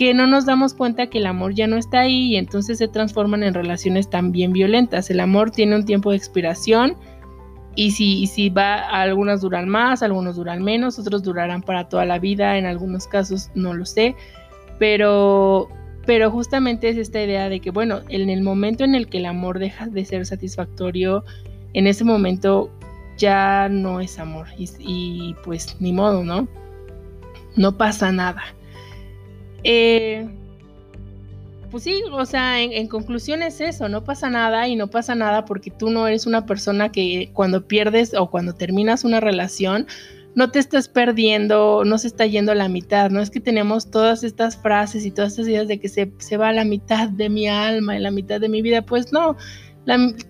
que 0.00 0.14
no 0.14 0.26
nos 0.26 0.46
damos 0.46 0.72
cuenta 0.72 1.08
que 1.08 1.18
el 1.18 1.26
amor 1.26 1.52
ya 1.52 1.66
no 1.66 1.76
está 1.76 2.00
ahí 2.00 2.32
y 2.32 2.36
entonces 2.36 2.78
se 2.78 2.88
transforman 2.88 3.42
en 3.42 3.52
relaciones 3.52 4.08
también 4.08 4.50
violentas. 4.50 5.10
El 5.10 5.20
amor 5.20 5.50
tiene 5.50 5.76
un 5.76 5.84
tiempo 5.84 6.10
de 6.10 6.16
expiración 6.16 6.96
y 7.76 7.92
si, 7.92 8.26
si 8.26 8.50
va, 8.50 8.80
algunas 8.88 9.40
duran 9.40 9.68
más, 9.68 10.02
algunos 10.02 10.36
duran 10.36 10.62
menos, 10.62 10.98
otros 10.98 11.22
durarán 11.22 11.62
para 11.62 11.88
toda 11.88 12.04
la 12.04 12.18
vida, 12.18 12.58
en 12.58 12.66
algunos 12.66 13.06
casos 13.06 13.50
no 13.54 13.74
lo 13.74 13.84
sé, 13.86 14.16
pero, 14.78 15.68
pero 16.04 16.30
justamente 16.30 16.88
es 16.88 16.96
esta 16.96 17.22
idea 17.22 17.48
de 17.48 17.60
que, 17.60 17.70
bueno, 17.70 18.00
en 18.08 18.28
el 18.28 18.42
momento 18.42 18.84
en 18.84 18.94
el 18.94 19.08
que 19.08 19.18
el 19.18 19.26
amor 19.26 19.58
deja 19.58 19.86
de 19.86 20.04
ser 20.04 20.26
satisfactorio, 20.26 21.24
en 21.72 21.86
ese 21.86 22.04
momento 22.04 22.70
ya 23.16 23.68
no 23.68 24.00
es 24.00 24.18
amor 24.18 24.48
y, 24.56 24.68
y 24.80 25.34
pues 25.44 25.76
ni 25.80 25.92
modo, 25.92 26.24
¿no? 26.24 26.48
No 27.56 27.76
pasa 27.76 28.10
nada. 28.10 28.42
Eh, 29.62 30.28
pues 31.70 31.84
sí, 31.84 32.02
o 32.12 32.24
sea, 32.26 32.60
en, 32.60 32.88
conclusión 32.88 33.42
es 33.42 33.60
eso, 33.60 33.88
no 33.88 34.04
pasa 34.04 34.30
nada 34.30 34.68
y 34.68 34.76
no 34.76 34.88
pasa 34.88 35.14
nada 35.14 35.44
porque 35.44 35.70
tú 35.70 35.90
no 35.90 36.06
eres 36.06 36.26
una 36.26 36.46
persona 36.46 36.90
que 36.92 37.30
cuando 37.32 37.66
pierdes 37.66 38.14
o 38.14 38.30
cuando 38.30 38.54
terminas 38.54 39.04
una 39.04 39.20
relación, 39.20 39.86
no 40.34 40.50
te 40.50 40.58
estás 40.58 40.88
perdiendo, 40.88 41.84
no 41.84 41.98
se 41.98 42.06
está 42.06 42.26
yendo 42.26 42.52
a 42.52 42.54
la 42.54 42.68
mitad, 42.68 43.10
no 43.10 43.20
es 43.20 43.30
que 43.30 43.40
tenemos 43.40 43.90
todas 43.90 44.22
estas 44.22 44.56
frases 44.56 45.04
y 45.04 45.10
todas 45.10 45.32
estas 45.32 45.48
ideas 45.48 45.68
de 45.68 45.80
que 45.80 45.88
se, 45.88 46.12
se 46.18 46.36
va 46.36 46.48
a 46.48 46.52
la 46.52 46.64
mitad 46.64 47.08
de 47.08 47.28
mi 47.28 47.48
alma 47.48 47.96
y 47.96 48.00
la 48.00 48.10
mitad 48.10 48.40
de 48.40 48.48
mi 48.48 48.62
vida, 48.62 48.82
pues 48.82 49.12
no, 49.12 49.36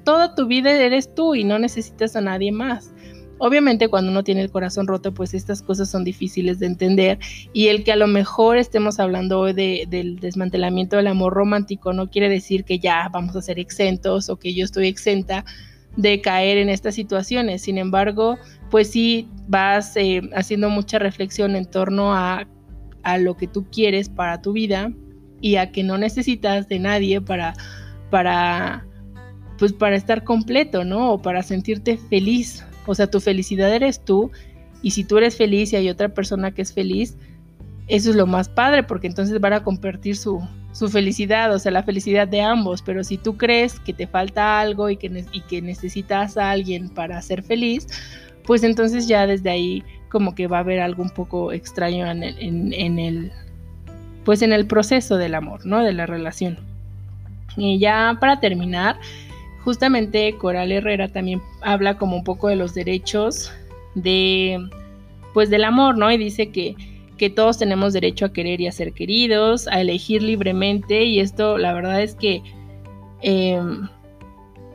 toda 0.05 0.35
tu 0.35 0.47
vida 0.47 0.71
eres 0.71 1.15
tú 1.15 1.35
y 1.35 1.45
no 1.45 1.59
necesitas 1.59 2.17
a 2.17 2.21
nadie 2.21 2.53
más. 2.53 2.93
Obviamente 3.43 3.89
cuando 3.89 4.11
uno 4.11 4.23
tiene 4.23 4.43
el 4.43 4.51
corazón 4.51 4.87
roto, 4.87 5.15
pues 5.15 5.33
estas 5.33 5.63
cosas 5.63 5.91
son 5.91 6.05
difíciles 6.05 6.59
de 6.59 6.67
entender 6.67 7.19
y 7.55 7.69
el 7.69 7.85
que 7.85 7.93
a 7.93 7.97
lo 7.97 8.07
mejor 8.07 8.59
estemos 8.59 9.01
hablando 9.01 9.41
hoy 9.41 9.55
del 9.55 10.21
desmantelamiento 10.21 10.97
del 10.97 11.07
amor 11.07 11.33
romántico 11.33 11.95
no 11.95 12.11
quiere 12.11 12.29
decir 12.29 12.65
que 12.65 12.79
ya 12.79 13.09
vamos 13.11 13.35
a 13.35 13.41
ser 13.41 13.59
exentos 13.59 14.29
o 14.29 14.37
que 14.37 14.53
yo 14.53 14.63
estoy 14.63 14.89
exenta 14.89 15.47
de 15.97 16.21
caer 16.21 16.59
en 16.59 16.69
estas 16.69 16.95
situaciones. 16.95 17.63
Sin 17.63 17.79
embargo, 17.79 18.37
pues 18.71 18.91
sí 18.91 19.27
vas 19.49 19.97
eh, 19.97 20.21
haciendo 20.37 20.69
mucha 20.69 20.99
reflexión 20.99 21.57
en 21.57 21.65
torno 21.65 22.15
a, 22.15 22.47
a 23.05 23.17
lo 23.17 23.39
que 23.39 23.47
tú 23.47 23.65
quieres 23.71 24.11
para 24.11 24.43
tu 24.43 24.53
vida 24.53 24.93
y 25.41 25.57
a 25.57 25.73
que 25.73 25.83
no 25.83 25.97
necesitas 25.97 26.69
de 26.69 26.79
nadie 26.79 27.23
para, 27.23 27.55
para, 28.11 28.87
pues 29.59 29.73
para 29.73 29.97
estar 29.97 30.25
completo, 30.25 30.85
¿no? 30.85 31.13
O 31.13 31.23
para 31.23 31.43
sentirte 31.43 31.97
feliz. 31.97 32.67
O 32.87 32.95
sea, 32.95 33.09
tu 33.09 33.21
felicidad 33.21 33.73
eres 33.75 34.05
tú 34.05 34.31
y 34.83 34.93
si 34.93 35.05
tú 35.05 35.19
eres 35.19 35.37
feliz 35.37 35.73
y 35.73 35.77
hay 35.77 35.89
otra 35.89 36.09
persona 36.09 36.53
que 36.53 36.63
es 36.63 36.73
feliz, 36.73 37.17
eso 37.89 38.11
es 38.11 38.17
lo 38.17 38.27
más 38.27 38.49
padre 38.49 38.83
porque 38.83 39.07
entonces 39.07 39.41
van 39.41 39.53
a 39.53 39.63
compartir 39.63 40.17
su, 40.17 40.41
su 40.73 40.89
felicidad, 40.89 41.53
o 41.55 41.59
sea, 41.59 41.73
la 41.73 41.83
felicidad 41.83 42.29
de 42.29 42.41
ambos, 42.41 42.83
pero 42.83 43.03
si 43.05 43.19
tú 43.19 43.37
crees 43.37 43.81
que 43.81 43.93
te 43.93 44.07
falta 44.07 44.61
algo 44.61 44.89
y 44.89 44.97
que, 44.97 45.25
y 45.33 45.41
que 45.43 45.61
necesitas 45.61 46.37
a 46.37 46.51
alguien 46.51 46.89
para 46.89 47.21
ser 47.23 47.43
feliz, 47.43 47.87
pues 48.45 48.63
entonces 48.63 49.09
ya 49.09 49.27
desde 49.27 49.51
ahí 49.51 49.85
como 50.09 50.35
que 50.35 50.47
va 50.47 50.59
a 50.59 50.61
haber 50.61 50.81
algo 50.81 51.03
un 51.03 51.11
poco 51.11 51.53
extraño 51.53 52.11
en 52.11 52.23
el, 52.23 52.37
en, 52.73 52.99
el 52.99 53.33
pues 54.25 54.43
en 54.43 54.53
el 54.53 54.67
proceso 54.67 55.17
del 55.17 55.35
amor, 55.35 55.65
¿no? 55.65 55.83
De 55.83 55.93
la 55.93 56.07
relación. 56.07 56.59
Y 57.57 57.79
ya 57.79 58.17
para 58.21 58.41
terminar, 58.41 58.97
justamente 59.65 60.37
Coral 60.37 60.73
Herrera 60.73 61.09
también 61.09 61.41
habla 61.63 61.99
como 61.99 62.17
un 62.17 62.25
poco 62.25 62.49
de 62.49 62.57
los 62.57 62.75
derechos 62.75 63.53
de 63.95 64.59
pues 65.35 65.51
del 65.51 65.65
amor, 65.65 65.97
¿no? 65.97 66.11
Y 66.11 66.19
dice 66.19 66.51
que 66.51 66.77
que 67.21 67.29
todos 67.29 67.59
tenemos 67.59 67.93
derecho 67.93 68.25
a 68.25 68.33
querer 68.33 68.63
y 68.63 68.67
a 68.67 68.73
ser 68.73 68.95
queridos, 68.95 69.69
a 69.69 69.83
elegir 69.83 70.23
libremente 70.23 71.05
y 71.05 71.21
esto 71.21 71.59
la 71.59 71.75
verdad 71.75 72.01
es 72.01 72.15
que 72.15 72.43
em, 73.21 73.87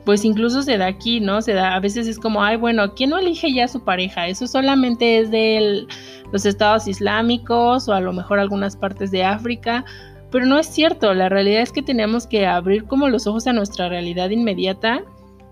pues 0.04 0.24
incluso 0.24 0.62
se 0.62 0.78
da 0.78 0.86
aquí, 0.86 1.18
¿no? 1.18 1.42
Se 1.42 1.54
da, 1.54 1.74
a 1.74 1.80
veces 1.80 2.06
es 2.06 2.20
como, 2.20 2.44
ay, 2.44 2.56
bueno, 2.56 2.94
¿quién 2.94 3.10
no 3.10 3.18
elige 3.18 3.52
ya 3.52 3.64
a 3.64 3.68
su 3.68 3.82
pareja? 3.82 4.28
Eso 4.28 4.46
solamente 4.46 5.18
es 5.18 5.32
de 5.32 5.88
los 6.30 6.46
estados 6.46 6.86
islámicos 6.86 7.88
o 7.88 7.92
a 7.92 8.00
lo 8.00 8.12
mejor 8.12 8.38
algunas 8.38 8.76
partes 8.76 9.10
de 9.10 9.24
África, 9.24 9.84
pero 10.30 10.46
no 10.46 10.58
es 10.58 10.66
cierto, 10.66 11.12
la 11.14 11.28
realidad 11.28 11.62
es 11.62 11.72
que 11.72 11.82
tenemos 11.82 12.26
que 12.26 12.46
abrir 12.46 12.84
como 12.84 13.08
los 13.08 13.26
ojos 13.26 13.46
a 13.46 13.52
nuestra 13.52 13.88
realidad 13.88 14.30
inmediata 14.30 15.02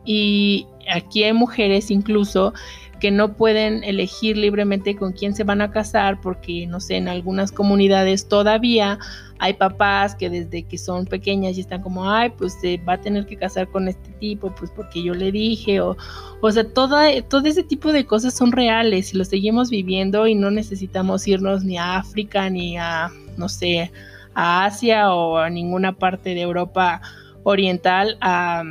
y 0.05 0.67
aquí 0.93 1.25
hay 1.25 1.33
mujeres 1.33 1.91
incluso 1.91 2.53
que 3.01 3.11
no 3.11 3.35
pueden 3.35 3.85
elegir 3.85 4.37
libremente 4.37 4.97
con 4.97 5.13
quién 5.13 5.35
se 5.35 5.45
van 5.45 5.61
a 5.61 5.71
casar 5.71 6.21
porque, 6.21 6.67
no 6.67 6.81
sé, 6.81 6.97
en 6.97 7.09
algunas 7.09 7.53
comunidades 7.53 8.29
todavía 8.29 8.99
hay 9.39 9.53
papás 9.55 10.15
que 10.15 10.31
desde 10.31 10.63
que 10.63 10.79
son 10.79 11.05
pequeñas 11.05 11.57
ya 11.57 11.63
están 11.63 11.83
como, 11.83 12.11
ay, 12.11 12.31
pues 12.31 12.55
se 12.55 12.79
va 12.79 12.95
a 12.95 13.01
tener 13.01 13.27
que 13.27 13.37
casar 13.37 13.69
con 13.69 13.89
este 13.89 14.11
tipo, 14.13 14.55
pues 14.55 14.71
porque 14.71 15.03
yo 15.03 15.13
le 15.13 15.33
dije, 15.33 15.81
o, 15.81 15.97
o 16.41 16.51
sea, 16.51 16.65
toda, 16.65 17.21
todo 17.23 17.47
ese 17.47 17.63
tipo 17.63 17.93
de 17.93 18.07
cosas 18.07 18.35
son 18.35 18.53
reales 18.53 19.13
y 19.13 19.19
lo 19.19 19.25
seguimos 19.25 19.69
viviendo 19.71 20.27
y 20.27 20.35
no 20.35 20.51
necesitamos 20.51 21.29
irnos 21.29 21.65
ni 21.65 21.77
a 21.77 21.97
África 21.97 22.49
ni 22.49 22.79
a, 22.79 23.11
no 23.37 23.49
sé, 23.49 23.91
a 24.35 24.65
Asia 24.65 25.13
o 25.13 25.39
a 25.39 25.51
ninguna 25.51 25.97
parte 25.97 26.35
de 26.35 26.41
Europa 26.41 27.01
oriental 27.43 28.17
a, 28.21 28.65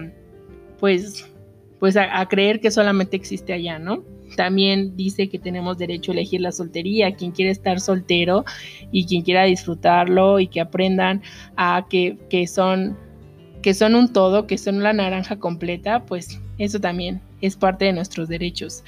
pues, 0.80 1.30
pues 1.80 1.98
a 1.98 2.26
creer 2.28 2.60
que 2.60 2.72
solamente 2.72 3.16
existe 3.16 3.54
allá, 3.54 3.80
¿no? 3.80 4.04
También 4.36 4.96
dice 4.96 5.30
que 5.30 5.40
tenemos 5.40 5.78
derecho 5.78 6.12
a 6.12 6.16
elegir 6.16 6.42
la 6.42 6.52
soltería, 6.52 7.16
quien 7.16 7.32
quiere 7.32 7.52
estar 7.52 7.80
soltero 7.80 8.46
y 8.92 9.06
quien 9.06 9.24
quiera 9.24 9.44
disfrutarlo 9.44 10.40
y 10.40 10.48
que 10.48 10.62
aprendan 10.62 11.22
a 11.56 11.86
que, 11.90 12.18
son 12.48 12.98
que 13.62 13.74
son 13.74 13.96
un 13.96 14.12
todo, 14.12 14.48
que 14.48 14.58
son 14.58 14.82
la 14.84 14.94
naranja 14.94 15.38
completa, 15.38 16.04
pues 16.06 16.40
eso 16.58 16.80
también 16.80 17.22
es 17.42 17.56
parte 17.56 17.86
de 17.86 17.94
nuestros 17.94 18.28
derechos. 18.28 18.84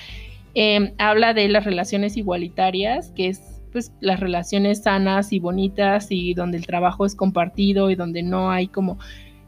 Em, 0.53 0.93
habla 0.97 1.33
de 1.33 1.47
las 1.49 1.65
relaciones 1.65 2.17
igualitarias, 2.17 3.11
que 3.15 3.27
es 3.27 3.54
pues 3.75 3.91
las 3.99 4.21
relaciones 4.21 4.83
sanas 4.83 5.33
y 5.33 5.39
bonitas 5.39 6.07
y 6.09 6.33
donde 6.33 6.55
el 6.55 6.65
trabajo 6.65 7.05
es 7.05 7.13
compartido 7.13 7.91
y 7.91 7.95
donde 7.95 8.23
no 8.23 8.49
hay 8.49 8.67
como 8.67 8.97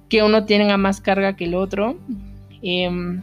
que 0.09 0.21
uno 0.21 0.43
tenga 0.43 0.75
más 0.75 0.99
carga 0.99 1.37
que 1.37 1.45
el 1.45 1.55
otro. 1.55 1.97
Em, 2.61 3.21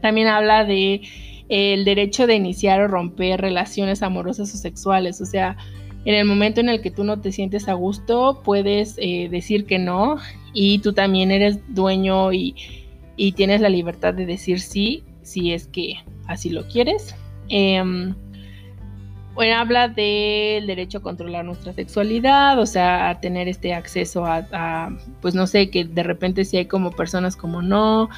también 0.00 0.28
habla 0.28 0.64
de 0.64 1.00
el 1.48 1.84
derecho 1.84 2.28
de 2.28 2.36
iniciar 2.36 2.80
o 2.82 2.86
romper 2.86 3.40
relaciones 3.40 4.04
amorosas 4.04 4.54
o 4.54 4.58
sexuales. 4.58 5.20
O 5.20 5.26
sea, 5.26 5.56
en 6.04 6.14
el 6.14 6.24
momento 6.24 6.60
en 6.60 6.68
el 6.68 6.82
que 6.82 6.92
tú 6.92 7.02
no 7.02 7.20
te 7.20 7.32
sientes 7.32 7.68
a 7.68 7.72
gusto, 7.72 8.42
puedes 8.44 8.94
eh, 8.98 9.28
decir 9.28 9.66
que 9.66 9.80
no 9.80 10.18
y 10.54 10.78
tú 10.78 10.92
también 10.92 11.32
eres 11.32 11.58
dueño 11.66 12.32
y, 12.32 12.54
tienes 13.34 13.60
la 13.60 13.70
libertad 13.70 14.14
de 14.14 14.24
decir 14.24 14.60
sí 14.60 15.02
si 15.22 15.52
es 15.52 15.66
que 15.66 15.94
así 16.28 16.48
lo 16.48 16.68
quieres. 16.68 17.16
Em, 17.48 18.14
bueno, 19.34 19.56
habla 19.56 19.88
del 19.88 20.66
derecho 20.66 20.98
a 20.98 21.02
controlar 21.02 21.44
nuestra 21.44 21.72
sexualidad, 21.72 22.58
o 22.58 22.66
sea, 22.66 23.10
a 23.10 23.20
tener 23.20 23.48
este 23.48 23.72
acceso 23.74 24.24
a, 24.26 24.90
pues 25.20 25.34
no 25.34 25.46
sé, 25.46 25.70
que 25.70 25.84
de 25.84 26.02
repente 26.02 26.44
si 26.44 26.56
hay 26.56 26.66
como 26.66 26.90
personas 26.90 27.36
como 27.36 27.62
no, 27.62 28.08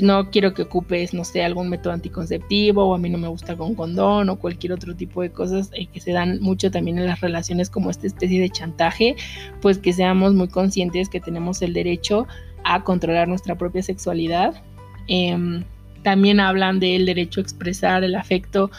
no 0.00 0.30
quiero 0.30 0.54
que 0.54 0.62
ocupes, 0.62 1.12
no 1.12 1.24
sé, 1.24 1.42
algún 1.42 1.68
método 1.68 1.92
anticonceptivo 1.92 2.84
o 2.84 2.94
a 2.94 2.98
mí 2.98 3.10
no 3.10 3.18
me 3.18 3.28
gusta 3.28 3.56
con 3.56 3.74
condón 3.74 4.28
o 4.28 4.36
cualquier 4.36 4.72
otro 4.72 4.94
tipo 4.94 5.22
de 5.22 5.30
cosas 5.30 5.70
eh, 5.74 5.86
que 5.86 6.00
se 6.00 6.12
dan 6.12 6.40
mucho 6.40 6.70
también 6.70 6.98
en 6.98 7.06
las 7.06 7.20
relaciones 7.20 7.68
como 7.68 7.90
esta 7.90 8.06
especie 8.06 8.40
de 8.40 8.48
chantaje, 8.48 9.16
pues 9.60 9.78
que 9.78 9.92
seamos 9.92 10.34
muy 10.34 10.48
conscientes 10.48 11.08
que 11.08 11.20
tenemos 11.20 11.62
el 11.62 11.72
derecho 11.72 12.26
a 12.64 12.84
controlar 12.84 13.28
nuestra 13.28 13.56
propia 13.56 13.82
sexualidad. 13.82 14.62
Em, 15.08 15.64
también 16.02 16.40
hablan 16.40 16.80
del 16.80 17.06
derecho 17.06 17.40
a 17.40 17.42
expresar 17.42 18.04
el 18.04 18.14
afecto, 18.14 18.70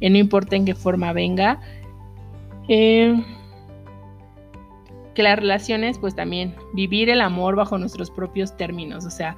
eh, 0.00 0.10
no 0.10 0.18
importa 0.18 0.56
en 0.56 0.64
qué 0.64 0.74
forma 0.74 1.12
venga. 1.12 1.60
Em, 2.68 3.24
que 5.14 5.22
las 5.22 5.38
relaciones, 5.38 5.98
pues 5.98 6.14
también 6.14 6.54
vivir 6.74 7.08
el 7.08 7.22
amor 7.22 7.56
bajo 7.56 7.78
nuestros 7.78 8.10
propios 8.10 8.56
términos, 8.56 9.06
o 9.06 9.10
sea, 9.10 9.34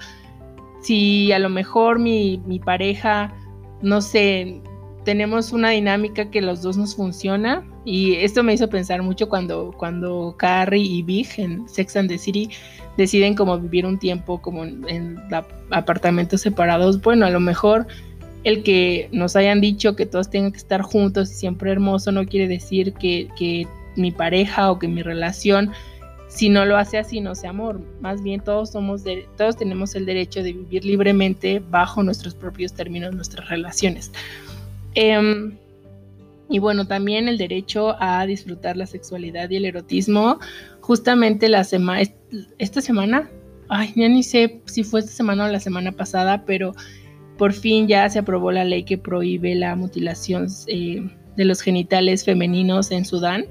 si 0.81 1.33
a 1.33 1.39
lo 1.39 1.49
mejor 1.49 1.99
mi, 1.99 2.61
pareja, 2.65 3.33
no 3.83 4.01
sé, 4.01 4.61
tenemos 5.05 5.53
una 5.53 5.71
dinámica 5.71 6.31
que 6.31 6.43
los 6.43 6.63
dos 6.63 6.77
nos 6.77 6.97
funciona 6.97 7.65
y 7.85 8.17
esto 8.17 8.43
me 8.43 8.53
hizo 8.53 8.69
pensar 8.69 9.03
mucho 9.03 9.29
cuando, 9.29 9.73
cuando 9.77 10.35
Carrie 10.37 10.83
y 10.83 11.03
Big 11.03 11.29
en 11.39 11.69
Sex 11.69 11.97
and 11.97 12.09
the 12.09 12.19
City 12.19 12.51
deciden 12.97 13.35
como 13.35 13.59
vivir 13.59 13.87
un 13.87 13.99
tiempo 13.99 14.43
como 14.43 14.65
en, 14.65 15.17
apartamentos 15.71 16.41
separados. 16.43 17.01
Bueno, 17.01 17.27
a 17.27 17.31
lo 17.31 17.41
mejor 17.41 17.87
el 18.49 18.63
que 18.63 19.09
nos 19.13 19.37
hayan 19.37 19.61
dicho 19.61 19.95
que 19.95 20.07
todos 20.07 20.31
tengan 20.31 20.53
que 20.53 20.59
estar 20.59 20.83
juntos 20.83 21.31
y 21.31 21.35
siempre 21.35 21.71
hermoso 21.71 22.13
no 22.13 22.27
quiere 22.27 22.49
decir 22.49 22.93
que, 22.95 23.29
que 23.39 23.67
mi 23.97 24.11
pareja 24.11 24.71
o 24.71 24.79
que 24.79 24.89
mi 24.89 25.03
relación 25.03 25.73
si 26.29 26.51
no 26.51 26.67
lo 26.67 26.77
hace 26.77 26.99
así, 26.99 27.21
no 27.21 27.35
sea 27.35 27.51
amor. 27.51 27.81
Más 28.01 28.23
bien 28.23 28.41
todos 28.41 28.71
somos 28.71 29.03
de, 29.03 29.27
todos 29.37 29.57
tenemos 29.57 29.95
el 29.95 30.05
derecho 30.07 30.43
de 30.43 30.53
vivir 30.53 30.85
libremente 30.85 31.61
bajo 31.71 32.03
nuestros 32.03 32.35
propios 32.35 32.75
términos, 32.75 33.15
nuestras 33.15 33.49
relaciones. 33.49 34.13
Em, 34.95 35.57
y 36.51 36.59
bueno, 36.59 36.87
también 36.87 37.29
el 37.29 37.39
derecho 37.39 37.97
a 37.99 38.25
disfrutar 38.27 38.77
la 38.77 38.87
sexualidad 38.87 39.51
y 39.51 39.57
el 39.57 39.65
erotismo. 39.65 40.39
Justamente 40.81 41.49
la 41.49 41.65
semana, 41.65 42.03
esta 42.59 42.81
semana, 42.83 43.31
ay, 43.69 43.93
ya 43.97 44.09
ni 44.09 44.23
sé 44.23 44.61
si 44.67 44.85
fue 44.85 45.01
esta 45.01 45.13
semana 45.13 45.47
o 45.47 45.49
la 45.49 45.61
semana 45.61 45.93
pasada, 45.93 46.45
pero 46.45 46.75
por 47.39 47.55
fin 47.55 47.89
ya 47.89 48.09
se 48.11 48.19
aprobó 48.19 48.53
la 48.53 48.65
ley 48.65 48.83
que 48.83 48.99
prohíbe 48.99 49.55
la 49.55 49.75
mutilación 49.77 50.49
eh, 50.67 51.09
de 51.37 51.45
los 51.45 51.63
genitales 51.63 52.25
femeninos 52.25 52.91
en 52.91 53.05
Sudán. 53.05 53.47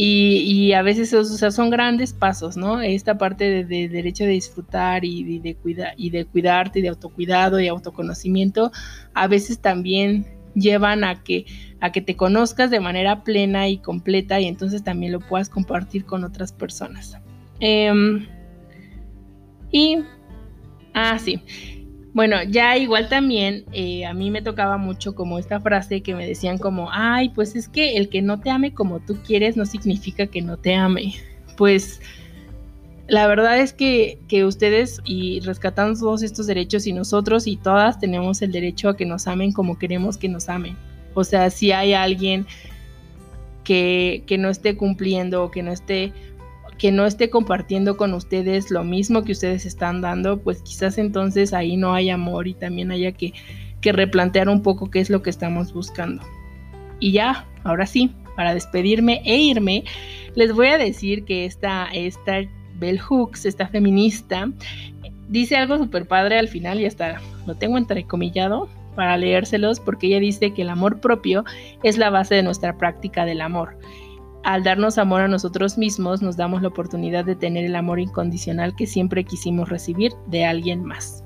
Y, 0.00 0.72
a 0.74 0.82
veces 0.82 1.12
o 1.12 1.24
sea, 1.24 1.50
son 1.50 1.70
grandes 1.70 2.12
pasos, 2.12 2.56
¿no? 2.56 2.80
Esta 2.80 3.18
parte 3.18 3.64
de, 3.64 3.88
derecho 3.88 4.22
de 4.22 4.30
disfrutar 4.30 5.04
y 5.04 5.40
de, 5.40 5.56
cuida, 5.56 5.92
y 5.96 6.10
de 6.10 6.24
cuidarte 6.24 6.78
y 6.78 6.82
de 6.82 6.88
autocuidado 6.88 7.58
y 7.58 7.66
autoconocimiento, 7.66 8.70
a 9.12 9.26
veces 9.26 9.58
también 9.58 10.24
llevan 10.54 11.02
a 11.02 11.24
que, 11.24 11.46
a 11.80 11.90
que 11.90 12.00
te 12.00 12.14
conozcas 12.14 12.70
de 12.70 12.78
manera 12.78 13.24
plena 13.24 13.68
y 13.68 13.78
completa 13.78 14.38
y 14.38 14.46
entonces 14.46 14.84
también 14.84 15.10
lo 15.10 15.18
puedas 15.18 15.48
compartir 15.48 16.04
con 16.04 16.22
otras 16.22 16.52
personas. 16.52 17.18
Em, 17.58 18.24
y, 19.72 19.98
ah, 20.94 21.18
sí, 21.18 21.42
bueno, 22.14 22.42
ya 22.42 22.76
igual 22.76 23.08
también 23.08 23.64
eh, 23.72 24.06
a 24.06 24.14
mí 24.14 24.30
me 24.30 24.42
tocaba 24.42 24.78
mucho 24.78 25.14
como 25.14 25.38
esta 25.38 25.60
frase 25.60 26.02
que 26.02 26.14
me 26.14 26.26
decían 26.26 26.58
como, 26.58 26.88
ay, 26.90 27.28
pues 27.30 27.54
es 27.54 27.68
que 27.68 27.96
el 27.96 28.08
que 28.08 28.22
no 28.22 28.40
te 28.40 28.50
ame 28.50 28.72
como 28.72 29.00
tú 29.00 29.18
quieres 29.26 29.56
no 29.56 29.66
significa 29.66 30.26
que 30.26 30.42
no 30.42 30.56
te 30.56 30.74
ame. 30.74 31.14
Pues 31.56 32.00
la 33.08 33.26
verdad 33.26 33.58
es 33.58 33.72
que, 33.72 34.18
que 34.28 34.44
ustedes 34.44 35.00
y 35.04 35.40
rescatan 35.40 35.98
todos 35.98 36.22
estos 36.22 36.46
derechos 36.46 36.86
y 36.86 36.92
nosotros 36.92 37.46
y 37.46 37.56
todas 37.56 37.98
tenemos 37.98 38.42
el 38.42 38.52
derecho 38.52 38.88
a 38.88 38.96
que 38.96 39.06
nos 39.06 39.26
amen 39.26 39.52
como 39.52 39.78
queremos 39.78 40.16
que 40.16 40.28
nos 40.28 40.48
amen. 40.48 40.76
O 41.14 41.24
sea, 41.24 41.50
si 41.50 41.72
hay 41.72 41.92
alguien 41.94 42.46
que, 43.64 44.24
que 44.26 44.38
no 44.38 44.48
esté 44.48 44.76
cumpliendo 44.76 45.44
o 45.44 45.50
que 45.50 45.62
no 45.62 45.72
esté 45.72 46.12
que 46.78 46.92
no 46.92 47.06
esté 47.06 47.28
compartiendo 47.28 47.96
con 47.96 48.14
ustedes 48.14 48.70
lo 48.70 48.84
mismo 48.84 49.24
que 49.24 49.32
ustedes 49.32 49.66
están 49.66 50.00
dando, 50.00 50.38
pues 50.38 50.62
quizás 50.62 50.96
entonces 50.96 51.52
ahí 51.52 51.76
no 51.76 51.92
hay 51.92 52.08
amor 52.08 52.46
y 52.46 52.54
también 52.54 52.90
haya 52.92 53.12
que, 53.12 53.32
replantear 53.82 54.50
un 54.50 54.62
poco 54.62 54.90
qué 54.90 55.00
es 55.00 55.08
lo 55.08 55.22
que 55.22 55.30
estamos 55.30 55.72
buscando. 55.72 56.22
Y 57.00 57.12
ya, 57.12 57.46
ahora 57.64 57.86
sí, 57.86 58.12
para 58.36 58.52
despedirme 58.52 59.22
e 59.24 59.38
irme, 59.38 59.84
les 60.34 60.52
voy 60.52 60.68
a 60.68 60.78
decir 60.78 61.24
que 61.24 61.46
esta, 61.46 61.86
esta 61.92 62.42
Bell 62.78 63.00
Hooks, 63.00 63.46
esta 63.46 63.66
feminista, 63.66 64.50
dice 65.28 65.56
algo 65.56 65.78
súper 65.78 66.06
padre 66.06 66.38
al 66.38 66.48
final 66.48 66.80
y 66.80 66.86
hasta 66.86 67.20
lo 67.46 67.54
tengo 67.54 67.78
entrecomillado 67.78 68.68
para 68.94 69.16
leérselos 69.16 69.80
porque 69.80 70.08
ella 70.08 70.20
dice 70.20 70.52
que 70.52 70.62
el 70.62 70.70
amor 70.70 71.00
propio 71.00 71.44
es 71.82 71.96
la 71.98 72.10
base 72.10 72.34
de 72.34 72.42
nuestra 72.42 72.76
práctica 72.76 73.24
del 73.24 73.40
amor. 73.40 73.78
Al 74.44 74.62
darnos 74.62 74.98
amor 74.98 75.22
a 75.22 75.28
nosotros 75.28 75.76
mismos 75.76 76.22
nos 76.22 76.36
damos 76.36 76.62
la 76.62 76.68
oportunidad 76.68 77.24
de 77.24 77.36
tener 77.36 77.64
el 77.64 77.76
amor 77.76 78.00
incondicional 78.00 78.74
que 78.76 78.86
siempre 78.86 79.24
quisimos 79.24 79.68
recibir 79.68 80.12
de 80.26 80.44
alguien 80.44 80.84
más. 80.84 81.24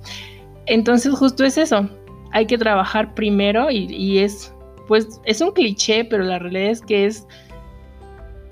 Entonces 0.67 1.15
justo 1.15 1.45
es 1.45 1.59
eso, 1.59 1.89
hay 2.33 2.47
que 2.47 2.59
trabajar 2.59 3.15
primero 3.15 3.71
y, 3.71 4.19
es, 4.19 4.55
pues 4.89 5.21
es 5.25 5.41
un 5.41 5.53
cliché, 5.53 6.05
pero 6.05 6.25
la 6.25 6.39
realidad 6.39 6.71
es 6.71 6.81
que 6.81 7.07
es, 7.07 7.27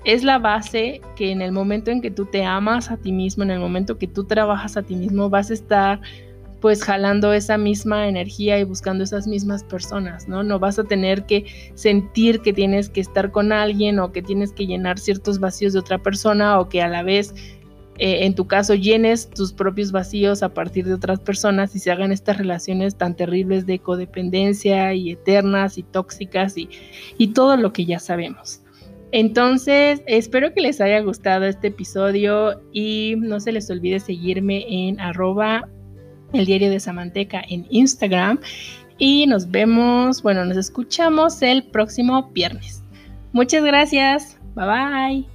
es 0.05 0.23
la 0.23 0.37
base 0.37 1.01
que 1.15 1.31
en 1.31 1.41
el 1.41 1.51
momento 1.51 1.91
en 1.91 2.01
que 2.01 2.11
tú 2.11 2.25
te 2.25 2.43
amas 2.45 2.91
a 2.91 2.97
ti 2.97 3.11
mismo, 3.11 3.43
en 3.43 3.51
el 3.51 3.59
momento 3.59 3.97
que 3.97 4.07
tú 4.07 4.25
trabajas 4.25 4.77
a 4.77 4.83
ti 4.83 4.95
mismo, 4.95 5.29
vas 5.29 5.49
a 5.49 5.53
estar 5.53 6.01
pues 6.61 6.83
jalando 6.83 7.33
esa 7.33 7.57
misma 7.57 8.07
energía 8.07 8.59
y 8.59 8.63
buscando 8.63 9.03
esas 9.03 9.27
mismas 9.27 9.63
personas, 9.63 10.27
¿no? 10.27 10.43
No 10.43 10.59
vas 10.59 10.77
a 10.77 10.83
tener 10.83 11.25
que 11.25 11.45
sentir 11.73 12.41
que 12.41 12.53
tienes 12.53 12.87
que 12.87 13.01
estar 13.01 13.31
con 13.31 13.51
alguien 13.51 13.99
o 13.99 14.11
que 14.11 14.21
tienes 14.21 14.53
que 14.53 14.67
llenar 14.67 14.99
ciertos 14.99 15.39
vacíos 15.39 15.73
de 15.73 15.79
otra 15.79 15.97
persona 15.97 16.59
o 16.59 16.69
que 16.69 16.81
a 16.81 16.87
la 16.87 17.01
vez 17.01 17.33
eh, 17.97 18.25
en 18.25 18.35
tu 18.35 18.47
caso 18.47 18.75
llenes 18.75 19.29
tus 19.29 19.53
propios 19.53 19.91
vacíos 19.91 20.43
a 20.43 20.53
partir 20.53 20.85
de 20.85 20.93
otras 20.93 21.19
personas 21.19 21.75
y 21.75 21.79
se 21.79 21.91
hagan 21.91 22.11
estas 22.11 22.37
relaciones 22.37 22.95
tan 22.95 23.15
terribles 23.15 23.65
de 23.65 23.79
codependencia 23.79 24.93
y 24.93 25.11
eternas 25.11 25.77
y 25.77 25.83
tóxicas 25.83 26.57
y, 26.57 26.69
y 27.17 27.29
todo 27.29 27.57
lo 27.57 27.73
que 27.73 27.85
ya 27.85 27.99
sabemos. 27.99 28.61
Entonces, 29.11 30.01
espero 30.05 30.53
que 30.53 30.61
les 30.61 30.79
haya 30.79 31.01
gustado 31.01 31.45
este 31.45 31.67
episodio 31.67 32.61
y 32.71 33.15
no 33.17 33.39
se 33.41 33.51
les 33.51 33.69
olvide 33.69 33.99
seguirme 33.99 34.65
en 34.69 34.99
arroba 35.01 35.67
el 36.33 36.45
diario 36.45 36.69
de 36.69 36.79
Samanteca 36.79 37.41
en 37.47 37.65
Instagram 37.69 38.39
y 38.97 39.25
nos 39.25 39.49
vemos, 39.49 40.21
bueno, 40.21 40.45
nos 40.45 40.57
escuchamos 40.57 41.41
el 41.41 41.63
próximo 41.63 42.29
viernes. 42.33 42.83
Muchas 43.33 43.63
gracias, 43.63 44.37
bye 44.55 44.65
bye. 44.65 45.30